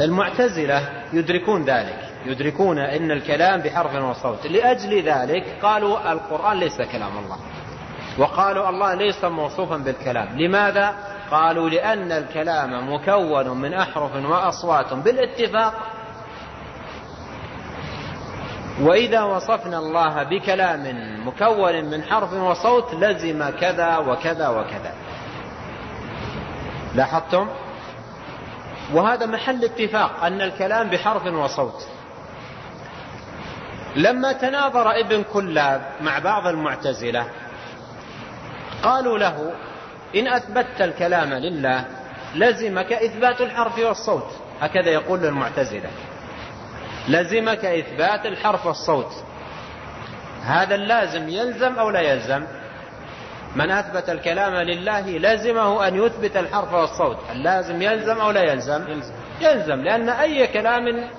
المعتزلة 0.01 0.89
يدركون 1.13 1.65
ذلك. 1.65 1.99
يدركون 2.27 2.79
إن 2.79 3.11
الكلام 3.11 3.61
بحرف 3.61 3.95
وصوت. 3.95 4.47
لأجل 4.47 5.03
ذلك 5.03 5.45
قالوا 5.63 6.13
القرآن 6.13 6.57
ليس 6.57 6.83
كلام 6.83 7.19
الله. 7.19 7.39
وقالوا 8.19 8.69
الله 8.69 8.95
ليس 8.95 9.25
موصوفا 9.25 9.77
بالكلام. 9.77 10.39
لماذا؟ 10.39 10.95
قالوا 11.31 11.71
لأن 11.71 12.13
الكلام 12.13 12.93
مكون 12.95 13.49
من 13.49 13.75
أحرف 13.75 14.17
وأصوات 14.17 14.93
بالاتفاق. 14.93 15.75
وإذا 18.81 19.23
وصفنا 19.23 19.79
الله 19.79 20.23
بكلام 20.23 20.85
مكون 21.27 21.85
من 21.85 22.03
حرف 22.03 22.33
وصوت 22.33 22.95
لزم 22.95 23.51
كذا 23.51 23.99
وكذا 23.99 24.49
وكذا. 24.49 24.95
لاحظتم؟ 26.95 27.49
وهذا 28.95 29.27
محل 29.27 29.65
اتفاق 29.65 30.25
أن 30.25 30.43
الكلام 30.43 30.89
بحرف 30.89 31.27
وصوت. 31.27 31.87
لما 33.97 34.33
تناظر 34.33 34.91
ابن 35.01 35.23
كلاب 35.23 35.83
مع 36.01 36.19
بعض 36.19 36.47
المعتزلة 36.47 37.27
قالوا 38.83 39.19
له 39.19 39.53
إن 40.17 40.29
أثبتت 40.29 40.81
الكلام 40.81 41.35
لله 41.35 41.85
لزمك 42.35 42.93
إثبات 42.93 43.41
الحرف 43.41 43.79
والصوت. 43.79 44.31
هكذا 44.61 44.91
يقول 44.91 45.21
للمعتزلة 45.21 45.91
لزمك 47.09 47.65
إثبات 47.65 48.27
الحرف 48.27 48.67
والصوت. 48.67 49.13
هذا 50.43 50.75
اللازم 50.75 51.29
يلزم 51.29 51.79
أو 51.79 51.91
لا 51.91 52.01
يلزم؟ 52.01 52.47
من 53.57 53.71
أثبت 53.71 54.11
الكلام 54.11 54.55
لله 54.55 55.11
لزمه 55.11 55.89
أن 55.89 56.05
يثبت 56.05 56.37
الحرف 56.37 56.73
والصوت. 56.73 57.17
اللازم 57.33 57.83
يلزم 57.83 58.21
أو 58.21 58.31
لا 58.31 58.43
يلزم. 58.53 59.03
يلزم 59.41 59.81
لأن 59.83 60.09
أي 60.09 60.47
كلام 60.47 61.11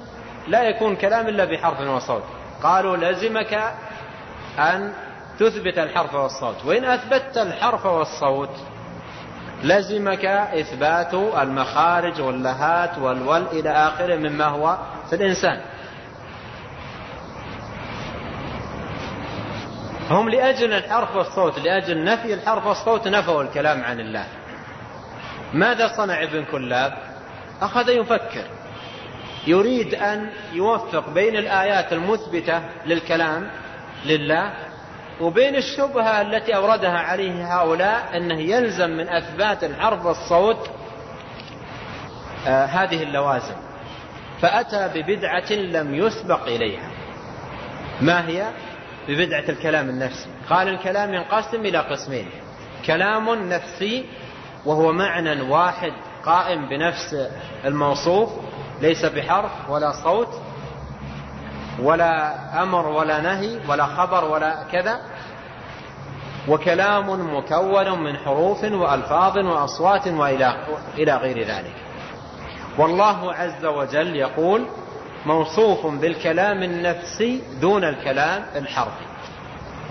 لا 0.48 0.64
يكون 0.64 0.96
كلام 0.96 1.28
إلا 1.28 1.46
بحرف 1.46 1.80
وصوت. 1.80 2.24
قالوا 2.64 2.98
لزمك 2.98 3.74
أن 4.60 4.94
تثبت 5.40 5.78
الحرف 5.78 6.14
والصوت. 6.16 6.66
وإن 6.66 6.86
أثبتت 6.86 7.38
الحرف 7.38 7.86
والصوت 7.86 8.50
لزمك 9.64 10.26
إثبات 10.26 11.14
المخارج 11.14 12.22
واللهات 12.22 12.98
والول 12.98 13.48
إلى 13.48 13.70
آخره 13.70 14.16
مما 14.16 14.46
هو 14.46 14.78
في 15.10 15.16
الإنسان. 15.16 15.62
هم 20.10 20.30
لأجل 20.30 20.74
الحرف 20.74 21.16
والصوت 21.16 21.60
لأجل 21.60 22.04
نفي 22.04 22.34
الحرف 22.34 22.66
والصوت 22.66 23.08
نفوا 23.08 23.44
الكلام 23.44 23.84
عن 23.84 24.00
الله. 24.00 24.26
ماذا 25.54 25.88
صنع 25.98 26.24
ابن 26.24 26.46
كلاب؟ 26.46 26.94
أخذ 27.62 27.90
يفكر. 27.90 28.46
يريد 29.48 29.96
أن 29.96 30.30
يوفق 30.54 31.10
بين 31.10 31.36
الآيات 31.36 31.94
المثبتة 31.94 32.62
للكلام 32.86 33.52
لله 34.06 34.54
وبين 35.22 35.56
الشبهة 35.56 36.22
التي 36.22 36.56
أوردها 36.56 37.00
عليه 37.00 37.58
هؤلاء 37.58 38.18
أنه 38.18 38.40
يلزم 38.40 38.90
من 38.90 39.10
أثبات 39.10 39.64
الحرف 39.64 40.06
والصوت 40.06 40.70
آه 42.48 42.66
هذه 42.66 43.04
اللوازم. 43.04 43.56
فأتى 44.42 44.90
ببدعة 44.96 45.52
لم 45.52 45.96
يسبق 45.96 46.48
إليها. 46.48 46.90
ما 48.02 48.28
هي؟ 48.28 48.52
ببدعة 49.08 49.50
الكلام 49.50 49.90
النفسي. 49.90 50.30
قال 50.50 50.68
الكلام 50.68 51.14
ينقسم 51.14 51.66
إلى 51.66 51.78
قسمين. 51.78 52.30
كلام 52.86 53.50
نفسي 53.50 54.06
وهو 54.66 54.92
معنى 54.92 55.42
واحد 55.42 55.92
قائم 56.26 56.70
بنفس 56.70 57.30
الموصوف 57.66 58.30
ليس 58.82 59.06
بحرف 59.06 59.70
ولا 59.70 59.92
صوت. 60.04 60.42
ولا 61.84 62.64
أمر 62.64 62.88
ولا 62.88 63.22
نهي 63.22 63.60
ولا 63.68 63.86
خبر 63.86 64.26
ولا 64.26 64.64
كذا. 64.72 65.00
وكلام 66.48 67.36
مكون 67.36 68.00
من 68.04 68.18
حروف 68.18 68.64
وألفاظ 68.64 69.38
وأصوات 69.38 70.08
وإلى 70.08 71.16
غير 71.16 71.48
ذلك. 71.48 71.76
والله 72.78 73.34
عز 73.34 73.66
وجل 73.66 74.16
يقول 74.16 74.66
موصوف 75.26 75.86
بالكلام 75.86 76.64
النفسي 76.64 77.42
دون 77.62 77.84
الكلام 77.84 78.46
الحرفي. 78.56 79.06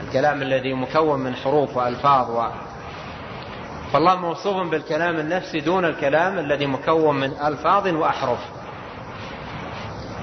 الكلام 0.06 0.42
الذي 0.42 0.74
مكون 0.74 1.20
من 1.20 1.34
حروف 1.34 1.76
وألفاظ 1.76 2.30
و... 2.30 2.48
فالله 3.92 4.14
موصوف 4.14 4.70
بالكلام 4.70 5.16
النفسي 5.20 5.60
دون 5.60 5.84
الكلام 5.84 6.38
الذي 6.38 6.66
مكون 6.66 7.20
من 7.20 7.30
ألفاظ 7.46 7.86
وأحرف. 7.86 8.38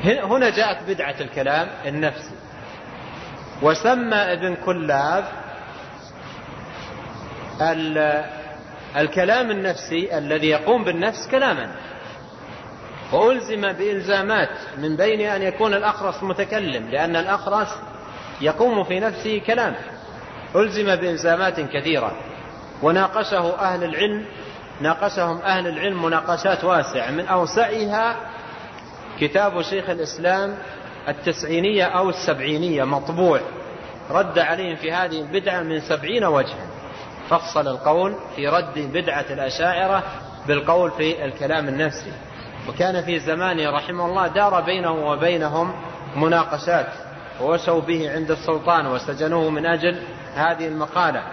هنا 0.04 0.50
جاءت 0.50 0.84
بدعة 0.88 1.16
الكلام 1.22 1.68
النفسي 1.86 2.36
وسمى 3.62 4.16
ابن 4.16 4.56
كلاب 4.56 5.26
الكلام 8.98 9.52
النفسي 9.52 10.18
الذي 10.18 10.48
يقوم 10.48 10.84
بالنفس 10.84 11.28
كلاما. 11.32 11.72
وألزم 13.14 13.62
بإلزامات 13.62 14.50
من 14.78 14.96
بين 14.96 15.22
أن 15.22 15.42
يكون 15.42 15.74
الأخرس 15.74 16.24
متكلم 16.24 16.90
لأن 16.90 17.16
الأخرس 17.16 17.68
يقوم 18.42 18.84
في 18.84 19.00
نفسه 19.00 19.42
كلام. 19.48 19.76
ألزم 20.56 20.96
بإلزامات 20.96 21.60
كثيرة. 21.60 22.12
وناقشه 22.84 23.60
أهل 23.60 23.84
العلم 23.84 24.26
ناقشهم 24.82 25.42
أهل 25.42 25.68
العلم 25.68 26.04
مناقشات 26.04 26.64
واسعة. 26.64 27.12
من 27.12 27.28
أوسعها 27.28 28.16
كتاب 29.20 29.62
شيخ 29.62 29.90
الإسلام 29.90 30.58
التسعينية 31.08 31.84
أو 31.84 32.10
السبعينية 32.10 32.84
مطبوع. 32.84 33.40
رد 34.12 34.40
عليهم 34.40 34.76
في 34.76 34.92
هذه 34.92 35.22
البدعة 35.22 35.62
من 35.64 35.80
سبعين 35.80 36.26
وجها. 36.26 36.68
فصل 37.30 37.68
القول 37.68 38.16
في 38.36 38.48
رد 38.48 38.80
بدعة 38.94 39.26
الأشاعرة 39.30 40.04
بالقول 40.48 40.92
في 40.92 41.26
الكلام 41.26 41.68
النفسي. 41.68 42.12
وكان 42.70 43.02
في 43.06 43.20
زمانه 43.20 43.72
رحمه 43.72 44.06
الله 44.06 44.28
دار 44.28 44.62
بينه 44.62 44.92
وبينهم 44.92 45.74
مناقشات 46.16 46.88
ووشوا 47.42 47.82
به 47.82 48.12
عند 48.12 48.32
السلطان 48.32 48.88
وسجنوه 48.88 49.50
من 49.50 49.66
أجل 49.66 50.02
هذه 50.36 50.68
المقالة. 50.68 51.24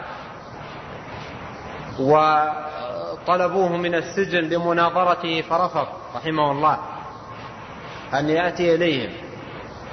وطلبوه 2.01 3.77
من 3.77 3.95
السجن 3.95 4.41
لمناظرته 4.41 5.43
فرفض 5.43 5.87
رحمه 6.17 6.51
الله. 6.53 6.79
أن 8.19 8.29
يأتي 8.29 8.75
إليهم. 8.75 9.11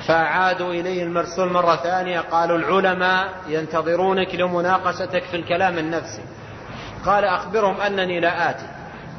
فعادوا 0.07 0.73
إليه 0.73 1.03
المرسول 1.03 1.51
مرة 1.51 1.75
ثانية 1.75 2.19
قالوا 2.19 2.57
العلماء 2.57 3.29
ينتظرونك 3.47 4.35
لمناقشتك 4.35 5.23
في 5.23 5.37
الكلام 5.37 5.77
النفسي. 5.77 6.21
قال 7.05 7.25
أخبرهم 7.25 7.81
أنني 7.81 8.19
لا 8.19 8.49
آتي 8.49 8.67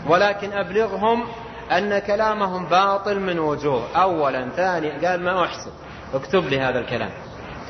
ولكن 0.09 0.53
أبلغهم 0.53 1.25
أن 1.73 1.99
كلامهم 1.99 2.67
باطل 2.67 3.21
من 3.21 3.39
وجوه. 3.39 3.83
أولا 3.97 4.49
ثانيا 4.57 5.09
قال 5.09 5.25
ما 5.25 5.45
أحسن 5.45 5.71
اكتب 6.15 6.45
لي 6.45 6.61
هذا 6.61 6.79
الكلام. 6.79 7.11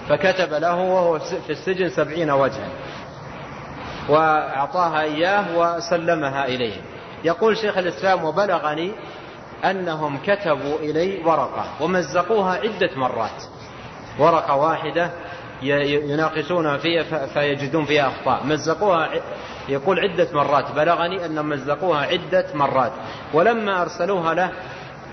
فكتب 0.09 0.55
له 0.55 0.77
وهو 0.77 1.19
في 1.19 1.51
السجن 1.51 1.89
سبعين 1.89 2.31
وجها 2.31 2.69
وأعطاها 4.09 5.03
إياه 5.03 5.45
وسلمها 5.57 6.47
إليه. 6.47 6.77
يقول 7.25 7.57
شيخ 7.57 7.79
الإسلام 7.79 8.25
وبلغني 8.25 8.93
أنهم 9.65 10.19
كتبوا 10.27 10.79
إلي 10.79 11.25
ورقة 11.25 11.65
ومزقوها 11.81 12.53
عدة 12.55 12.91
مرات. 12.97 13.43
ورقة 14.19 14.57
واحدة 14.57 15.11
يناقشونها 15.63 16.77
فيها 16.77 17.27
فيجدون 17.27 17.85
فيها 17.85 18.09
أخطاء. 18.09 18.47
مزقوها 18.47 19.09
يقول 19.69 20.01
عدة 20.01 20.29
مرات. 20.33 20.73
بلغني 20.73 21.27
أنهم 21.27 21.49
مزقوها 21.49 22.07
عدة 22.07 22.47
مرات. 22.55 22.93
ولما 23.35 23.83
أرسلوها 23.83 24.35
له 24.35 24.53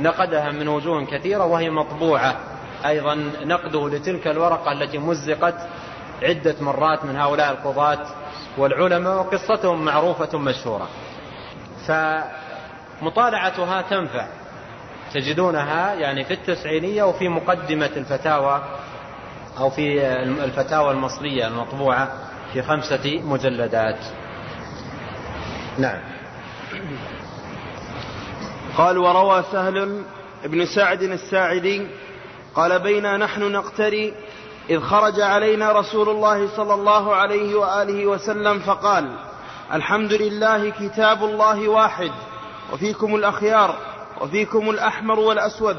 نقدها 0.02 0.52
من 0.52 0.68
وجوه 0.68 1.06
كثيرة 1.06 1.46
وهي 1.46 1.70
مطبوعة. 1.70 2.36
أيضا 2.86 3.16
نقده 3.44 3.90
لتلك 3.90 4.28
الورقة 4.28 4.72
التي 4.72 4.98
مزقت 4.98 5.56
عدة 6.24 6.56
مرات 6.62 7.06
من 7.06 7.16
هؤلاء 7.16 7.52
القضاة 7.52 8.06
والعلماء 8.58 9.18
وقصتهم 9.18 9.86
معروفة 9.86 10.38
مشهورة. 10.38 10.88
فمطالعتها 11.88 13.82
تنفع. 13.82 14.28
تجدونها 15.14 15.94
يعني 15.94 16.24
في 16.24 16.34
التسعينية 16.34 17.04
وفي 17.04 17.30
مقدمة 17.30 17.92
الفتاوى 17.98 18.62
أو 19.58 19.70
في 19.70 20.08
الفتاوى 20.44 20.92
المصرية 20.92 21.48
المطبوعة 21.48 22.14
في 22.54 22.62
خمسة 22.62 23.22
مجلدات. 23.24 24.00
نعم. 25.78 26.00
قال 28.78 28.98
وروى 28.98 29.44
سهل 29.52 30.04
بن 30.46 30.66
سعد 30.66 31.02
الساعدي 31.02 31.88
قال 32.56 32.80
بينا 32.80 33.18
نحن 33.18 33.52
نقتري 33.52 34.14
إذ 34.70 34.80
خرج 34.80 35.22
علينا 35.22 35.72
رسول 35.72 36.10
الله 36.10 36.56
صلى 36.56 36.74
الله 36.74 37.16
عليه 37.16 37.56
وآله 37.56 38.06
وسلم 38.06 38.60
فقال 38.60 39.16
الحمد 39.74 40.14
لله 40.14 40.70
كتاب 40.70 41.24
الله 41.24 41.68
واحد 41.68 42.12
وفيكم 42.74 43.16
الأخيار. 43.16 43.89
وفيكم 44.22 44.70
الأحمر 44.70 45.20
والأسود. 45.20 45.78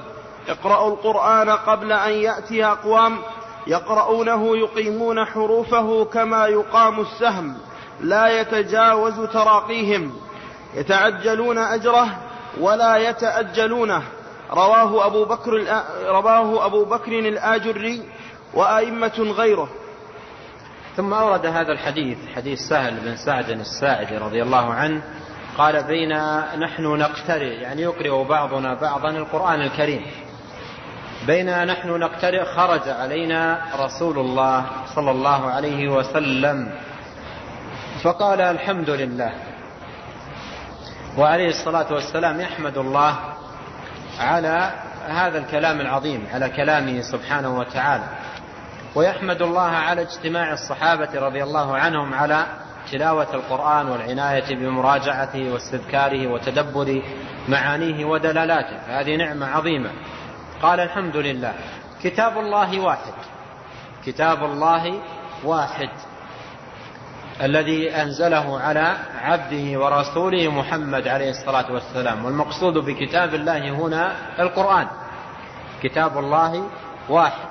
اقرأوا 0.48 0.90
القرآن 0.90 1.50
قبل 1.50 1.92
أن 1.92 2.12
يأتي 2.12 2.64
أقوام 2.64 3.18
يقرؤونه 3.66 4.56
يقيمون 4.56 5.24
حروفه 5.24 6.04
كما 6.04 6.46
يقام 6.46 7.00
السهم. 7.00 7.54
لا 8.00 8.40
يتجاوز 8.40 9.20
تراقيهم. 9.20 10.12
يتعجلون 10.74 11.58
أجره 11.58 12.08
ولا 12.60 12.96
يتأجلونه. 12.96 14.02
رواه 14.50 15.06
أبو 15.06 15.24
بكر 15.24 15.52
رواه 16.06 16.66
أبو 16.66 16.84
بكر 16.84 17.18
الآجري 17.18 18.02
وأئمة 18.54 19.34
غيره. 19.36 19.68
ثم 20.96 21.14
أورد 21.14 21.46
هذا 21.46 21.72
الحديث 21.72 22.18
حديث 22.36 22.58
سهل 22.58 23.00
بن 23.00 23.16
سعد 23.16 23.50
الساعدي 23.50 24.16
رضي 24.16 24.42
الله 24.42 24.74
عنه 24.74 25.02
قال 25.58 25.82
بينا 25.84 26.56
نحن 26.56 26.82
نقترئ 26.82 27.60
يعني 27.60 27.82
يقرئ 27.82 28.24
بعضنا 28.24 28.74
بعضا 28.74 29.10
القرآن 29.10 29.62
الكريم. 29.62 30.06
بينا 31.26 31.64
نحن 31.64 31.88
نقترئ 31.88 32.44
خرج 32.44 32.88
علينا 32.88 33.58
رسول 33.78 34.18
الله 34.18 34.66
صلى 34.94 35.10
الله 35.10 35.50
عليه 35.50 35.88
وسلم. 35.88 36.72
فقال 38.02 38.40
الحمد 38.40 38.90
لله. 38.90 39.32
وعليه 41.18 41.48
الصلاة 41.48 41.92
والسلام 41.92 42.40
يحمد 42.40 42.78
الله 42.78 43.16
على 44.18 44.70
هذا 45.08 45.38
الكلام 45.38 45.80
العظيم 45.80 46.26
على 46.32 46.48
كلامه 46.48 47.00
سبحانه 47.00 47.58
وتعالى. 47.58 48.04
ويحمد 48.94 49.42
الله 49.42 49.70
على 49.70 50.02
اجتماع 50.02 50.52
الصحابة 50.52 51.08
رضي 51.14 51.42
الله 51.42 51.76
عنهم 51.76 52.14
على 52.14 52.46
تلاوة 52.90 53.34
القرآن 53.34 53.88
والعناية 53.88 54.56
بمراجعته 54.56 55.52
واستذكاره 55.52 56.26
وتدبر 56.26 57.02
معانيه 57.48 58.04
ودلالاته. 58.04 59.00
هذه 59.00 59.16
نعمة 59.16 59.46
عظيمة. 59.46 59.90
قال 60.62 60.80
الحمد 60.80 61.16
لله. 61.16 61.54
كتاب 62.02 62.38
الله 62.38 62.80
واحد. 62.80 63.12
كتاب 64.06 64.44
الله 64.44 65.00
واحد. 65.44 65.88
الذي 67.42 67.90
أنزله 67.90 68.60
على 68.60 68.96
عبده 69.22 69.80
ورسوله 69.80 70.48
محمد 70.48 71.08
عليه 71.08 71.30
الصلاة 71.30 71.72
والسلام. 71.72 72.24
والمقصود 72.24 72.78
بكتاب 72.78 73.34
الله 73.34 73.70
هنا 73.70 74.12
القرآن. 74.38 74.86
كتاب 75.82 76.18
الله 76.18 76.68
واحد. 77.08 77.48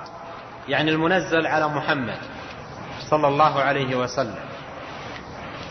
يعني 0.67 0.91
المنزل 0.91 1.47
على 1.47 1.67
محمد 1.67 2.17
صلى 3.09 3.27
الله 3.27 3.59
عليه 3.59 3.95
وسلم. 3.95 4.48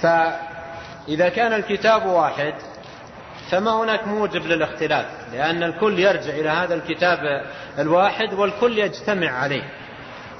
فإذا 0.02 1.28
كان 1.28 1.52
الكتاب 1.52 2.06
واحد 2.06 2.54
فما 3.50 3.70
هناك 3.70 4.06
موجب 4.06 4.46
للاختلاف 4.46 5.06
لأن 5.32 5.62
الكل 5.62 5.98
يرجع 5.98 6.30
إلى 6.30 6.48
هذا 6.48 6.74
الكتاب 6.74 7.18
الواحد 7.78 8.34
والكل 8.34 8.78
يجتمع 8.78 9.30
عليه. 9.30 9.62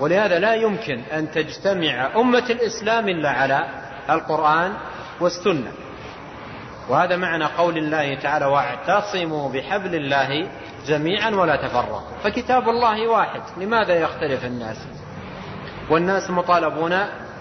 ولهذا 0.01 0.39
لا 0.39 0.55
يمكن 0.55 1.01
أن 1.13 1.31
تجتمع 1.31 2.11
أمة 2.17 2.45
الإسلام 2.51 3.09
إلا 3.09 3.31
على 3.31 3.69
القرآن 4.11 4.73
والسنة. 5.21 5.73
وهذا 6.89 7.17
معنى 7.17 7.45
قول 7.45 7.79
الله 7.79 8.15
تعالى 8.15 8.45
واعتصموا 8.45 9.49
بحبل 9.49 9.95
الله 9.95 10.49
جميعا 10.87 11.31
ولا 11.31 11.57
تفرقوا 11.57 12.01
فكتاب 12.25 12.69
الله 12.69 13.09
واحد 13.09 13.41
لماذا 13.57 13.95
يختلف 13.95 14.45
الناس؟ 14.45 14.77
والناس 15.91 16.31
مطالبون 16.31 16.93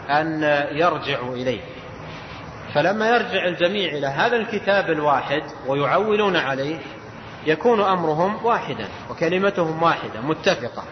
أن 0.10 0.44
يرجعوا 0.72 1.36
إليه. 1.36 1.77
فلما 2.74 3.10
يرجع 3.10 3.46
الجميع 3.46 3.92
إلى 3.92 4.08
هذا 4.08 4.36
الكتاب 4.36 4.90
الواحد 4.90 5.42
ويعولون 5.68 6.36
عليه 6.36 6.80
يكون 7.46 7.82
أمرهم 7.82 8.46
واحدا 8.46 8.88
وكلمتهم 9.10 9.84
واحدة 9.84 10.22
متفقة. 10.22 10.84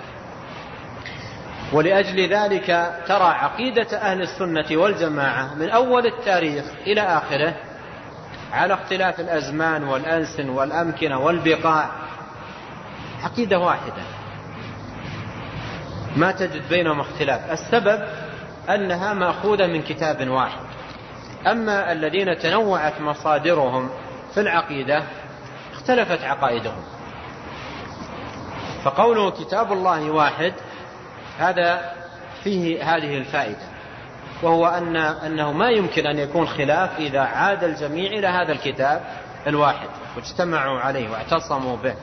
ولأجل 1.73 2.29
ذلك 2.29 2.65
ترى 3.07 3.23
عقيدة 3.23 3.97
أهل 3.97 4.21
السنة 4.21 4.65
والجماعة 4.71 5.55
من 5.55 5.69
أول 5.69 6.05
التاريخ 6.05 6.65
إلى 6.87 7.01
آخره 7.01 7.55
على 8.51 8.73
اختلاف 8.73 9.19
الأزمان 9.19 9.83
والألسن 9.83 10.49
والأمكنة 10.49 11.19
والبقاع. 11.19 11.91
عقيدة 13.23 13.59
واحدة. 13.59 14.03
ما 16.15 16.31
تجد 16.31 16.69
بينهم 16.69 16.99
اختلاف. 16.99 17.51
السبب 17.51 18.07
أنها 18.69 19.13
مأخوذة 19.13 19.67
من 19.67 19.81
كتاب 19.81 20.29
واحد. 20.29 20.64
أما 21.47 21.91
الذين 21.91 22.37
تنوعت 22.37 23.01
مصادرهم 23.01 23.89
في 24.33 24.39
العقيدة 24.39 25.03
اختلفت 25.73 26.23
عقائدهم. 26.23 26.83
فقوله 28.83 29.31
كتاب 29.31 29.71
الله 29.71 30.11
واحد 30.11 30.53
هذا 31.39 31.91
فيه 32.43 32.95
هذه 32.95 33.17
الفائدة 33.17 33.75
وهو 34.43 34.67
أن 34.67 34.95
أنه 34.95 35.51
ما 35.51 35.69
يمكن 35.69 36.07
أن 36.07 36.19
يكون 36.19 36.47
خلاف 36.47 36.97
إذا 36.99 37.19
عاد 37.19 37.63
الجميع 37.63 38.11
إلى 38.11 38.27
هذا 38.27 38.51
الكتاب 38.51 39.01
الواحد 39.47 39.87
واجتمعوا 40.15 40.79
عليه 40.79 41.09
واعتصموا 41.09 41.77
به. 41.77 41.95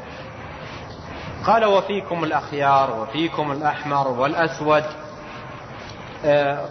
قال 1.46 1.64
وفيكم 1.64 2.24
الأخيار 2.24 3.00
وفيكم 3.00 3.52
الأحمر 3.52 4.08
والأسود 4.08 4.84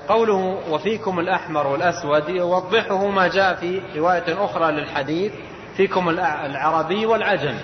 قوله 0.08 0.62
وفيكم 0.70 1.20
الأحمر 1.20 1.68
والأسود 1.68 2.30
يوضحه 2.30 3.08
ما 3.08 3.28
جاء 3.28 3.56
في 3.56 3.82
رواية 3.95 4.45
أخرى 4.45 4.72
للحديث 4.72 5.32
فيكم 5.78 6.10
العربي 6.10 7.06
والعجم. 7.06 7.56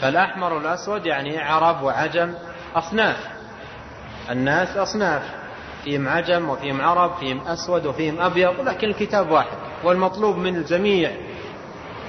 فالأحمر 0.00 0.52
والأسود 0.52 1.06
يعني 1.06 1.38
عرب 1.38 1.82
وعجم 1.82 2.34
أصناف. 2.74 3.16
الناس 4.30 4.76
أصناف. 4.76 5.22
فيهم 5.84 6.08
عجم 6.08 6.48
وفيهم 6.48 6.80
عرب 6.80 7.14
فيهم 7.14 7.40
أسود 7.40 7.86
وفيهم 7.86 8.20
أبيض 8.20 8.60
لكن 8.60 8.88
الكتاب 8.88 9.30
واحد 9.30 9.56
والمطلوب 9.84 10.36
من 10.36 10.56
الجميع. 10.56 11.10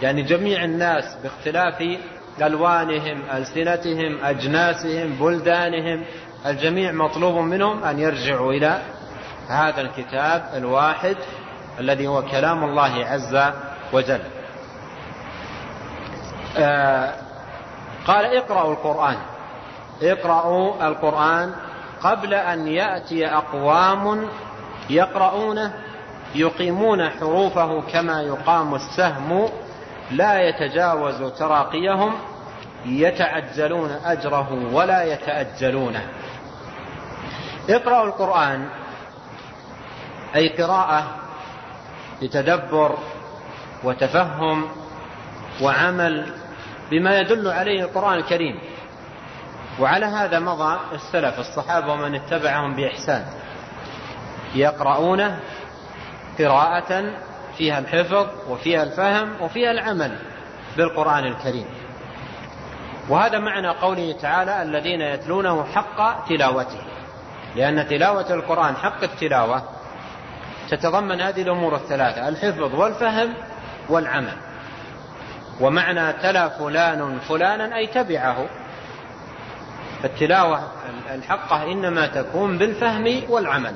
يعني 0.01 0.21
جميع 0.21 0.63
الناس 0.63 1.17
باختلاف 1.23 1.83
ألوانهم 2.41 3.21
ألسنتهم 3.33 4.17
أجناسهم 4.23 5.13
بلدانهم. 5.19 6.05
الجميع 6.45 6.91
مطلوب 6.91 7.35
منهم 7.35 7.83
أن 7.83 7.99
يرجعوا 7.99 8.53
إلى 8.53 8.81
هذا 9.47 9.81
الكتاب 9.81 10.49
الواحد 10.53 11.15
الذي 11.79 12.07
هو 12.07 12.21
كلام 12.21 12.63
الله 12.63 13.05
عز 13.05 13.51
وجل. 13.93 14.21
آه 16.57 17.13
قال 18.07 18.25
اقرأوا 18.37 18.73
القرآن. 18.73 19.17
اقرأوا 20.01 20.87
القرآن 20.87 21.53
قبل 22.03 22.33
أن 22.33 22.67
يأتي 22.67 23.27
أقوام 23.27 24.27
يقرؤونه 24.89 25.73
يقيمون 26.35 27.09
حروفه 27.09 27.81
كما 27.81 28.21
يقام 28.21 28.75
السهم 28.75 29.49
لا 30.11 30.41
يتجاوز 30.41 31.23
تراقيهم 31.23 32.13
يتعجلون 32.85 33.91
أجره 34.05 34.73
ولا 34.73 35.03
يتأجلونه. 35.03 36.03
اقرأوا 37.69 38.05
القرآن. 38.05 38.69
أي 40.35 40.63
قراءة 40.63 41.15
بتدبر 42.21 42.97
وتفهم 43.83 44.69
وعمل 45.61 46.33
بما 46.91 47.19
يدل 47.19 47.47
عليه 47.47 47.83
القرآن 47.83 48.13
الكريم. 48.13 48.59
وعلى 49.79 50.05
هذا 50.05 50.39
مضى 50.39 50.79
السلف 50.93 51.39
الصحابة 51.39 51.93
ومن 51.93 52.15
اتبعهم 52.15 52.75
بإحسان. 52.75 53.25
يقرؤونه 54.55 55.39
قراءة 56.39 57.13
فيها 57.57 57.79
الحفظ 57.79 58.27
وفيها 58.49 58.83
الفهم 58.83 59.41
وفيها 59.41 59.71
العمل 59.71 60.17
بالقرآن 60.77 61.25
الكريم. 61.25 61.65
وهذا 63.09 63.39
معنى 63.39 63.69
قوله 63.69 64.15
تعالى 64.21 64.61
الذين 64.61 65.01
يتلونه 65.01 65.63
حق 65.63 66.27
تلاوته. 66.29 66.90
لأن 67.55 67.87
تلاوة 67.87 68.33
القرآن 68.33 68.75
حق 68.75 69.03
التلاوة 69.03 69.63
تتضمن 70.69 71.21
هذه 71.21 71.41
الأمور 71.41 71.75
الثلاثة 71.75 72.27
الحفظ 72.27 72.75
والفهم 72.75 73.33
والعمل. 73.89 74.37
ومعنى 75.61 76.13
تلا 76.13 76.49
فلان 76.49 77.19
فلانا 77.19 77.77
أي 77.77 77.87
تبعه. 77.87 78.45
فالتلاوة 80.03 80.71
الحقة 81.13 81.63
إنما 81.63 82.07
تكون 82.07 82.57
بالفهم 82.57 83.21
والعمل. 83.29 83.75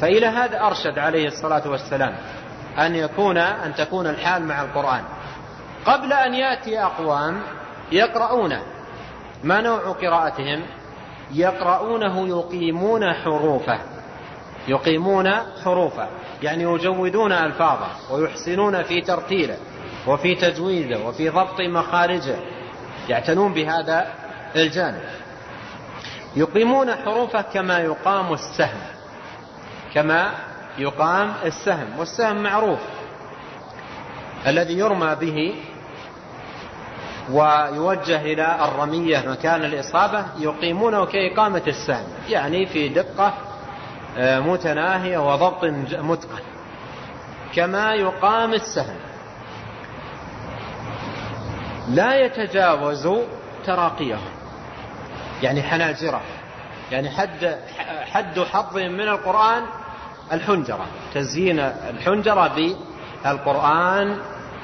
فإلى 0.00 0.26
هذا 0.26 0.60
أرشد 0.60 0.98
عليه 0.98 1.26
الصلاة 1.26 1.68
والسلام 1.68 2.16
أن 2.78 2.94
يكون 2.94 3.38
أن 3.38 3.74
تكون 3.74 4.06
الحال 4.06 4.42
مع 4.42 4.62
القرآن. 4.62 5.02
قبل 5.86 6.12
أن 6.12 6.34
يأتي 6.34 6.82
أقوام 6.82 7.42
يقرؤونه 7.92 8.62
ما 9.44 9.60
نوع 9.60 9.92
قراءتهم؟ 9.92 10.62
يقرؤونه 11.34 12.28
يقيمون 12.28 13.12
حروفه. 13.12 13.80
يقيمون 14.68 15.32
حروفه. 15.64 16.08
يعني 16.42 16.62
يجودون 16.62 17.32
ألفاظه 17.32 17.88
ويحسنون 18.10 18.82
في 18.82 19.00
ترتيله 19.00 19.56
وفي 20.06 20.34
تجويده 20.34 20.98
وفي 20.98 21.28
ضبط 21.28 21.60
مخارجه. 21.60 22.36
يعتنون 23.08 23.52
بهذا 23.52 24.06
الجانب. 24.56 25.02
يقيمون 26.36 26.94
حروفه 26.94 27.42
كما 27.42 27.78
يقام 27.78 28.32
السهم. 28.32 28.80
كما 29.94 30.32
يقام 30.78 31.34
السهم. 31.44 31.98
والسهم 31.98 32.42
معروف. 32.42 32.78
الذي 34.46 34.78
يرمى 34.78 35.16
به 35.20 35.54
ويوجه 37.32 38.20
إلى 38.20 38.64
الرمية 38.64 39.18
مكان 39.28 39.64
الإصابة 39.64 40.24
يقيمونه 40.38 41.06
كإقامة 41.06 41.62
السهم 41.66 42.06
يعني 42.28 42.66
في 42.66 42.88
دقة 42.88 43.34
آه، 44.18 44.40
متناهية 44.40 45.18
وضبط 45.18 45.64
متقن. 45.98 46.42
كما 47.54 47.94
يقام 47.94 48.54
السهم. 48.54 48.96
لا 51.88 52.24
يتجاوز 52.24 53.08
تراقيهم 53.66 54.28
يعني 55.42 55.62
حناجرة 55.62 56.20
يعني 56.92 57.10
حد 57.10 57.58
حد 58.12 58.40
حظ 58.40 58.76
من 58.76 59.08
القرآن 59.08 59.62
الحنجرة 60.32 60.86
تزيين 61.14 61.58
الحنجرة 61.60 62.76
بالقرآن 63.24 64.18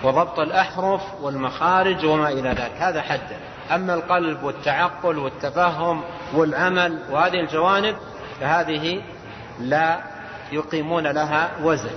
وضبط 0.05 0.39
الأحرف 0.39 1.01
والمخارج 1.23 2.07
وما 2.07 2.29
إلى 2.29 2.49
ذلك. 2.49 2.73
هذا 2.79 3.03
حد 3.03 3.21
أما 3.75 3.95
القلب 3.95 4.43
والتعقل 4.43 5.19
والتفهم 5.19 6.03
والعمل 6.35 6.99
وهذه 7.11 7.41
الجوانب 7.41 7.97
فهذه 8.41 9.03
لا 9.61 10.01
يقيمون 10.53 11.07
لها 11.07 11.51
وزن. 11.63 11.91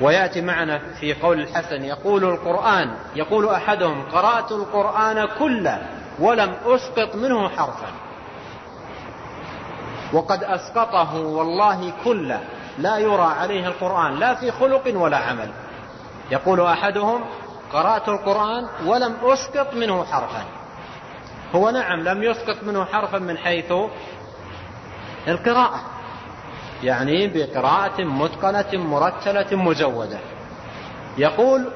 ويأتي 0.00 0.40
معنا 0.40 0.80
في 1.00 1.14
قول 1.14 1.40
الحسن 1.40 1.84
يقول 1.84 2.24
القرآن 2.24 2.96
يقول 3.16 3.48
أحدهم 3.48 4.02
قرأت 4.12 4.52
القرآن 4.52 5.28
كله 5.38 5.86
ولم 6.18 6.54
أسقط 6.66 7.16
منه 7.16 7.48
حرفا. 7.48 7.88
وقد 10.12 10.44
أسقطه 10.44 11.16
والله 11.16 11.92
كله. 12.04 12.40
لا 12.78 12.98
يرى 12.98 13.34
عليه 13.40 13.66
القرآن 13.66 14.14
لا 14.14 14.34
في 14.34 14.50
خلق 14.50 14.82
ولا 14.94 15.16
عمل. 15.16 15.50
يقول 16.30 16.60
أحدهم 16.60 17.24
قرأت 17.72 18.08
القرآن 18.08 18.68
ولم 18.86 19.16
أسقط 19.22 19.74
منه 19.74 20.04
حرفا. 20.04 20.44
هو 21.54 21.70
نعم 21.70 22.00
لم 22.00 22.22
يسقط 22.22 22.62
منه 22.62 22.84
حرفا 22.84 23.18
من 23.18 23.38
حيث 23.38 23.72
القراءة. 25.28 25.80
يعني 26.82 27.26
بقراءة 27.26 28.02
متقنة 28.04 28.84
مرتلة 28.84 29.56
مجودة. 29.56 30.18
يقول 31.18 31.72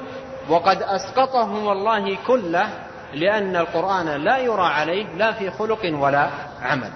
وقد 0.49 0.81
أسقطهم 0.81 1.69
الله 1.69 2.17
كله 2.27 2.69
لأن 3.13 3.55
القرآن 3.55 4.05
لا 4.05 4.37
يرى 4.37 4.65
عليه 4.65 5.05
لا 5.15 5.31
في 5.31 5.51
خلق 5.51 5.79
ولا 5.93 6.29
عمل. 6.61 6.91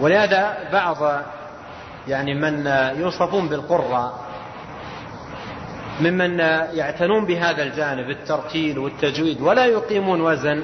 ولهذا 0.00 0.70
بعض 0.72 0.96
يعني 2.08 2.34
من 2.34 2.66
يوصفون 3.00 3.48
بالقراء 3.48 4.29
ممن 6.00 6.38
يعتنون 6.74 7.24
بهذا 7.24 7.62
الجانب 7.62 8.10
الترتيل 8.10 8.78
والتجويد 8.78 9.40
ولا 9.40 9.66
يقيمون 9.66 10.20
وزن 10.20 10.62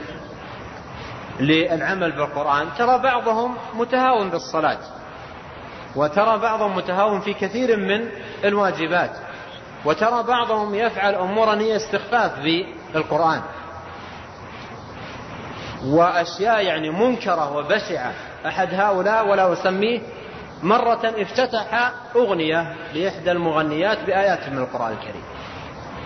للعمل 1.41 2.13
بالقرآن. 2.13 2.67
ترى 2.79 2.99
بعضهم 2.99 3.55
متهاون 3.75 4.31
بالصلاة 4.31 4.79
وترى 5.97 6.39
بعضهم 6.39 6.77
متهاون 6.77 7.21
في 7.21 7.35
كثير 7.35 7.77
من 7.77 8.09
الواجبات 8.45 9.11
وترى 9.85 10.23
بعضهم 10.23 10.75
يفعل 10.75 11.15
أمورا 11.15 11.55
هي 11.55 11.77
استخفاف 11.77 12.33
بالقرآن. 12.95 13.41
وأشياء 15.87 16.65
يعني 16.65 16.91
منكرة 16.91 17.57
وبشعة 17.57 18.13
أحد 18.47 18.69
هؤلاء 18.75 19.29
ولا 19.29 19.53
أسميه 19.53 20.01
مرة 20.63 21.15
افتتح 21.17 21.93
أغنية 22.17 22.75
لإحدى 22.95 23.33
المغنيات 23.33 23.99
بآيات 24.07 24.49
من 24.49 24.59
القرآن 24.59 24.93
الكريم. 24.93 25.23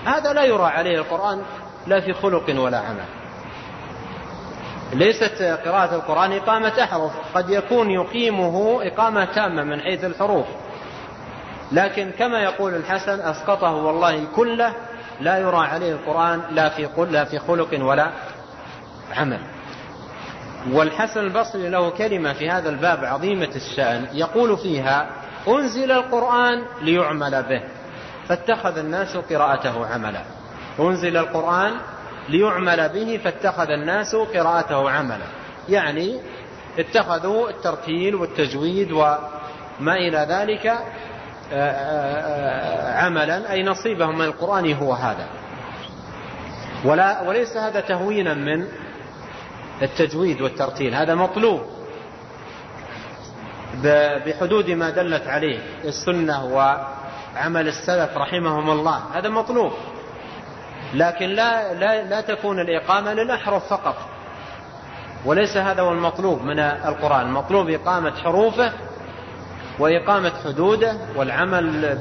هذا 0.07 0.33
لا 0.33 0.45
يرى 0.45 0.65
عليه 0.65 0.99
القرآن 0.99 1.43
لا 1.87 2.01
في 2.01 2.13
خلق 2.13 2.45
ولا 2.57 2.79
عمل. 2.79 3.05
ليست 4.93 5.43
قراءة 5.43 5.95
القرآن 5.95 6.33
إقامة 6.33 6.83
أحرف 6.83 7.13
قد 7.35 7.51
يكون 7.51 7.91
يقيمه 7.91 8.81
إقامة 8.83 9.25
تامة 9.25 9.65
من 9.65 9.81
حيث 9.81 10.05
الحروف. 10.05 10.47
لكن 11.73 12.11
كما 12.19 12.39
يقول 12.39 12.75
الحسن 12.75 13.21
أسقطه 13.21 13.73
والله 13.73 14.25
كله 14.37 14.75
لا 15.21 15.39
يرى 15.39 15.57
عليه 15.57 15.93
القرآن 15.93 16.43
لا 16.51 16.69
في 16.69 16.89
لا 17.11 17.25
في 17.25 17.39
خلق 17.39 17.85
ولا 17.85 18.11
عمل. 19.17 19.41
والحسن 20.69 21.21
البصري 21.21 21.69
له 21.69 21.91
كلمة 21.91 22.33
في 22.33 22.51
هذا 22.51 22.71
الباب 22.71 23.05
عظيمة 23.05 23.51
الشأن 23.57 24.07
يقول 24.13 24.59
فيها 24.59 25.11
أنزل 25.49 25.93
القرآن 25.93 26.63
ليعمل 26.83 27.43
به 27.43 27.63
فاتخذ 28.29 28.79
الناس 28.79 29.17
قراءته 29.17 29.87
عملا. 29.87 30.23
أنزل 30.81 31.17
القرآن 31.17 31.73
ليعمل 32.29 32.89
به 32.89 33.21
فاتخذ 33.25 33.71
الناس 33.71 34.15
قراءته 34.15 34.91
عملا. 34.91 35.27
يعني 35.69 36.21
اتخذوا 36.79 37.51
الترتيل 37.51 38.15
والتجويد 38.15 38.93
وما 38.93 39.95
إلى 39.97 40.27
ذلك 40.31 40.67
آه، 40.67 40.77
آه، 41.53 42.21
آه، 42.21 43.05
عملا 43.05 43.53
أي 43.53 43.63
نصيبهم 43.63 44.19
من 44.19 44.25
القرآن 44.25 44.73
هو 44.73 44.93
هذا. 44.93 45.27
ولا 46.85 47.21
وليس 47.21 47.57
هذا 47.57 47.81
تهوينا 47.81 48.35
من 48.35 48.67
التجويد 49.83 50.41
والترتيل 50.41 50.95
هذا 50.95 51.15
مطلوب 51.15 51.61
بحدود 54.27 54.71
ما 54.71 54.91
دلت 54.91 55.27
عليه 55.27 55.59
السنة 55.85 56.45
وعمل 56.45 57.69
السلف 57.69 58.17
رحمهم 58.17 58.71
الله 58.71 59.03
هذا 59.15 59.29
مطلوب. 59.29 59.73
لكن 60.95 61.27
لا, 61.27 61.75
لا, 61.75 62.03
لا 62.03 62.21
تكون 62.21 62.61
الإقامة 62.61 63.13
للأحرف 63.13 63.69
فقط. 63.69 63.97
وليس 65.25 65.57
هذا 65.57 65.83
هو 65.83 65.93
المطلوب 65.93 66.43
من 66.43 66.59
القرآن 66.59 67.27
المطلوب 67.27 67.71
إقامة 67.71 68.17
حروفه 68.17 68.73
وإقامة 69.79 70.33
حدوده 70.45 70.97
والعمل 71.17 71.99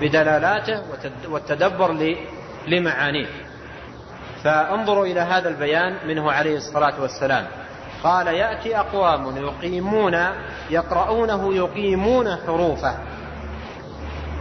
بدلالاته 0.00 0.82
والتدبر 1.28 2.16
لمعانيه. 2.68 3.26
فانظروا 4.44 5.06
إلى 5.06 5.20
هذا 5.20 5.48
البيان 5.48 5.96
منه 6.06 6.32
عليه 6.32 6.56
الصلاة 6.56 7.00
والسلام. 7.00 7.46
قال 8.04 8.26
يأتي 8.26 8.78
أقوام 8.78 9.36
يقيمون 9.36 10.16
يقرؤونه 10.70 11.54
يقيمون 11.54 12.36
حروفه. 12.46 12.94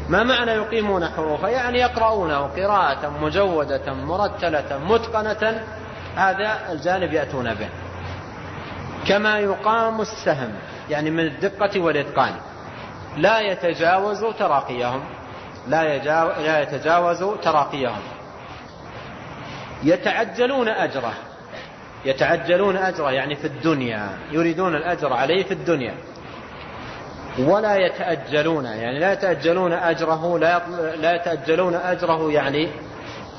ما 0.10 0.24
معنى 0.24 0.52
يقيمون 0.52 1.06
حروفه؟ 1.06 1.48
يعني 1.48 1.80
يقرؤونه 1.80 2.38
قراءة 2.38 3.10
مجودة 3.22 3.94
مرتلة 3.94 4.80
متقنة. 4.90 5.64
هذا 6.16 6.72
الجانب 6.72 7.14
يأتون 7.14 7.54
به. 7.54 7.70
كما 9.08 9.40
يقام 9.40 10.02
السهم 10.02 10.54
يعني 10.90 11.12
من 11.12 11.20
الدقة 11.20 11.80
والإتقان. 11.80 12.34
لا 13.18 13.40
يتجاوز 13.40 14.26
تراقيهم. 14.40 15.04
لا, 15.68 15.98
لا 16.38 16.62
يتجاوز 16.62 17.24
تراقيهم. 17.44 18.02
يتعجلون 19.84 20.68
أجره. 20.68 21.14
يتعجلون 22.06 22.78
أجره 22.78 23.12
يعني 23.12 23.36
في 23.36 23.48
الدنيا 23.48 24.10
يريدون 24.32 24.76
الأجر 24.76 25.14
عليه 25.14 25.44
في 25.44 25.54
الدنيا. 25.54 25.94
ولا 27.40 27.76
يتأجلون 27.76 28.66
يعني 28.66 29.00
لا 29.00 29.14
يتأجلون 29.14 29.74
أجره 29.74 30.40
لا, 30.40 30.62
لا 30.96 31.16
يتأجلون 31.16 31.76
أجره 31.76 32.32
يعني 32.32 32.70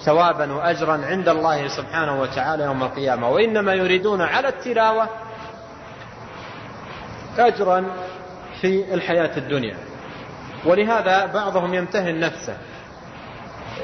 ثوابا 0.04 0.52
وأجرا 0.52 1.00
عند 1.04 1.28
الله 1.28 1.68
سبحانه 1.68 2.20
وتعالى 2.20 2.64
يوم 2.64 2.82
القيامة. 2.82 3.28
وإنما 3.28 3.74
يريدون 3.74 4.20
على 4.20 4.48
التلاوة 4.48 5.08
أجرا 7.38 7.84
في 8.60 8.94
الحياة 8.94 9.36
الدنيا. 9.36 9.76
ولهذا 10.64 11.26
بعضهم 11.26 11.74
يمتهن 11.74 12.20
نفسه 12.20 12.56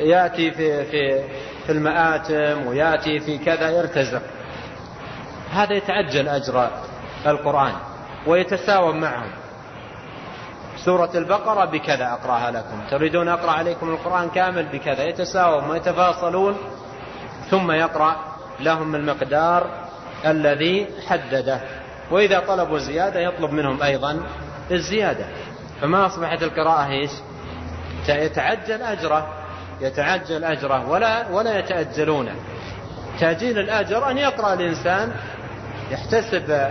يأتي 0.01 0.51
في, 0.51 0.85
في, 0.85 1.25
في 1.69 1.75
المآتم 1.75 2.67
ويأتي 2.67 3.21
في 3.21 3.39
كذا 3.39 3.71
يرتزق. 3.71 4.23
هذا 5.53 5.73
يتعجل 5.73 6.29
أجر 6.29 6.71
القرآن 7.27 7.73
ويتساوم 8.27 9.01
معهم. 9.01 9.31
سورة 10.85 11.11
البقرة 11.15 11.65
بكذا 11.65 12.13
أقرأها 12.13 12.51
لكم. 12.51 12.81
تريدون 12.91 13.29
أقرأ 13.29 13.51
عليكم 13.51 13.89
القرآن 13.89 14.31
كامل 14.31 14.67
بكذا. 14.67 15.05
يتساوم 15.05 15.71
ويتفاصلون. 15.71 16.57
ثم 17.51 17.71
يقرأ 17.71 18.17
لهم 18.61 18.95
المقدار 18.95 19.71
الذي 20.27 20.87
حدده. 21.09 21.61
وإذا 22.11 22.41
طلبوا 22.41 22.79
زيادة 22.79 23.21
يطلب 23.21 23.53
منهم 23.53 23.83
أيضا 23.83 24.21
الزيادة. 24.71 25.25
فما 25.81 26.07
أصبحت 26.07 26.43
القراءة 26.43 26.91
إيش 26.91 27.11
يتعجل 28.09 28.83
أجره. 28.83 29.38
يتعجل 29.81 30.45
أجره 30.45 30.91
ولا 30.91 31.29
ولا 31.29 31.59
يتأجلونه. 31.59 32.35
تأجيل 33.21 33.59
الأجر 33.59 34.11
أن 34.11 34.19
يقرأ 34.19 34.55
الإنسان 34.55 35.13
يحتسب 35.91 36.71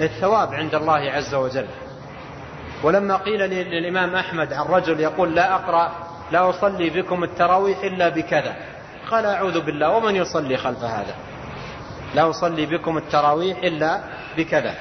الثواب 0.00 0.54
عند 0.54 0.74
الله 0.74 1.10
عز 1.10 1.34
وجل. 1.34 1.66
ولما 2.82 3.16
قيل 3.16 3.40
للإمام 3.40 4.14
أحمد 4.14 4.52
عن 4.52 4.66
رجل 4.66 5.00
يقول 5.00 5.34
لا 5.34 5.54
أقرأ 5.54 5.92
لا 6.32 6.50
أصلي 6.50 6.90
بكم 6.90 7.24
التراويح 7.24 7.78
إلا 7.78 8.08
بكذا. 8.08 8.56
قال 9.10 9.26
أعوذ 9.26 9.60
بالله 9.60 9.90
ومن 9.90 10.16
يصلي 10.16 10.56
خلف 10.56 10.84
هذا؟ 10.84 11.14
لا 12.14 12.30
أصلي 12.30 12.66
بكم 12.66 12.98
التراويح 12.98 13.58
إلا 13.58 14.00
بكذا. 14.36 14.74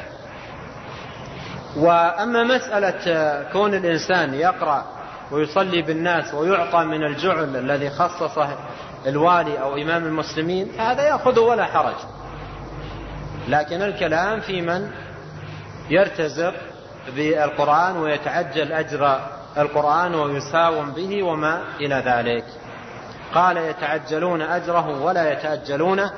وأما 1.78 2.44
مسألة 2.44 3.44
كون 3.52 3.74
الإنسان 3.74 4.34
يقرأ 4.34 4.86
ويصلي 5.32 5.82
بالناس 5.82 6.34
ويعطى 6.34 6.84
من 6.84 7.04
الجعل 7.04 7.56
الذي 7.56 7.90
خصصه 7.90 8.58
الوالي 9.06 9.62
أو 9.62 9.76
إمام 9.76 10.06
المسلمين 10.06 10.72
هذا 10.80 11.04
يأخذ 11.08 11.40
ولا 11.40 11.66
حرج. 11.66 11.96
لكن 13.48 13.82
الكلام 13.82 14.40
في 14.40 14.62
من 14.62 14.92
يرتزق 15.90 16.54
بالقرآن 17.16 17.98
ويتعجل 17.98 18.74
أجر 18.74 19.20
القرآن 19.58 20.16
ويساوم 20.16 20.92
به 20.92 21.24
وما 21.24 21.62
إلى 21.80 22.04
ذلك. 22.06 22.46
قال 23.34 23.58
يتعجلون 23.58 24.42
أجره 24.42 25.04
ولا 25.04 25.34
يتأجلونه 25.34 26.14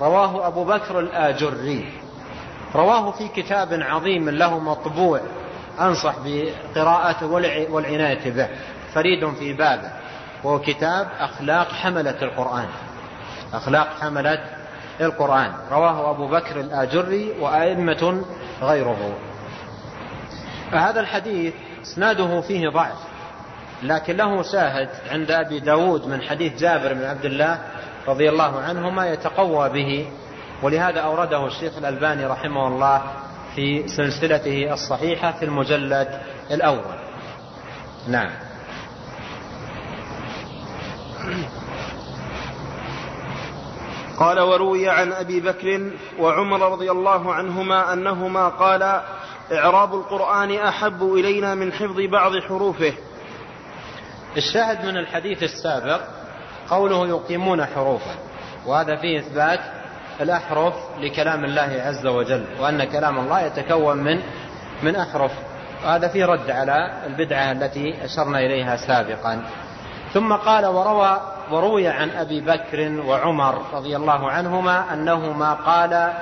رواه 0.00 0.46
أبو 0.46 0.64
بكر 0.64 1.00
الآجري. 1.00 1.92
رواه 2.74 3.10
في 3.10 3.28
كتاب 3.28 3.72
عظيم 3.72 4.30
له 4.30 4.58
مطبوع. 4.58 5.20
أنصح 5.80 6.14
بقراءته 6.24 7.26
والعناية 7.70 8.30
به. 8.30 8.48
فريد 8.94 9.34
في 9.34 9.52
بابه 9.52 9.90
وهو 10.44 10.60
كتاب 10.60 11.08
أخلاق 11.20 11.72
حملة 11.72 12.22
القرآن. 12.22 12.66
أخلاق 13.52 13.88
حملة 14.00 14.38
القرآن. 15.00 15.52
رواه 15.70 16.10
أبو 16.10 16.28
بكر 16.28 16.60
الآجري 16.60 17.32
وأئمة 17.40 18.24
غيره. 18.62 19.16
فهذا 20.72 21.00
الحديث 21.00 21.54
إسناده 21.82 22.40
فيه 22.40 22.68
ضعف 22.68 22.98
لكن 23.82 24.16
له 24.16 24.42
شاهد 24.42 24.88
عند 25.10 25.30
أبي 25.30 25.60
داود 25.60 26.06
من 26.06 26.22
حديث 26.22 26.60
جابر 26.60 26.94
بن 26.94 27.04
عبد 27.04 27.24
الله 27.24 27.58
رضي 28.08 28.28
الله 28.28 28.60
عنهما 28.60 29.08
يتقوى 29.08 29.68
به. 29.68 30.08
ولهذا 30.62 31.00
أورده 31.00 31.46
الشيخ 31.46 31.78
الألباني 31.78 32.26
رحمه 32.26 32.68
الله 32.68 33.02
في 33.54 33.88
سلسلته 33.88 34.72
الصحيحة 34.72 35.32
في 35.32 35.44
المجلد 35.44 36.20
الأول. 36.50 36.94
نعم. 38.08 38.30
قال 44.18 44.40
وروي 44.40 44.88
عن 44.88 45.12
أبي 45.12 45.40
بكر 45.40 45.90
وعمر 46.18 46.72
رضي 46.72 46.90
الله 46.90 47.34
عنهما 47.34 47.92
أنهما 47.92 48.48
قال 48.48 48.82
إعراب 49.52 49.94
القرآن 49.94 50.56
أحب 50.56 51.02
إلينا 51.02 51.54
من 51.54 51.72
حفظ 51.72 52.00
بعض 52.00 52.38
حروفه. 52.38 52.92
الشاهد 54.36 54.84
من 54.86 54.96
الحديث 54.96 55.42
السابق 55.42 56.00
قوله 56.70 57.08
يقيمون 57.08 57.64
حروفا 57.64 58.14
وهذا 58.66 58.96
فيه 58.96 59.18
إثبات 59.18 59.60
الأحرف 60.20 60.74
لكلام 61.00 61.44
الله 61.44 61.82
عز 61.86 62.06
وجل 62.06 62.44
وأن 62.60 62.84
كلام 62.84 63.18
الله 63.18 63.40
يتكون 63.40 63.96
من 63.96 64.20
من 64.82 64.96
أحرف. 64.96 65.32
وهذا 65.84 66.08
فيه 66.08 66.24
رد 66.24 66.50
على 66.50 66.92
البدعة 67.06 67.52
التي 67.52 68.04
أشرنا 68.04 68.38
إليها 68.38 68.76
سابقا. 68.76 69.42
ثم 70.12 70.32
قال 70.32 70.66
وروى 70.66 71.20
وروي 71.50 71.88
عن 71.88 72.10
أبي 72.10 72.40
بكر 72.40 73.00
وعمر 73.06 73.62
رضي 73.72 73.96
الله 73.96 74.30
عنهما 74.30 74.92
أنهما 74.92 75.54
قال 75.54 76.12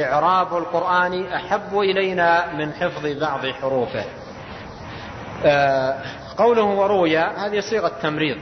إعراب 0.00 0.56
القرآن 0.56 1.26
أحب 1.26 1.78
إلينا 1.78 2.54
من 2.54 2.72
حفظ 2.72 3.06
بعض 3.06 3.46
حروفه. 3.46 4.04
آه 5.44 5.94
قوله 6.38 6.64
وروي 6.64 7.18
هذه 7.18 7.60
صيغة 7.60 7.92
تمريض 8.02 8.36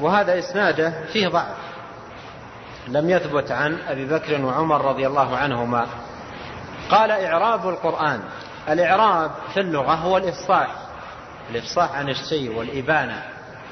وهذا 0.00 0.38
إسناده 0.38 0.92
فيه 1.12 1.28
ضعف. 1.28 1.65
لم 2.88 3.10
يثبت 3.10 3.52
عن 3.52 3.78
أبي 3.88 4.06
بكر 4.06 4.44
وعمر 4.44 4.84
رضي 4.84 5.06
الله 5.06 5.36
عنهما. 5.36 5.86
قال 6.90 7.10
إعراب 7.10 7.68
القرآن. 7.68 8.20
الإعراب 8.68 9.30
في 9.54 9.60
اللغة 9.60 9.94
هو 9.94 10.16
الإفصاح. 10.16 10.68
الإفصاح 11.50 11.96
عن 11.96 12.08
الشيء 12.08 12.58
والإبانة. 12.58 13.22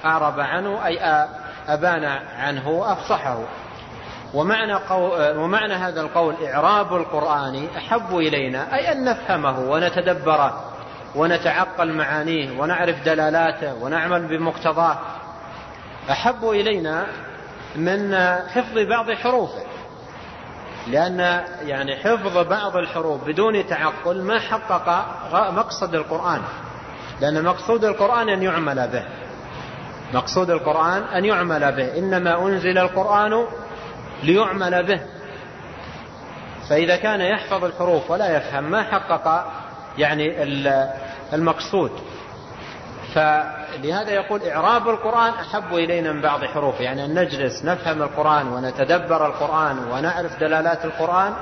أعرب 0.05 0.41
عنه 0.41 0.87
أي 0.87 1.27
أبان 1.69 2.05
عنه 2.39 2.69
وأفصحه 2.69 3.39
ومعنى, 4.35 4.75
قو... 4.75 5.11
ومعنى 5.43 5.75
هذا 5.75 6.01
القول 6.01 6.35
إعراب 6.47 6.95
القرآن 6.95 7.69
أحب 7.77 8.17
إلينا 8.17 8.75
أي 8.75 8.93
أن 8.93 9.05
نفهمه 9.05 9.61
ونتدبره 9.61 10.65
ونتعقل 11.15 11.93
معانيه 11.93 12.61
ونعرف 12.61 13.05
دلالاته 13.05 13.75
ونعمل 13.75 14.27
بمقتضاه. 14.27 14.99
أحب 16.11 16.45
إلينا 16.45 17.07
من 17.77 18.15
حفظ 18.49 18.79
بعض 18.79 19.11
حروفه. 19.13 19.63
لأن 20.87 21.45
يعني 21.63 21.97
حفظ 21.97 22.39
بعض 22.39 22.77
الحروف 22.77 23.25
بدون 23.25 23.67
تعقل 23.67 24.23
ما 24.23 24.41
حقق 24.41 25.07
مقصد 25.51 25.95
القرآن. 25.95 26.41
لأن 27.21 27.45
مقصود 27.45 27.85
القرآن 27.85 28.29
أن 28.29 28.43
يعمل 28.43 28.89
به. 28.93 29.05
مقصود 30.15 30.51
القرآن 30.51 31.03
أن 31.03 31.25
يعمل 31.25 31.73
به. 31.73 31.99
إنما 31.99 32.47
أنزل 32.47 32.79
القرآن 32.79 33.45
ليعمل 34.23 34.87
به. 34.87 35.01
فإذا 36.69 36.97
كان 36.97 37.21
يحفظ 37.21 37.65
الحروف 37.65 38.11
ولا 38.11 38.37
يفهم 38.37 38.65
ما 38.65 38.83
حقق 38.83 39.53
يعني 39.99 40.43
المقصود. 41.33 41.91
فلهذا 43.15 44.11
يقول 44.11 44.43
إعراب 44.43 44.89
القرآن 44.89 45.33
أحب 45.33 45.75
إلينا 45.75 46.13
من 46.13 46.21
بعض 46.21 46.45
حروفه. 46.45 46.85
يعني 46.85 47.05
أن 47.05 47.15
نجلس 47.15 47.65
نفهم 47.65 48.03
القرآن 48.03 48.49
ونتدبر 48.49 49.27
القرآن 49.27 49.79
ونعرف 49.79 50.41
دلالات 50.41 50.85
القرآن 50.85 51.35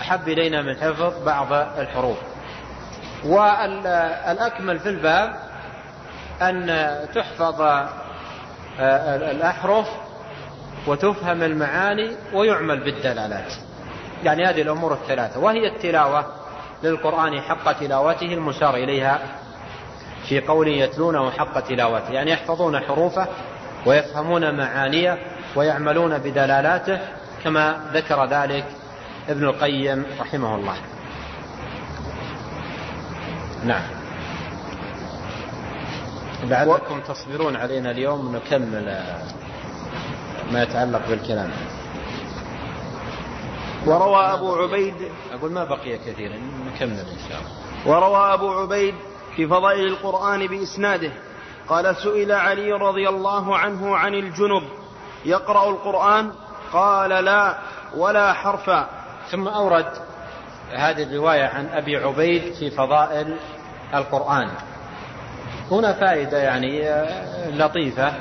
أحب 0.00 0.28
إلينا 0.28 0.62
من 0.62 0.76
حفظ 0.76 1.24
بعض 1.24 1.52
الحروف. 1.52 2.16
والأكمل 3.24 4.78
في 4.78 4.88
الباب 4.88 5.36
أن 6.42 6.86
تحفظ 7.14 7.62
الأحرف 9.30 9.88
وتفهم 10.86 11.42
المعاني 11.42 12.16
ويعمل 12.32 12.84
بالدلالات. 12.84 13.52
يعني 14.24 14.46
هذه 14.46 14.62
الأمور 14.62 14.92
الثلاثة. 14.92 15.40
وهي 15.40 15.66
التلاوة 15.66 16.26
للقرآن 16.82 17.40
حق 17.40 17.72
تلاوته 17.72 18.34
المشار 18.34 18.74
إليها. 18.74 19.20
في 20.28 20.40
قول 20.40 20.68
يتلونه 20.68 21.30
حق 21.30 21.60
تلاوته 21.60 22.10
يعني 22.10 22.30
يحفظون 22.30 22.80
حروفه 22.80 23.28
ويفهمون 23.86 24.56
معانيه 24.56 25.18
ويعملون 25.56 26.18
بدلالاته 26.18 26.98
كما 27.44 27.90
ذكر 27.92 28.24
ذلك 28.24 28.64
ابن 29.28 29.44
القيم 29.44 30.06
رحمه 30.20 30.54
الله. 30.54 30.76
نعم. 33.64 33.82
لعلكم 36.44 37.00
تصبرون 37.00 37.56
علينا 37.56 37.90
اليوم 37.90 38.36
نكمل 38.36 39.02
ما 40.52 40.62
يتعلق 40.62 41.08
بالكلام. 41.08 41.50
وروى 43.86 44.32
أبو 44.32 44.54
عبيد 44.54 44.94
أقول 45.32 45.52
ما 45.52 45.64
بقي 45.64 45.98
كثيرا 45.98 46.36
نكمل 46.66 46.98
إن 46.98 47.18
شاء 47.28 47.38
الله. 47.38 47.96
وروى 47.96 48.34
أبو 48.34 48.52
عبيد 48.52 48.94
في 49.36 49.46
فضائل 49.46 49.86
القرآن 49.86 50.46
بإسناده. 50.46 51.12
قال 51.68 51.96
سئل 51.96 52.32
علي 52.32 52.72
رضي 52.72 53.08
الله 53.08 53.56
عنه 53.56 53.96
عن 53.96 54.14
الجنب. 54.14 54.62
يقرأ 55.24 55.70
القرآن؟ 55.70 56.30
قال 56.72 57.10
لا 57.10 57.58
ولا 57.96 58.32
حرفا. 58.32 58.88
ثم 59.30 59.48
أورد 59.48 59.86
هذه 60.76 61.02
الرواية 61.02 61.44
عن 61.44 61.66
أبي 61.66 61.96
عبيد 61.96 62.54
في 62.54 62.70
فضائل 62.70 63.36
القرآن. 63.94 64.48
هنا 65.70 65.92
فائدة 65.92 66.38
يعني 66.38 66.90
لطيفة. 67.50 68.12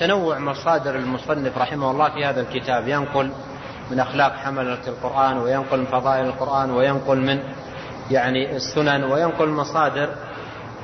تنوع 0.00 0.38
مصادر 0.38 0.94
المصنف 0.94 1.58
رحمه 1.58 1.90
الله 1.90 2.10
في 2.10 2.24
هذا 2.24 2.40
الكتاب. 2.40 2.88
ينقل 2.88 3.30
من 3.90 4.00
أخلاق 4.00 4.32
حملة 4.36 4.88
القرآن 4.88 5.38
وينقل 5.38 5.78
من 5.78 5.86
فضائل 5.86 6.26
القرآن 6.26 6.70
وينقل 6.70 7.18
من 7.18 7.42
يعني 8.10 8.56
السنن 8.56 9.04
وينقل 9.04 9.48
مصادر 9.48 10.08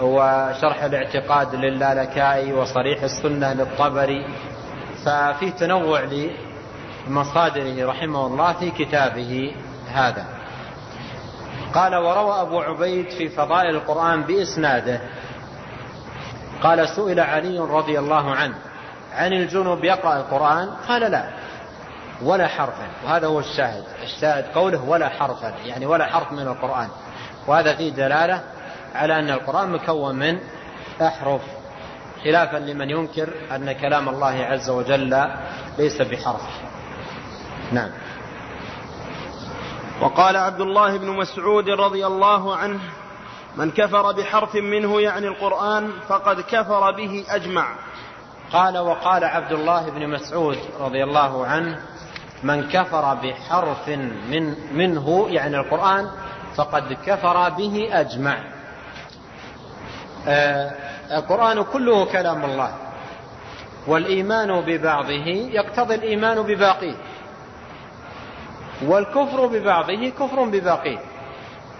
وشرح 0.03 0.83
الاعتقاد 0.83 1.55
للالكائي 1.55 2.53
وصريح 2.53 3.03
السنة 3.03 3.53
للطبري. 3.53 4.27
ففي 5.05 5.51
تنوع 5.51 6.01
لمصادره 7.09 7.89
رحمه 7.89 8.27
الله 8.27 8.53
في 8.53 8.71
كتابه 8.71 9.55
هذا. 9.93 10.25
قال 11.75 11.97
وروى 11.97 12.41
أبو 12.41 12.61
عبيد 12.61 13.11
في 13.11 13.29
فضائل 13.29 13.77
القرآن 13.77 14.23
بإسناده. 14.23 15.01
قال 16.63 16.89
سئل 16.89 17.21
علي 17.21 17.59
رضي 17.59 17.99
الله 17.99 18.35
عنه 18.35 18.55
عن 19.15 19.33
الجنوب 19.33 19.85
يقرأ 19.85 20.17
القرآن؟ 20.17 20.71
قال 20.89 21.11
لا 21.11 21.25
ولا 22.23 22.47
حرفا. 22.47 22.87
وهذا 23.05 23.27
هو 23.27 23.39
الشاهد. 23.41 23.85
الشاهد 24.03 24.45
قوله 24.55 24.85
ولا 24.85 25.09
حرفا. 25.09 25.53
يعني 25.67 25.87
ولا 25.87 26.07
حرف 26.07 26.33
من 26.33 26.49
القرآن. 26.49 26.89
وهذا 27.47 27.75
فيه 27.75 27.91
دلالة 27.91 28.43
على 28.95 29.19
أن 29.19 29.31
القرآن 29.31 29.71
مكون 29.71 30.15
من 30.15 30.39
أحرف 31.03 31.43
خلافا 32.25 32.57
لمن 32.57 32.91
ينكر 32.91 33.35
أن 33.55 33.73
كلام 33.73 34.09
الله 34.09 34.45
عز 34.45 34.71
وجل 34.71 35.25
ليس 35.79 36.03
بحرف. 36.03 36.43
نعم. 37.73 37.91
وقال 40.01 40.37
عبد 40.37 40.61
الله 40.61 40.97
بن 40.97 41.11
مسعود 41.11 41.69
رضي 41.69 42.07
الله 42.07 42.57
عنه 42.57 42.81
من 43.57 43.71
كفر 43.71 44.13
بحرف 44.13 44.55
منه 44.55 45.01
يعني 45.01 45.29
القرآن 45.29 45.91
فقد 46.09 46.41
كفر 46.41 46.91
به 46.91 47.25
أجمع. 47.29 47.75
قال 48.53 48.79
وقال 48.79 49.25
عبد 49.25 49.53
الله 49.53 49.91
بن 49.91 50.09
مسعود 50.09 50.59
رضي 50.81 51.05
الله 51.05 51.47
عنه 51.47 51.81
من 52.43 52.69
كفر 52.69 53.15
بحرف 53.15 53.89
من 54.29 54.55
منه 54.73 55.27
يعني 55.31 55.57
القرآن 55.57 56.11
فقد 56.57 56.93
كفر 57.07 57.49
به 57.49 57.89
أجمع. 57.93 58.60
القرآن 61.11 61.63
كله 61.63 62.05
كلام 62.05 62.45
الله. 62.45 62.75
والإيمان 63.87 64.61
ببعضه 64.61 65.27
يقتضي 65.53 65.95
الإيمان 65.95 66.43
بباقيه. 66.43 66.95
والكفر 68.87 69.47
ببعضه 69.47 70.09
كفر 70.09 70.45
بباقيه. 70.45 70.99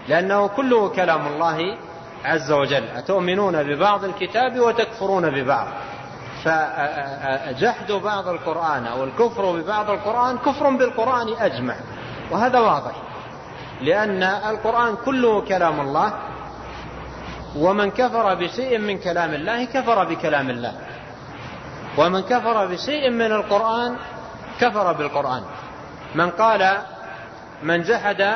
لأنه 0.07 0.47
كله 0.47 0.89
كلام 0.89 1.27
الله 1.27 1.77
عز 2.25 2.51
وجل. 2.51 2.83
أتؤمنون 2.95 3.63
ببعض 3.63 4.03
الكتاب 4.03 4.59
وتكفرون 4.59 5.29
ببعض. 5.29 5.67
فجحد 6.43 7.91
بعض 7.91 8.27
القرآن 8.27 8.87
أو 8.87 9.03
الكفر 9.03 9.51
ببعض 9.51 9.89
القرآن 9.89 10.37
كفر 10.37 10.69
بالقرآن 10.69 11.27
أجمع. 11.39 11.75
وهذا 12.31 12.59
واضح. 12.59 12.91
لأن 13.81 14.23
القرآن 14.23 14.95
كله 15.05 15.41
كلام 15.41 15.81
الله. 15.81 16.13
ومن 17.55 17.91
كفر 17.91 18.35
بشيء 18.35 18.77
من 18.77 18.97
كلام 18.97 19.33
الله 19.33 19.65
كفر 19.65 20.03
بكلام 20.03 20.49
الله. 20.49 20.73
ومن 21.97 22.21
كفر 22.21 22.65
بشيء 22.65 23.09
من 23.09 23.31
القرآن 23.31 23.95
كفر 24.59 24.93
بالقرآن. 24.93 25.43
من 26.15 26.29
قال 26.29 26.77
من 27.63 27.81
جحد 27.81 28.35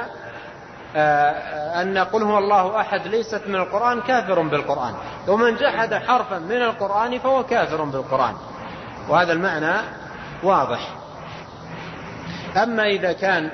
آه، 0.97 1.81
أن 1.81 1.97
قل 1.97 2.23
هو 2.23 2.37
الله 2.37 2.81
أحد 2.81 3.07
ليست 3.07 3.41
من 3.47 3.55
القرآن 3.55 4.01
كافر 4.01 4.41
بالقرآن. 4.41 4.93
ومن 5.27 5.55
جحد 5.55 5.93
حرفا 5.93 6.39
من 6.39 6.61
القرآن 6.61 7.19
فهو 7.19 7.43
كافر 7.43 7.83
بالقرآن. 7.83 8.35
وهذا 9.09 9.33
المعنى 9.33 9.75
واضح. 10.43 10.89
أما 12.57 12.87
إذا 12.87 13.13
كان 13.13 13.51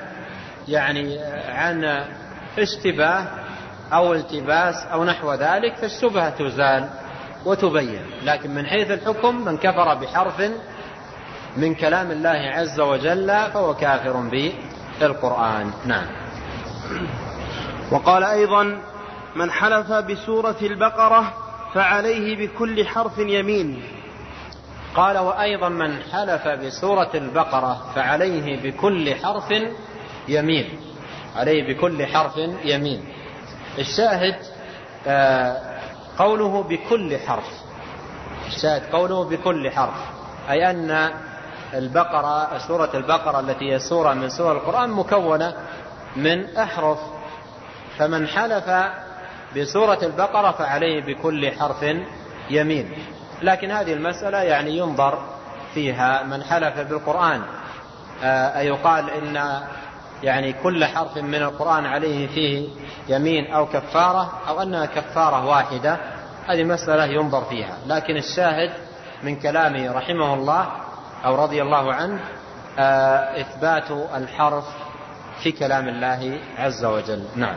يعني 0.68 1.18
عن 1.48 2.04
اشتباه 2.58 3.41
أو 3.92 4.12
التباس 4.12 4.74
أو 4.92 5.04
نحو 5.04 5.32
ذلك 5.32 5.74
فالشبهة 5.76 6.30
تزال 6.30 6.88
وتبين. 7.44 8.02
لكن 8.22 8.54
من 8.54 8.66
حيث 8.66 8.90
الحكم 8.90 9.44
من 9.44 9.56
كفر 9.56 9.94
بحرف 9.94 10.42
من 11.56 11.74
كلام 11.74 12.10
الله 12.10 12.52
عز 12.54 12.80
وجل 12.80 13.28
فهو 13.28 13.74
كافر 13.74 14.16
بالقرآن 15.00 15.70
نعم. 15.86 16.06
وقال 17.92 18.24
أيضا 18.24 18.78
من 19.36 19.50
حلف 19.50 19.92
بسورة 19.92 20.56
البقرة 20.62 21.34
فعليه 21.74 22.46
بكل 22.46 22.86
حرف 22.86 23.18
يمين. 23.18 23.82
قال 24.94 25.18
وأيضا 25.18 25.68
من 25.68 25.98
حلف 26.12 26.48
بسورة 26.48 27.10
البقرة 27.14 27.92
فعليه 27.94 28.62
بكل 28.62 29.14
حرف 29.14 29.52
يمين. 30.28 30.68
عليه 31.36 31.74
بكل 31.74 32.06
حرف 32.06 32.36
يمين. 32.64 33.04
الشاهد 33.78 34.36
آه، 35.06 35.56
قوله 36.18 36.62
بكل 36.62 37.18
حرف. 37.18 37.48
الشاهد 38.46 38.82
قوله 38.92 39.24
بكل 39.24 39.70
حرف. 39.70 39.94
أي 40.50 40.70
أن 40.70 41.10
البقرة 41.74 42.58
سورة 42.68 42.90
البقرة 42.94 43.40
التي 43.40 43.72
هي 43.72 43.78
سورة 43.78 44.14
من 44.14 44.28
سور 44.28 44.52
القرآن 44.52 44.90
مكونة 44.90 45.54
من 46.16 46.56
أحرف. 46.56 46.98
فمن 47.98 48.26
حلف 48.28 48.70
بسورة 49.56 49.98
البقرة 50.02 50.50
فعليه 50.50 51.02
بكل 51.02 51.52
حرف 51.52 51.84
يمين. 52.50 52.92
لكن 53.42 53.70
هذه 53.70 53.92
المسألة 53.92 54.38
يعني 54.38 54.78
ينظر 54.78 55.18
فيها 55.74 56.22
من 56.22 56.42
حلف 56.42 56.78
بالقرآن. 56.80 57.42
آه، 58.22 58.58
أيقال 58.58 59.10
إن 59.10 59.62
يعني 60.22 60.52
كل 60.52 60.84
حرف 60.84 61.16
من 61.16 61.42
القرآن 61.42 61.86
عليه 61.86 62.26
فيه 62.26 62.68
يمين 63.08 63.52
أو 63.52 63.66
كفارة 63.66 64.32
أو 64.48 64.62
أنها 64.62 64.86
كفارة 64.86 65.46
واحدة 65.46 65.98
هذه 66.46 66.64
مسألة 66.64 67.04
ينظر 67.04 67.44
فيها. 67.44 67.76
لكن 67.86 68.16
الشاهد 68.16 68.72
من 69.22 69.36
كلامه 69.36 69.92
رحمه 69.92 70.34
الله 70.34 70.68
أو 71.24 71.34
رضي 71.34 71.62
الله 71.62 71.94
عنه 71.94 72.20
آه، 72.78 73.40
إثبات 73.40 73.90
الحرف 73.90 74.64
في 75.42 75.52
كلام 75.52 75.88
الله 75.88 76.38
عز 76.58 76.84
وجل. 76.84 77.24
نعم. 77.36 77.56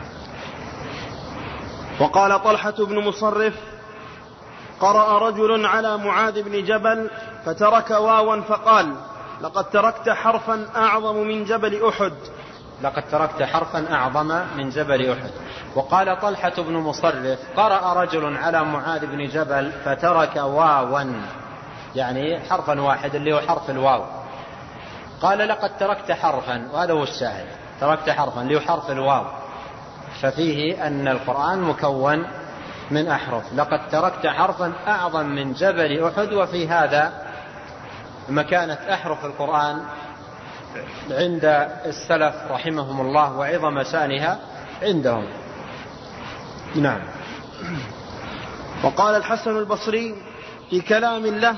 وقال 2.00 2.42
طلحة 2.42 2.74
بن 2.84 2.98
مصرف 2.98 3.54
قرأ 4.80 5.28
رجل 5.28 5.66
على 5.66 5.96
معاذ 5.98 6.42
بن 6.42 6.64
جبل 6.64 7.10
فترك 7.44 7.90
واوا 7.90 8.40
فقال 8.40 8.94
لقد 9.40 9.70
تركت 9.70 10.08
حرفا 10.08 10.66
أعظم 10.76 11.16
من 11.16 11.44
جبل 11.44 11.88
أحد. 11.88 12.12
لقد 12.82 13.02
تركت 13.10 13.42
حرفا 13.42 13.94
أعظم 13.94 14.40
من 14.56 14.70
جبل 14.70 15.10
أحد. 15.10 15.30
وقال 15.74 16.20
طلحة 16.20 16.52
بن 16.58 16.72
مصرف 16.72 17.38
قرأ 17.56 18.02
رجل 18.02 18.36
على 18.36 18.64
معاذ 18.64 19.06
بن 19.06 19.26
جبل 19.26 19.72
فترك 19.84 20.36
واوا. 20.36 21.02
يعني 21.94 22.40
حرفا 22.40 22.80
واحد 22.80 23.14
اللي 23.14 23.32
هو 23.32 23.40
حرف 23.40 23.70
الواو. 23.70 24.04
قال 25.22 25.38
لقد 25.38 25.76
تركت 25.78 26.12
حرفا 26.12 26.68
وهذا 26.72 26.92
هو 26.92 27.02
الشاهد 27.02 27.46
تركت 27.80 28.10
حرفا 28.10 28.40
اللي 28.40 28.56
هو 28.56 28.60
حرف 28.60 28.90
الواو. 28.90 29.24
ففيه 30.22 30.86
أن 30.86 31.08
القرآن 31.08 31.60
مكون 31.60 32.26
من 32.90 33.08
أحرف. 33.08 33.52
لقد 33.54 33.88
تركت 33.88 34.26
حرفا 34.26 34.72
أعظم 34.88 35.26
من 35.26 35.52
جبل 35.52 36.04
أحد 36.04 36.32
وفي 36.32 36.68
هذا 36.68 37.12
مكانة 38.28 38.78
أحرف 38.92 39.24
القرآن 39.24 39.82
عند 41.10 41.44
السلف 41.86 42.34
رحمهم 42.50 43.00
الله 43.00 43.36
وعظم 43.36 43.82
شأنها 43.82 44.38
عندهم. 44.82 45.28
نعم. 46.76 47.00
وقال 48.84 49.14
الحسن 49.14 49.58
البصري 49.58 50.14
في 50.70 50.80
كلام 50.80 51.26
له 51.26 51.56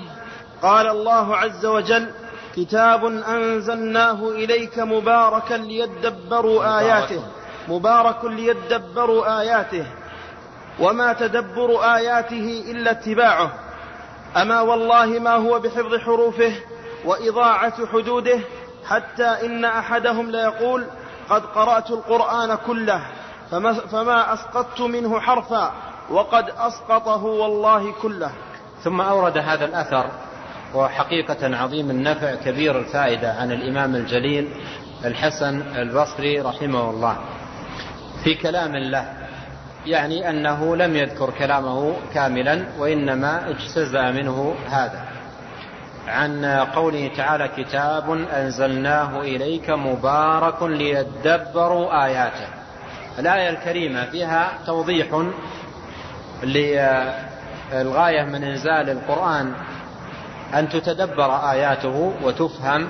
قال 0.62 0.86
الله 0.86 1.36
عز 1.36 1.66
وجل 1.66 2.10
كتاب 2.56 3.04
أنزلناه 3.04 4.28
إليك 4.30 4.78
مباركا 4.78 5.54
ليدبروا 5.54 6.78
آياته 6.78 7.22
مبارك 7.68 8.24
ليدبروا 8.24 9.40
آياته 9.40 9.86
وما 10.80 11.12
تدبر 11.12 11.94
آياته 11.94 12.64
إلا 12.70 12.90
اتباعه. 12.90 13.52
أما 14.36 14.60
والله 14.60 15.06
ما 15.06 15.34
هو 15.34 15.58
بحفظ 15.60 15.96
حروفه 15.96 16.52
وإضاعة 17.04 17.86
حدوده 17.86 18.40
حتى 18.88 19.46
إن 19.46 19.64
أحدهم 19.64 20.30
ليقول 20.30 20.86
قد 21.30 21.42
قرأت 21.46 21.90
القرآن 21.90 22.54
كله 22.54 23.00
فما, 23.50 23.72
فما 23.72 24.34
أسقطت 24.34 24.80
منه 24.80 25.20
حرفا 25.20 25.72
وقد 26.10 26.50
أسقطه 26.58 27.24
والله 27.24 27.92
كله. 28.02 28.30
ثم 28.84 29.00
أورد 29.00 29.38
هذا 29.38 29.64
الأثر 29.64 30.10
وحقيقة 30.74 31.56
عظيم 31.56 31.90
النفع 31.90 32.34
كبير 32.34 32.78
الفائدة 32.78 33.32
عن 33.32 33.52
الإمام 33.52 33.94
الجليل 33.94 34.48
الحسن 35.04 35.62
البصري 35.76 36.40
رحمه 36.40 36.90
الله. 36.90 37.16
في 38.24 38.34
كلام 38.34 38.74
الله 38.74 39.12
يعني 39.86 40.30
أنه 40.30 40.76
لم 40.76 40.96
يذكر 40.96 41.30
كلامه 41.30 41.96
كاملا 42.14 42.64
وإنما 42.78 43.50
اجتزأ 43.50 44.10
منه 44.10 44.54
هذا. 44.68 45.17
عن 46.08 46.44
قوله 46.74 47.10
تعالى 47.16 47.48
كتاب 47.56 48.10
أنزلناه 48.32 49.20
إليك 49.20 49.70
مبارك 49.70 50.62
ليدبروا 50.62 52.04
آياته. 52.04 52.46
الآية 53.18 53.48
الكريمة 53.50 54.04
فيها 54.04 54.52
توضيح 54.66 55.06
للغاية 56.42 58.22
من 58.22 58.44
إنزال 58.44 58.90
القرآن 58.90 59.52
أن 60.54 60.68
تتدبر 60.68 61.50
آياته 61.50 62.12
وتفهم 62.22 62.88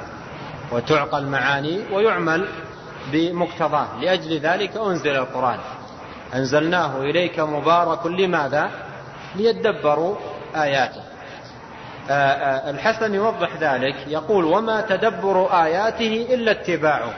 وتعقل 0.73 1.27
معاني 1.27 1.81
ويعمل 1.93 2.49
بمقتضاه. 3.12 3.86
لأجل 4.01 4.39
ذلك 4.39 4.77
أنزل 4.77 5.16
القرآن. 5.16 5.59
أنزلناه 6.35 7.01
إليك 7.01 7.40
مبارك 7.40 8.07
لماذا؟ 8.07 8.70
ليدبروا 9.36 10.16
آياته. 10.57 11.07
الحسن 12.70 13.14
يوضح 13.14 13.56
ذلك. 13.60 13.94
يقول 14.06 14.44
وما 14.44 14.80
تدبر 14.80 15.62
آياته 15.64 16.26
إلا 16.35 16.51
اتباعه. 16.51 17.14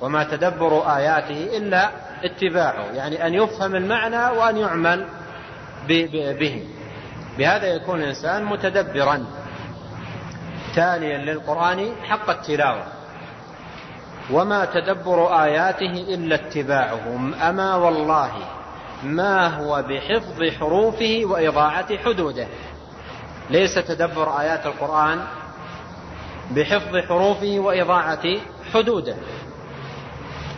وما 0.00 0.24
تدبر 0.24 0.96
آياته 0.96 1.56
إلا 1.56 1.90
اتباعه 2.24 2.84
يعني 2.94 3.26
أن 3.26 3.34
يفهم 3.34 3.76
المعنى 3.76 4.38
وأن 4.38 4.56
يعمل 4.56 5.06
به. 5.88 6.64
بهذا 7.38 7.66
يكون 7.66 8.00
الإنسان 8.00 8.44
متدبرا. 8.44 9.26
تاليا 10.74 11.18
للقرآن 11.18 11.92
حق 12.08 12.30
التلاوة. 12.30 12.82
وما 14.32 14.64
تدبر 14.64 15.42
آياته 15.42 16.14
إلا 16.14 16.34
اتباعه. 16.34 17.32
أما 17.48 17.74
والله 17.74 18.32
ما 19.02 19.48
هو 19.48 19.84
بحفظ 19.88 20.42
حروفه 20.58 21.22
وإضاعة 21.24 21.96
حدوده. 21.96 22.46
ليس 23.50 23.74
تدبر 23.74 24.40
آيات 24.40 24.66
القرآن 24.66 25.20
بحفظ 26.50 26.96
حروفه 27.08 27.56
وإضاعة 27.58 28.38
حدوده. 28.74 29.16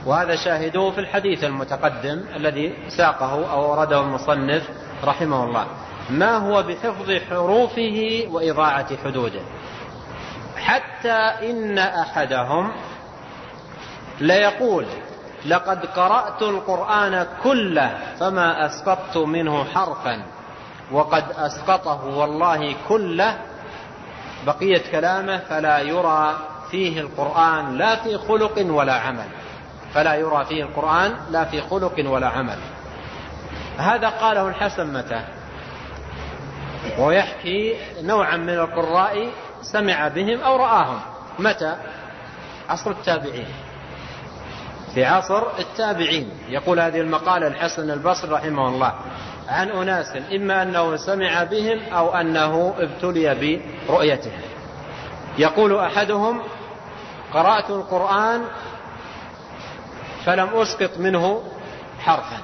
وهذا 0.06 0.36
شاهدوه 0.36 0.90
في 0.90 1.01
الحديث 1.01 1.44
المتقدم 1.44 2.24
الذي 2.36 2.74
ساقه 2.89 3.52
أو 3.52 3.70
ورده 3.70 4.01
المصنف 4.01 4.69
رحمه 5.05 5.44
الله. 5.44 5.66
ما 6.10 6.36
هو 6.36 6.62
بحفظ 6.62 7.10
حروفه 7.31 8.27
وإضاعة 8.31 8.97
حدوده؟ 9.05 9.40
حتى 10.56 11.12
إن 11.51 11.78
أحدهم 11.78 12.73
ليقول 14.20 14.86
لقد 15.47 15.86
قرأت 15.86 16.43
القرآن 16.43 17.27
كله 17.43 17.98
فما 18.20 18.66
أسقطت 18.66 19.16
منه 19.16 19.64
حرفا. 19.64 20.23
وقد 20.93 21.24
أسقطه 21.36 22.05
والله 22.05 22.74
كله 22.89 23.39
بقية 24.47 24.82
كلامه 24.93 25.39
فلا 25.39 25.78
يرى 25.78 26.36
فيه 26.70 27.01
القرآن 27.01 27.78
لا 27.78 27.97
في 27.97 28.19
خلق 28.19 28.66
ولا 28.70 28.94
عمل. 28.94 29.27
فلا 29.94 30.14
يرى 30.14 30.44
فيه 30.44 30.62
القرآن 30.62 31.16
لا 31.31 31.44
في 31.44 31.60
خلق 31.60 31.94
ولا 32.06 32.28
عمل. 32.28 32.59
هذا 33.78 34.09
قاله 34.09 34.48
الحسن 34.48 34.93
متى؟ 34.93 35.24
ويحكي 36.98 37.77
نوعا 38.02 38.36
من 38.36 38.48
القراء 38.48 39.31
سمع 39.62 40.09
بهم 40.09 40.40
أو 40.40 40.56
رآهم. 40.56 41.01
متى؟ 41.39 41.77
عصر 42.69 42.90
التابعين. 42.90 43.47
في 44.94 45.05
عصر 45.05 45.43
التابعين. 45.59 46.31
يقول 46.48 46.81
هذه 46.81 47.01
المقالة 47.01 47.47
الحسن 47.47 47.90
البصري 47.90 48.31
رحمه 48.31 48.69
الله. 48.69 48.94
عن 49.48 49.70
أناس 49.70 50.16
إما 50.35 50.62
أنه 50.62 50.97
سمع 50.97 51.43
بهم 51.43 51.81
أو 51.93 52.14
أنه 52.14 52.74
ابتلي 52.78 53.60
برؤيتهم. 53.89 54.40
يقول 55.39 55.78
أحدهم 55.78 56.43
قرأت 57.35 57.70
القرآن 57.70 58.44
فلم 60.24 60.48
أسقط 60.55 60.98
منه 60.98 61.43
حرفا. 62.01 62.39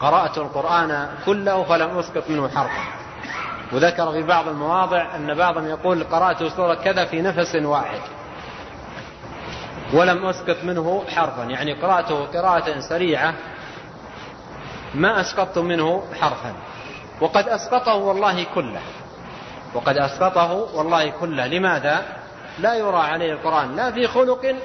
قرأت 0.00 0.38
القرآن 0.38 1.08
كله 1.26 1.62
فلم 1.64 1.98
أسقط 1.98 2.30
منه 2.30 2.48
حرفا. 2.48 2.82
وذكر 3.72 4.12
في 4.12 4.22
بعض 4.22 4.48
المواضع 4.48 5.16
أن 5.16 5.34
بعضهم 5.34 5.66
يقول 5.66 6.04
قرأت 6.04 6.44
سورة 6.44 6.74
كذا 6.74 7.04
في 7.04 7.22
نفس 7.22 7.54
واحد. 7.54 8.00
ولم 9.92 10.26
أسقط 10.26 10.56
منه 10.64 11.04
حرفا. 11.08 11.42
يعني 11.42 11.72
قرأته 11.72 12.24
قراءة 12.24 12.80
سريعة 12.80 13.34
ما 14.94 15.20
أسقطت 15.20 15.58
منه 15.58 16.04
حرفا. 16.20 16.54
وقد 17.20 17.48
أسقطه 17.48 17.94
والله 17.94 18.46
كله. 18.54 18.80
وقد 19.74 19.96
أسقطه 19.96 20.52
والله 20.52 21.10
كله. 21.10 21.46
لماذا؟ 21.46 22.02
لا 22.58 22.74
يرى 22.74 22.96
عليه 22.96 23.32
القرآن 23.32 23.76
لا 23.76 23.90
في 23.90 24.06
خلق 24.06 24.56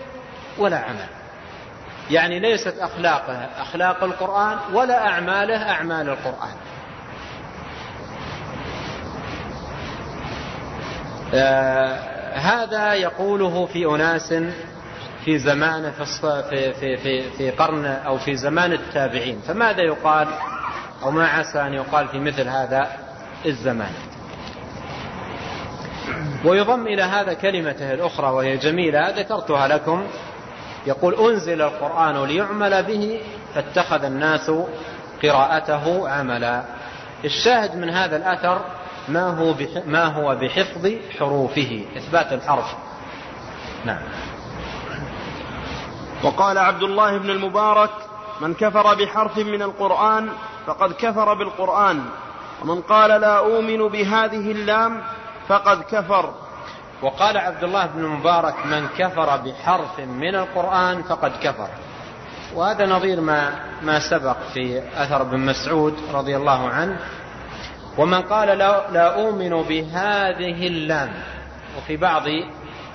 ولا 0.58 0.78
عمل. 0.78 1.10
يعني 2.12 2.40
ليست 2.40 2.76
أخلاقه 2.80 3.50
أخلاق 3.58 4.04
القرآن 4.04 4.58
ولا 4.74 5.08
أعماله 5.08 5.72
أعمال 5.72 6.10
القرآن. 6.10 6.56
آه 11.34 12.18
هذا 12.38 12.94
يقوله 12.94 13.66
في 13.66 13.86
أناس 13.86 14.34
في 15.28 15.40
زمان 15.40 15.92
في, 15.92 16.74
في, 16.74 16.98
في, 16.98 17.32
في 17.32 17.52
قرن 17.52 17.86
أو 17.86 18.18
في 18.18 18.36
زمان 18.36 18.74
التابعين 18.74 19.40
فماذا 19.48 19.82
يقال؟ 19.82 20.28
أو 21.04 21.12
ما 21.12 21.28
عسى 21.28 21.62
أن 21.62 21.74
يقال 21.74 22.08
في 22.08 22.20
مثل 22.20 22.48
هذا 22.48 22.88
الزمان. 23.46 23.92
ويضم 26.46 26.88
إلى 26.88 27.04
هذا 27.04 27.34
كلمته 27.34 27.94
الأخرى 27.94 28.28
وهي 28.28 28.58
جميلة 28.58 29.10
ذكرتها 29.10 29.68
لكم. 29.68 30.04
يقول 30.86 31.16
أنزل 31.16 31.62
القرآن 31.62 32.26
ليعمل 32.26 32.84
به 32.84 33.22
فاتخذ 33.56 34.04
الناس 34.04 34.52
قراءته 35.24 36.10
عملا. 36.10 36.64
الشاهد 37.26 37.76
من 37.76 37.90
هذا 37.90 38.18
الأثر 38.18 38.62
ما 39.08 39.28
هو 39.28 39.56
ما 39.86 40.06
هو 40.06 40.36
بحفظ 40.36 40.92
حروفه 41.20 41.86
إثبات 41.98 42.34
الحرف. 42.34 42.76
نعم. 43.86 44.02
وقال 46.24 46.58
عبد 46.58 46.84
الله 46.84 47.18
بن 47.18 47.30
المبارك 47.30 47.90
من 48.42 48.54
كفر 48.54 48.96
بحرف 48.96 49.38
من 49.38 49.62
القرآن 49.62 50.30
فقد 50.68 50.92
كفر 50.94 51.34
بالقرآن 51.34 52.06
ومن 52.62 52.82
قال 52.82 53.22
لا 53.22 53.38
أؤمن 53.38 53.88
بهذه 53.88 54.52
اللام 54.52 55.02
فقد 55.48 55.82
كفر. 55.82 56.34
وقال 57.02 57.38
عبد 57.38 57.64
الله 57.64 57.86
بن 57.86 58.04
المبارك 58.04 58.66
من 58.66 58.88
كفر 58.98 59.38
بحرف 59.38 60.00
من 60.00 60.36
القرآن 60.36 61.04
فقد 61.04 61.32
كفر. 61.44 61.70
وهذا 62.56 62.86
نظير 62.86 63.22
ما 63.22 63.52
ما 63.82 64.00
سبق 64.00 64.38
في 64.54 64.82
أثر 64.96 65.22
ابن 65.22 65.40
مسعود 65.40 65.96
رضي 66.14 66.38
الله 66.38 66.70
عنه. 66.70 67.00
ومن 67.98 68.22
قال 68.22 68.48
لا, 68.48 68.92
لا 68.92 69.22
أؤمن 69.22 69.64
بهذه 69.64 70.68
اللام. 70.68 71.14
وفي 71.78 71.98
بعض 71.98 72.24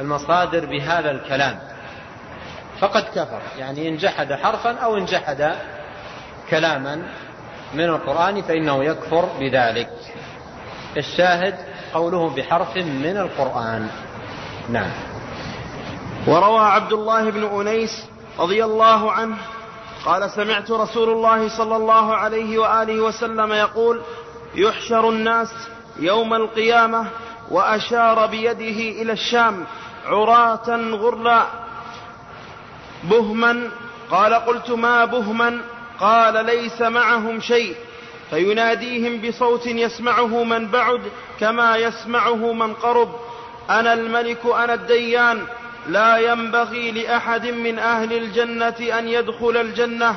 المصادر 0.00 0.66
بهذا 0.66 1.10
الكلام. 1.10 1.71
فقد 2.82 3.02
كفر. 3.14 3.40
يعني 3.58 3.88
إن 3.88 3.96
جحد 3.96 4.32
حرفا 4.32 4.78
أو 4.78 4.96
إن 4.96 5.04
جحد 5.04 5.54
كلاما 6.50 7.02
من 7.74 7.84
القرآن 7.84 8.42
فإنه 8.42 8.84
يكفر 8.84 9.28
بذلك. 9.40 9.90
الشاهد 10.96 11.54
قوله 11.94 12.30
بحرف 12.30 12.76
من 12.76 13.16
القرآن. 13.16 13.88
نعم. 14.68 14.90
وروى 16.26 16.60
عبد 16.60 16.92
الله 16.92 17.30
بن 17.30 17.44
أنيس 17.60 18.04
رضي 18.38 18.64
الله 18.64 19.12
عنه 19.12 19.36
قال 20.04 20.30
سمعت 20.30 20.70
رسول 20.70 21.08
الله 21.08 21.48
صلى 21.58 21.76
الله 21.76 22.14
عليه 22.14 22.58
وآله 22.58 23.00
وسلم 23.00 23.52
يقول 23.52 24.02
يحشر 24.54 25.08
الناس 25.08 25.48
يوم 25.98 26.34
القيامة 26.34 27.06
وأشار 27.50 28.26
بيده 28.26 29.02
إلى 29.02 29.12
الشام 29.12 29.64
عراة 30.06 30.76
غرلا 30.76 31.61
بهما 33.04 33.70
قال 34.10 34.34
قلت 34.34 34.70
ما 34.70 35.04
بهما 35.04 35.60
قال 36.00 36.46
ليس 36.46 36.80
معهم 36.80 37.40
شيء. 37.40 37.74
فيناديهم 38.30 39.20
بصوت 39.20 39.66
يسمعه 39.66 40.44
من 40.44 40.68
بعد 40.68 41.00
كما 41.40 41.76
يسمعه 41.76 42.52
من 42.52 42.74
قرب. 42.74 43.14
أنا 43.70 43.92
الملك 43.92 44.46
أنا 44.46 44.74
الديان. 44.74 45.42
لا 45.88 46.18
ينبغي 46.18 46.90
لأحد 46.90 47.46
من 47.46 47.78
أهل 47.78 48.12
الجنة 48.12 48.98
أن 48.98 49.08
يدخل 49.08 49.56
الجنة. 49.56 50.16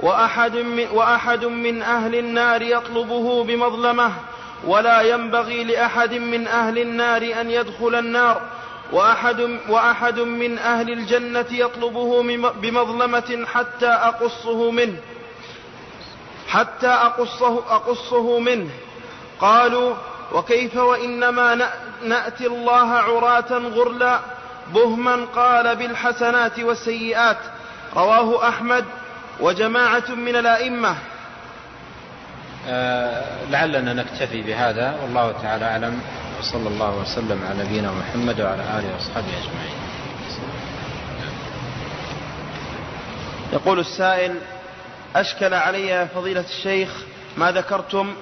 وأحد 0.00 0.56
من, 0.56 0.86
وأحد 0.92 1.44
من 1.44 1.82
أهل 1.82 2.14
النار 2.14 2.62
يطلبه 2.62 3.44
بمظلمة. 3.44 4.12
ولا 4.64 5.00
ينبغي 5.02 5.64
لأحد 5.64 6.14
من 6.14 6.46
أهل 6.46 6.78
النار 6.78 7.22
أن 7.40 7.50
يدخل 7.50 7.94
النار. 7.94 8.42
وأحد, 8.92 9.58
وأحد 9.68 10.18
من 10.18 10.58
أهل 10.58 10.92
الجنة 10.92 11.46
يطلبه 11.50 12.22
بمظلمة 12.52 13.46
حتى 13.46 13.86
أقصه 13.86 14.70
منه 14.70 14.96
حتى 16.48 16.86
أقصه, 16.86 17.58
أقصه 17.58 18.38
منه. 18.38 18.70
قالوا 19.40 19.94
وكيف 20.32 20.76
وإنما 20.76 21.68
نأتي 22.04 22.46
الله 22.46 22.90
عراة 22.90 23.52
غرلا 23.52 24.20
بهما؟ 24.74 25.24
قال 25.24 25.76
بالحسنات 25.76 26.60
والسيئات. 26.60 27.38
رواه 27.96 28.48
أحمد 28.48 28.84
وجماعة 29.40 30.10
من 30.10 30.36
الأئمة. 30.36 30.96
آه 32.68 33.44
لعلنا 33.50 33.92
نكتفي 33.92 34.42
بهذا 34.42 34.98
والله 35.02 35.32
تعالى 35.42 35.64
أعلم. 35.64 36.00
وصلى 36.42 36.68
الله 36.68 36.96
وسلم 36.96 37.44
على 37.48 37.64
نبينا 37.64 37.92
محمد 37.92 38.40
وعلى 38.40 38.62
آله 38.62 38.94
وأصحابه 38.94 39.28
أجمعين. 39.28 39.78
يقول 43.52 43.78
السائل 43.78 44.34
أشكل 45.16 45.54
علي 45.54 45.86
يا 45.86 46.04
فضيلة 46.04 46.44
الشيخ 46.50 46.90
ما 47.36 47.52
ذكرتم 47.52 48.14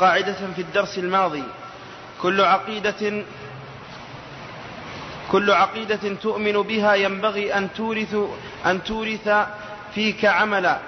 قاعدة 0.00 0.36
في 0.56 0.62
الدرس 0.62 0.98
الماضي. 0.98 1.42
كل 2.22 2.40
عقيدة 2.40 3.24
كل 5.30 5.50
عقيدة 5.50 6.14
تؤمن 6.22 6.62
بها 6.62 6.94
ينبغي 6.94 7.54
أن 7.54 7.72
تورث 7.72 8.16
أن 8.66 8.84
تورث 8.84 9.28
فيك 9.94 10.24
عملا. 10.24 10.78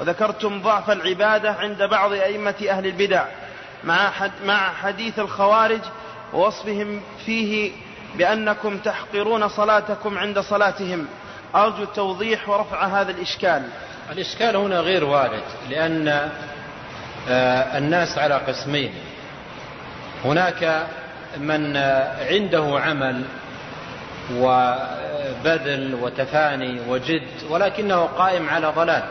وذكرتم 0.00 0.62
ضعف 0.62 0.90
العبادة 0.90 1.52
عند 1.52 1.82
بعض 1.82 2.12
أئمة 2.12 2.66
أهل 2.70 2.86
البدع. 2.86 3.24
مع 3.84 4.10
مع 4.44 4.72
حديث 4.72 5.18
الخوارج 5.18 5.80
ووصفهم 6.32 7.00
فيه 7.26 7.72
بأنكم 8.14 8.78
تحقرون 8.78 9.48
صلاتكم 9.48 10.18
عند 10.18 10.40
صلاتهم. 10.40 11.06
أرجو 11.54 11.82
التوضيح 11.82 12.48
ورفع 12.48 12.86
هذا 12.86 13.10
الإشكال. 13.10 13.62
الإشكال 14.12 14.56
هنا 14.56 14.80
غير 14.80 15.04
وارد 15.04 15.42
لأن 15.70 16.08
آه، 17.28 17.78
الناس 17.78 18.18
على 18.18 18.34
قسمين. 18.34 18.94
هناك 20.24 20.86
من 21.36 21.76
عنده 22.30 22.80
عمل 22.80 23.24
وبذل 24.36 25.94
وتفاني 25.94 26.80
وجد 26.88 27.22
ولكنه 27.50 28.04
قائم 28.04 28.48
على 28.48 28.66
ضلال 28.66 29.02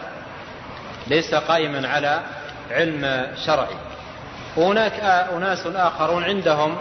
ليس 1.08 1.34
قائما 1.36 1.88
على 1.88 2.22
علم 2.72 3.28
شرعي. 3.46 3.76
وهناك 4.58 5.00
أناس 5.34 5.68
آخرون 5.68 6.24
عندهم 6.24 6.78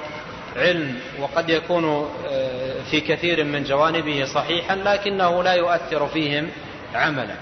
علم 0.56 0.98
وقد 1.20 1.50
يكون 1.50 1.84
آه، 2.30 2.82
في 2.90 3.00
كثير 3.00 3.44
من 3.44 3.64
جوانبه 3.64 4.24
صحيحا 4.24 4.76
لكنه 4.76 5.42
لا 5.42 5.52
يؤثر 5.54 6.06
فيهم 6.06 6.48
عملا. 6.94 7.34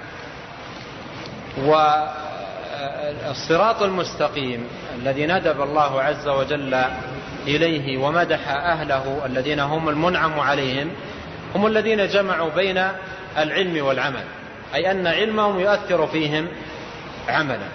والصراط 3.27 3.83
المستقيم 3.83 4.69
الذي 4.95 5.27
ندب 5.27 5.61
الله 5.61 6.03
عز 6.03 6.29
وجل 6.29 6.85
إليه 7.47 7.99
ومدح 7.99 8.49
أهله 8.49 9.23
الذين 9.27 9.61
هم 9.61 9.89
المنعم 9.89 10.41
عليهم 10.41 10.91
هم 11.55 11.67
الذين 11.67 12.07
جمعوا 12.07 12.51
بين 12.51 12.85
العلم 13.39 13.87
والعمل. 13.87 14.25
أي 14.75 14.91
أن 14.91 15.07
علمهم 15.07 15.61
يؤثر 15.61 16.07
فيهم 16.07 16.49
عملا. 17.29 17.69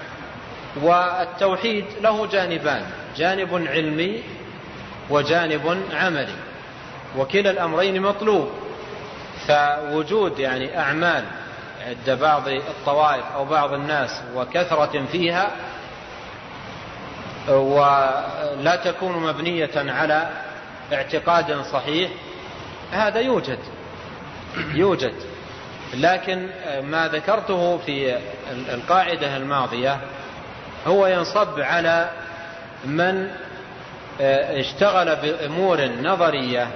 والتوحيد 0.82 1.86
له 2.02 2.28
جانبان. 2.28 2.84
جانب 3.18 3.68
علمي 3.68 4.24
وجانب 5.10 5.84
عملي 5.94 6.36
وكلا 7.18 7.52
الأمرين 7.52 8.02
مطلوب. 8.02 8.50
فوجود 9.48 10.40
يعني 10.40 10.80
أعمال 10.80 11.24
عند 11.88 12.20
بعض 12.20 12.48
الطوائف 12.48 13.24
أو 13.36 13.46
بعض 13.46 13.74
الناس 13.74 14.22
وكثرة 14.36 15.06
فيها 15.12 15.52
ولا 17.48 18.76
تكون 18.86 19.24
مبنية 19.24 19.72
على 19.76 20.30
اعتقاد 20.94 21.62
صحيح 21.62 22.12
هذا 22.92 23.20
يوجد 23.20 23.60
يوجد. 24.74 25.14
لكن 25.94 26.50
ما 26.82 27.08
ذكرته 27.08 27.78
في 27.78 28.18
القاعدة 28.52 29.38
الماضية 29.38 30.00
هو 30.88 31.08
ينصب 31.08 31.60
على 31.60 32.10
من 32.86 33.32
اشتغل 34.20 35.16
بأمور 35.16 35.90
نظرية 36.02 36.68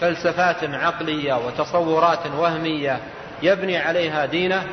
وفلسفات 0.00 0.64
عقلية 0.64 1.34
وتصورات 1.34 2.26
وهمية 2.38 3.00
يبني 3.42 3.78
عليها 3.78 4.26
دينه 4.26 4.66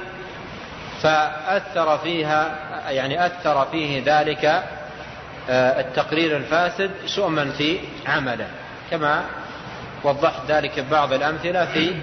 فأثر 1.01 1.97
فيها 1.97 2.55
يعني 2.89 3.25
أثر 3.25 3.65
فيه 3.71 4.03
ذلك 4.05 4.63
التقرير 5.49 6.37
الفاسد 6.37 6.91
شؤما 7.05 7.51
في 7.51 7.79
عمله 8.07 8.47
كما 8.91 9.23
وضحت 10.03 10.41
ذلك 10.47 10.79
ببعض 10.79 11.13
الأمثلة 11.13 11.65
في 11.65 11.95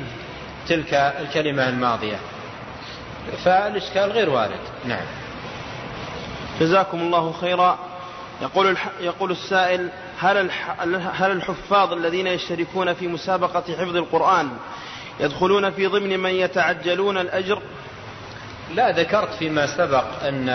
تلك 0.68 0.94
الكلمة 0.94 1.68
الماضية. 1.68 2.16
فالإشكال 3.44 4.12
غير 4.12 4.30
وارد. 4.30 4.60
نعم. 4.84 5.04
جزاكم 6.60 7.00
الله 7.00 7.32
خيرا 7.32 7.78
يقول 8.42 8.76
يقول 9.00 9.30
السائل 9.30 9.88
هل 10.20 10.50
هل 11.14 11.30
الحفاظ 11.30 11.92
الذين 11.92 12.26
يشتركون 12.26 12.94
في 12.94 13.08
مسابقة 13.08 13.60
حفظ 13.60 13.96
القرآن 13.96 14.50
يدخلون 15.20 15.70
في 15.70 15.86
ضمن 15.86 16.20
من 16.20 16.30
يتعجلون 16.30 17.18
الأجر؟ 17.18 17.62
لا 18.74 18.90
ذكرت 18.90 19.34
فيما 19.34 19.66
سبق 19.66 20.04
أن 20.22 20.48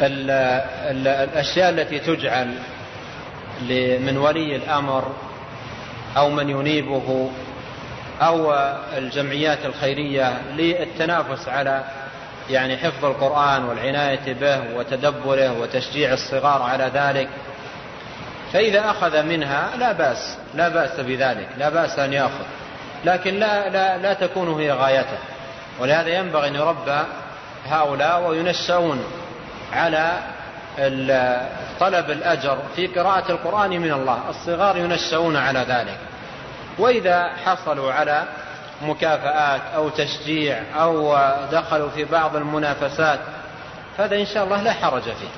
ال 0.00 0.30
ال 0.90 1.08
الأشياء 1.08 1.70
التي 1.70 1.98
تجعل 1.98 2.54
من 4.00 4.16
ولي 4.16 4.56
الأمر 4.56 5.12
أو 6.16 6.30
من 6.30 6.48
ينيبه 6.50 7.30
أو 8.20 8.52
الجمعيات 8.98 9.66
الخيرية 9.66 10.40
للتنافس 10.52 11.48
على 11.48 11.84
يعني 12.50 12.76
حفظ 12.76 13.04
القرآن 13.04 13.64
والعناية 13.64 14.32
به 14.32 14.76
وتدبره 14.76 15.60
وتشجيع 15.60 16.12
الصغار 16.12 16.62
على 16.62 16.90
ذلك 16.94 17.28
فإذا 18.52 18.90
أخذ 18.90 19.22
منها 19.22 19.76
لا 19.76 19.92
بأس 19.92 20.38
لا 20.54 20.68
بأس 20.68 21.00
بذلك 21.00 21.48
لا 21.58 21.68
بأس 21.68 21.98
أن 21.98 22.12
يأخذ 22.12 22.44
لكن 23.04 23.34
لا, 23.34 23.68
لا, 23.68 23.98
لا 23.98 24.12
تكون 24.12 24.60
هي 24.60 24.72
غايته. 24.72 25.18
ولهذا 25.80 26.08
ينبغي 26.08 26.48
أن 26.48 26.54
يربى 26.54 27.00
هؤلاء 27.68 28.28
وينشؤون 28.28 29.04
على 29.72 30.18
طلب 31.80 32.10
الأجر 32.10 32.58
في 32.76 32.86
قراءة 32.86 33.32
القرآن 33.32 33.70
من 33.70 33.92
الله 33.92 34.18
الصغار 34.30 34.76
ينشؤون 34.76 35.36
على 35.36 35.58
ذلك. 35.58 35.98
وإذا 36.78 37.30
حصلوا 37.44 37.92
على 37.92 38.24
مكافآت 38.82 39.60
أو 39.74 39.88
تشجيع 39.88 40.62
أو 40.74 41.18
دخلوا 41.52 41.88
في 41.88 42.04
بعض 42.04 42.36
المنافسات 42.36 43.20
هذا 43.98 44.16
إن 44.16 44.26
شاء 44.26 44.44
الله 44.44 44.62
لا 44.62 44.72
حرج 44.72 45.02
فيه. 45.02 45.28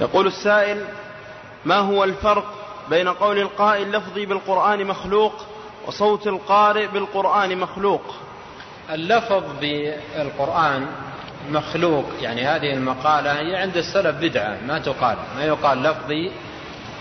يقول 0.00 0.26
السائل 0.26 0.84
ما 1.64 1.76
هو 1.76 2.04
الفرق 2.04 2.44
بين 2.90 3.08
قول 3.08 3.38
القائل 3.38 3.92
لفظي 3.92 4.26
بالقرآن 4.26 4.84
مخلوق 4.84 5.32
وصوت 5.86 6.26
القارئ 6.26 6.86
بالقرآن 6.86 7.58
مخلوق؟ 7.58 8.14
اللفظ 8.90 9.42
بالقرآن 9.60 10.86
مخلوق 11.50 12.04
يعني 12.20 12.46
هذه 12.46 12.72
المقالة 12.72 13.32
هي 13.32 13.56
عند 13.56 13.76
السلف 13.76 14.16
بدعة 14.16 14.58
ما 14.66 14.78
تقال. 14.78 15.16
ما 15.36 15.44
يقال 15.44 15.82
لفظي 15.82 16.32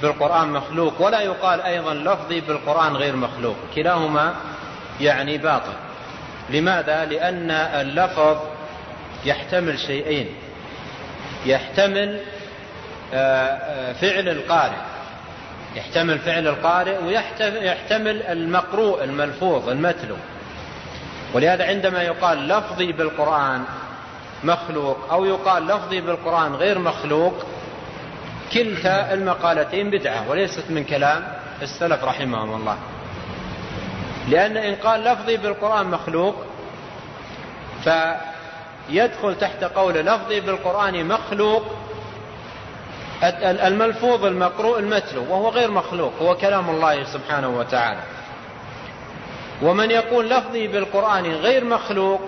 بالقرآن 0.04 0.48
مخلوق 0.48 1.02
ولا 1.02 1.22
يقال 1.22 1.62
أيضا 1.62 1.94
لفظي 1.94 2.42
بالقرآن 2.42 2.96
غير 2.96 3.16
مخلوق. 3.16 3.56
كلاهما 3.76 4.36
يعني 5.02 5.38
باطل. 5.38 5.74
لماذا؟ 6.50 7.06
لأن 7.06 7.52
اللفظ 7.52 8.38
يحتمل 9.26 9.80
شيئين. 9.80 10.28
يحتمل 11.46 12.20
آه، 13.14 13.18
آه، 13.18 13.94
فعل 13.94 14.30
القارئ. 14.30 14.78
يحتمل 15.76 16.20
فعل 16.20 16.48
القارئ 16.48 16.98
ويحتمل 17.04 18.24
المقروء 18.24 19.04
الملفوظ 19.04 19.70
المتلو. 19.70 20.16
ولهذا 21.34 21.66
عندما 21.66 22.02
يقال 22.02 22.48
لفظي 22.48 22.92
بالقرآن 22.92 23.64
مخلوق 24.44 24.98
أو 25.12 25.26
يقال 25.26 25.68
لفظي 25.68 26.02
بالقرآن 26.02 26.56
غير 26.56 26.80
مخلوق 26.80 27.46
كلتا 28.54 29.14
المقالتين 29.14 29.90
بدعة 29.90 30.30
وليست 30.30 30.64
من 30.70 30.84
كلام 30.84 31.28
السلف 31.62 32.04
رحمهم 32.04 32.56
الله. 32.56 32.78
لأن 34.30 34.58
إن 34.58 34.76
قال 34.76 35.04
لفظي 35.04 35.38
بالقرآن 35.38 35.86
مخلوق 35.86 36.36
فيدخل 37.84 39.36
تحت 39.36 39.64
قول 39.64 39.94
لفظي 39.94 40.40
بالقرآن 40.40 41.06
مخلوق 41.06 41.64
الملفوظ 43.44 44.26
المقروء 44.26 44.80
المتلو 44.80 45.24
وهو 45.30 45.50
غير 45.50 45.72
مخلوق 45.72 46.14
هو 46.22 46.36
كلام 46.36 46.70
الله 46.70 47.04
سبحانه 47.04 47.50
وتعالى. 47.60 48.00
ومن 49.62 49.92
يقول 49.92 50.30
لفظي 50.30 50.68
بالقرآن 50.68 51.26
غير 51.26 51.64
مخلوق 51.66 52.22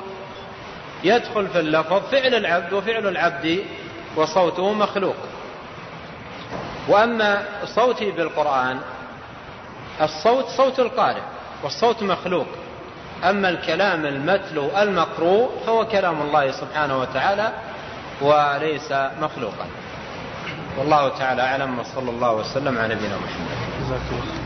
يدخل 1.03 1.47
في 1.47 1.59
اللفظ 1.59 2.01
فعل 2.11 2.35
العبد 2.35 2.73
وفعل 2.73 3.07
العبد 3.07 3.63
وصوته 4.15 4.73
مخلوق. 4.73 5.15
وأما 6.87 7.43
صوتي 7.65 8.11
بالقرآن 8.11 8.79
الصوت 10.01 10.45
صوت 10.45 10.79
القارئ 10.79 11.21
والصوت 11.63 12.03
مخلوق. 12.03 12.47
أما 13.23 13.49
الكلام 13.49 14.05
المتلو 14.05 14.69
المقروء 14.77 15.49
فهو 15.65 15.87
كلام 15.87 16.21
الله 16.21 16.51
سبحانه 16.51 16.99
وتعالى 16.99 17.51
وليس 18.21 18.91
مخلوقا. 19.21 19.65
والله 20.77 21.09
تعالى 21.09 21.41
أعلم 21.41 21.79
وصلى 21.79 22.09
الله 22.09 22.33
وسلم 22.33 22.77
على 22.77 22.95
نبينا 22.95 23.17
محمد. 23.17 24.44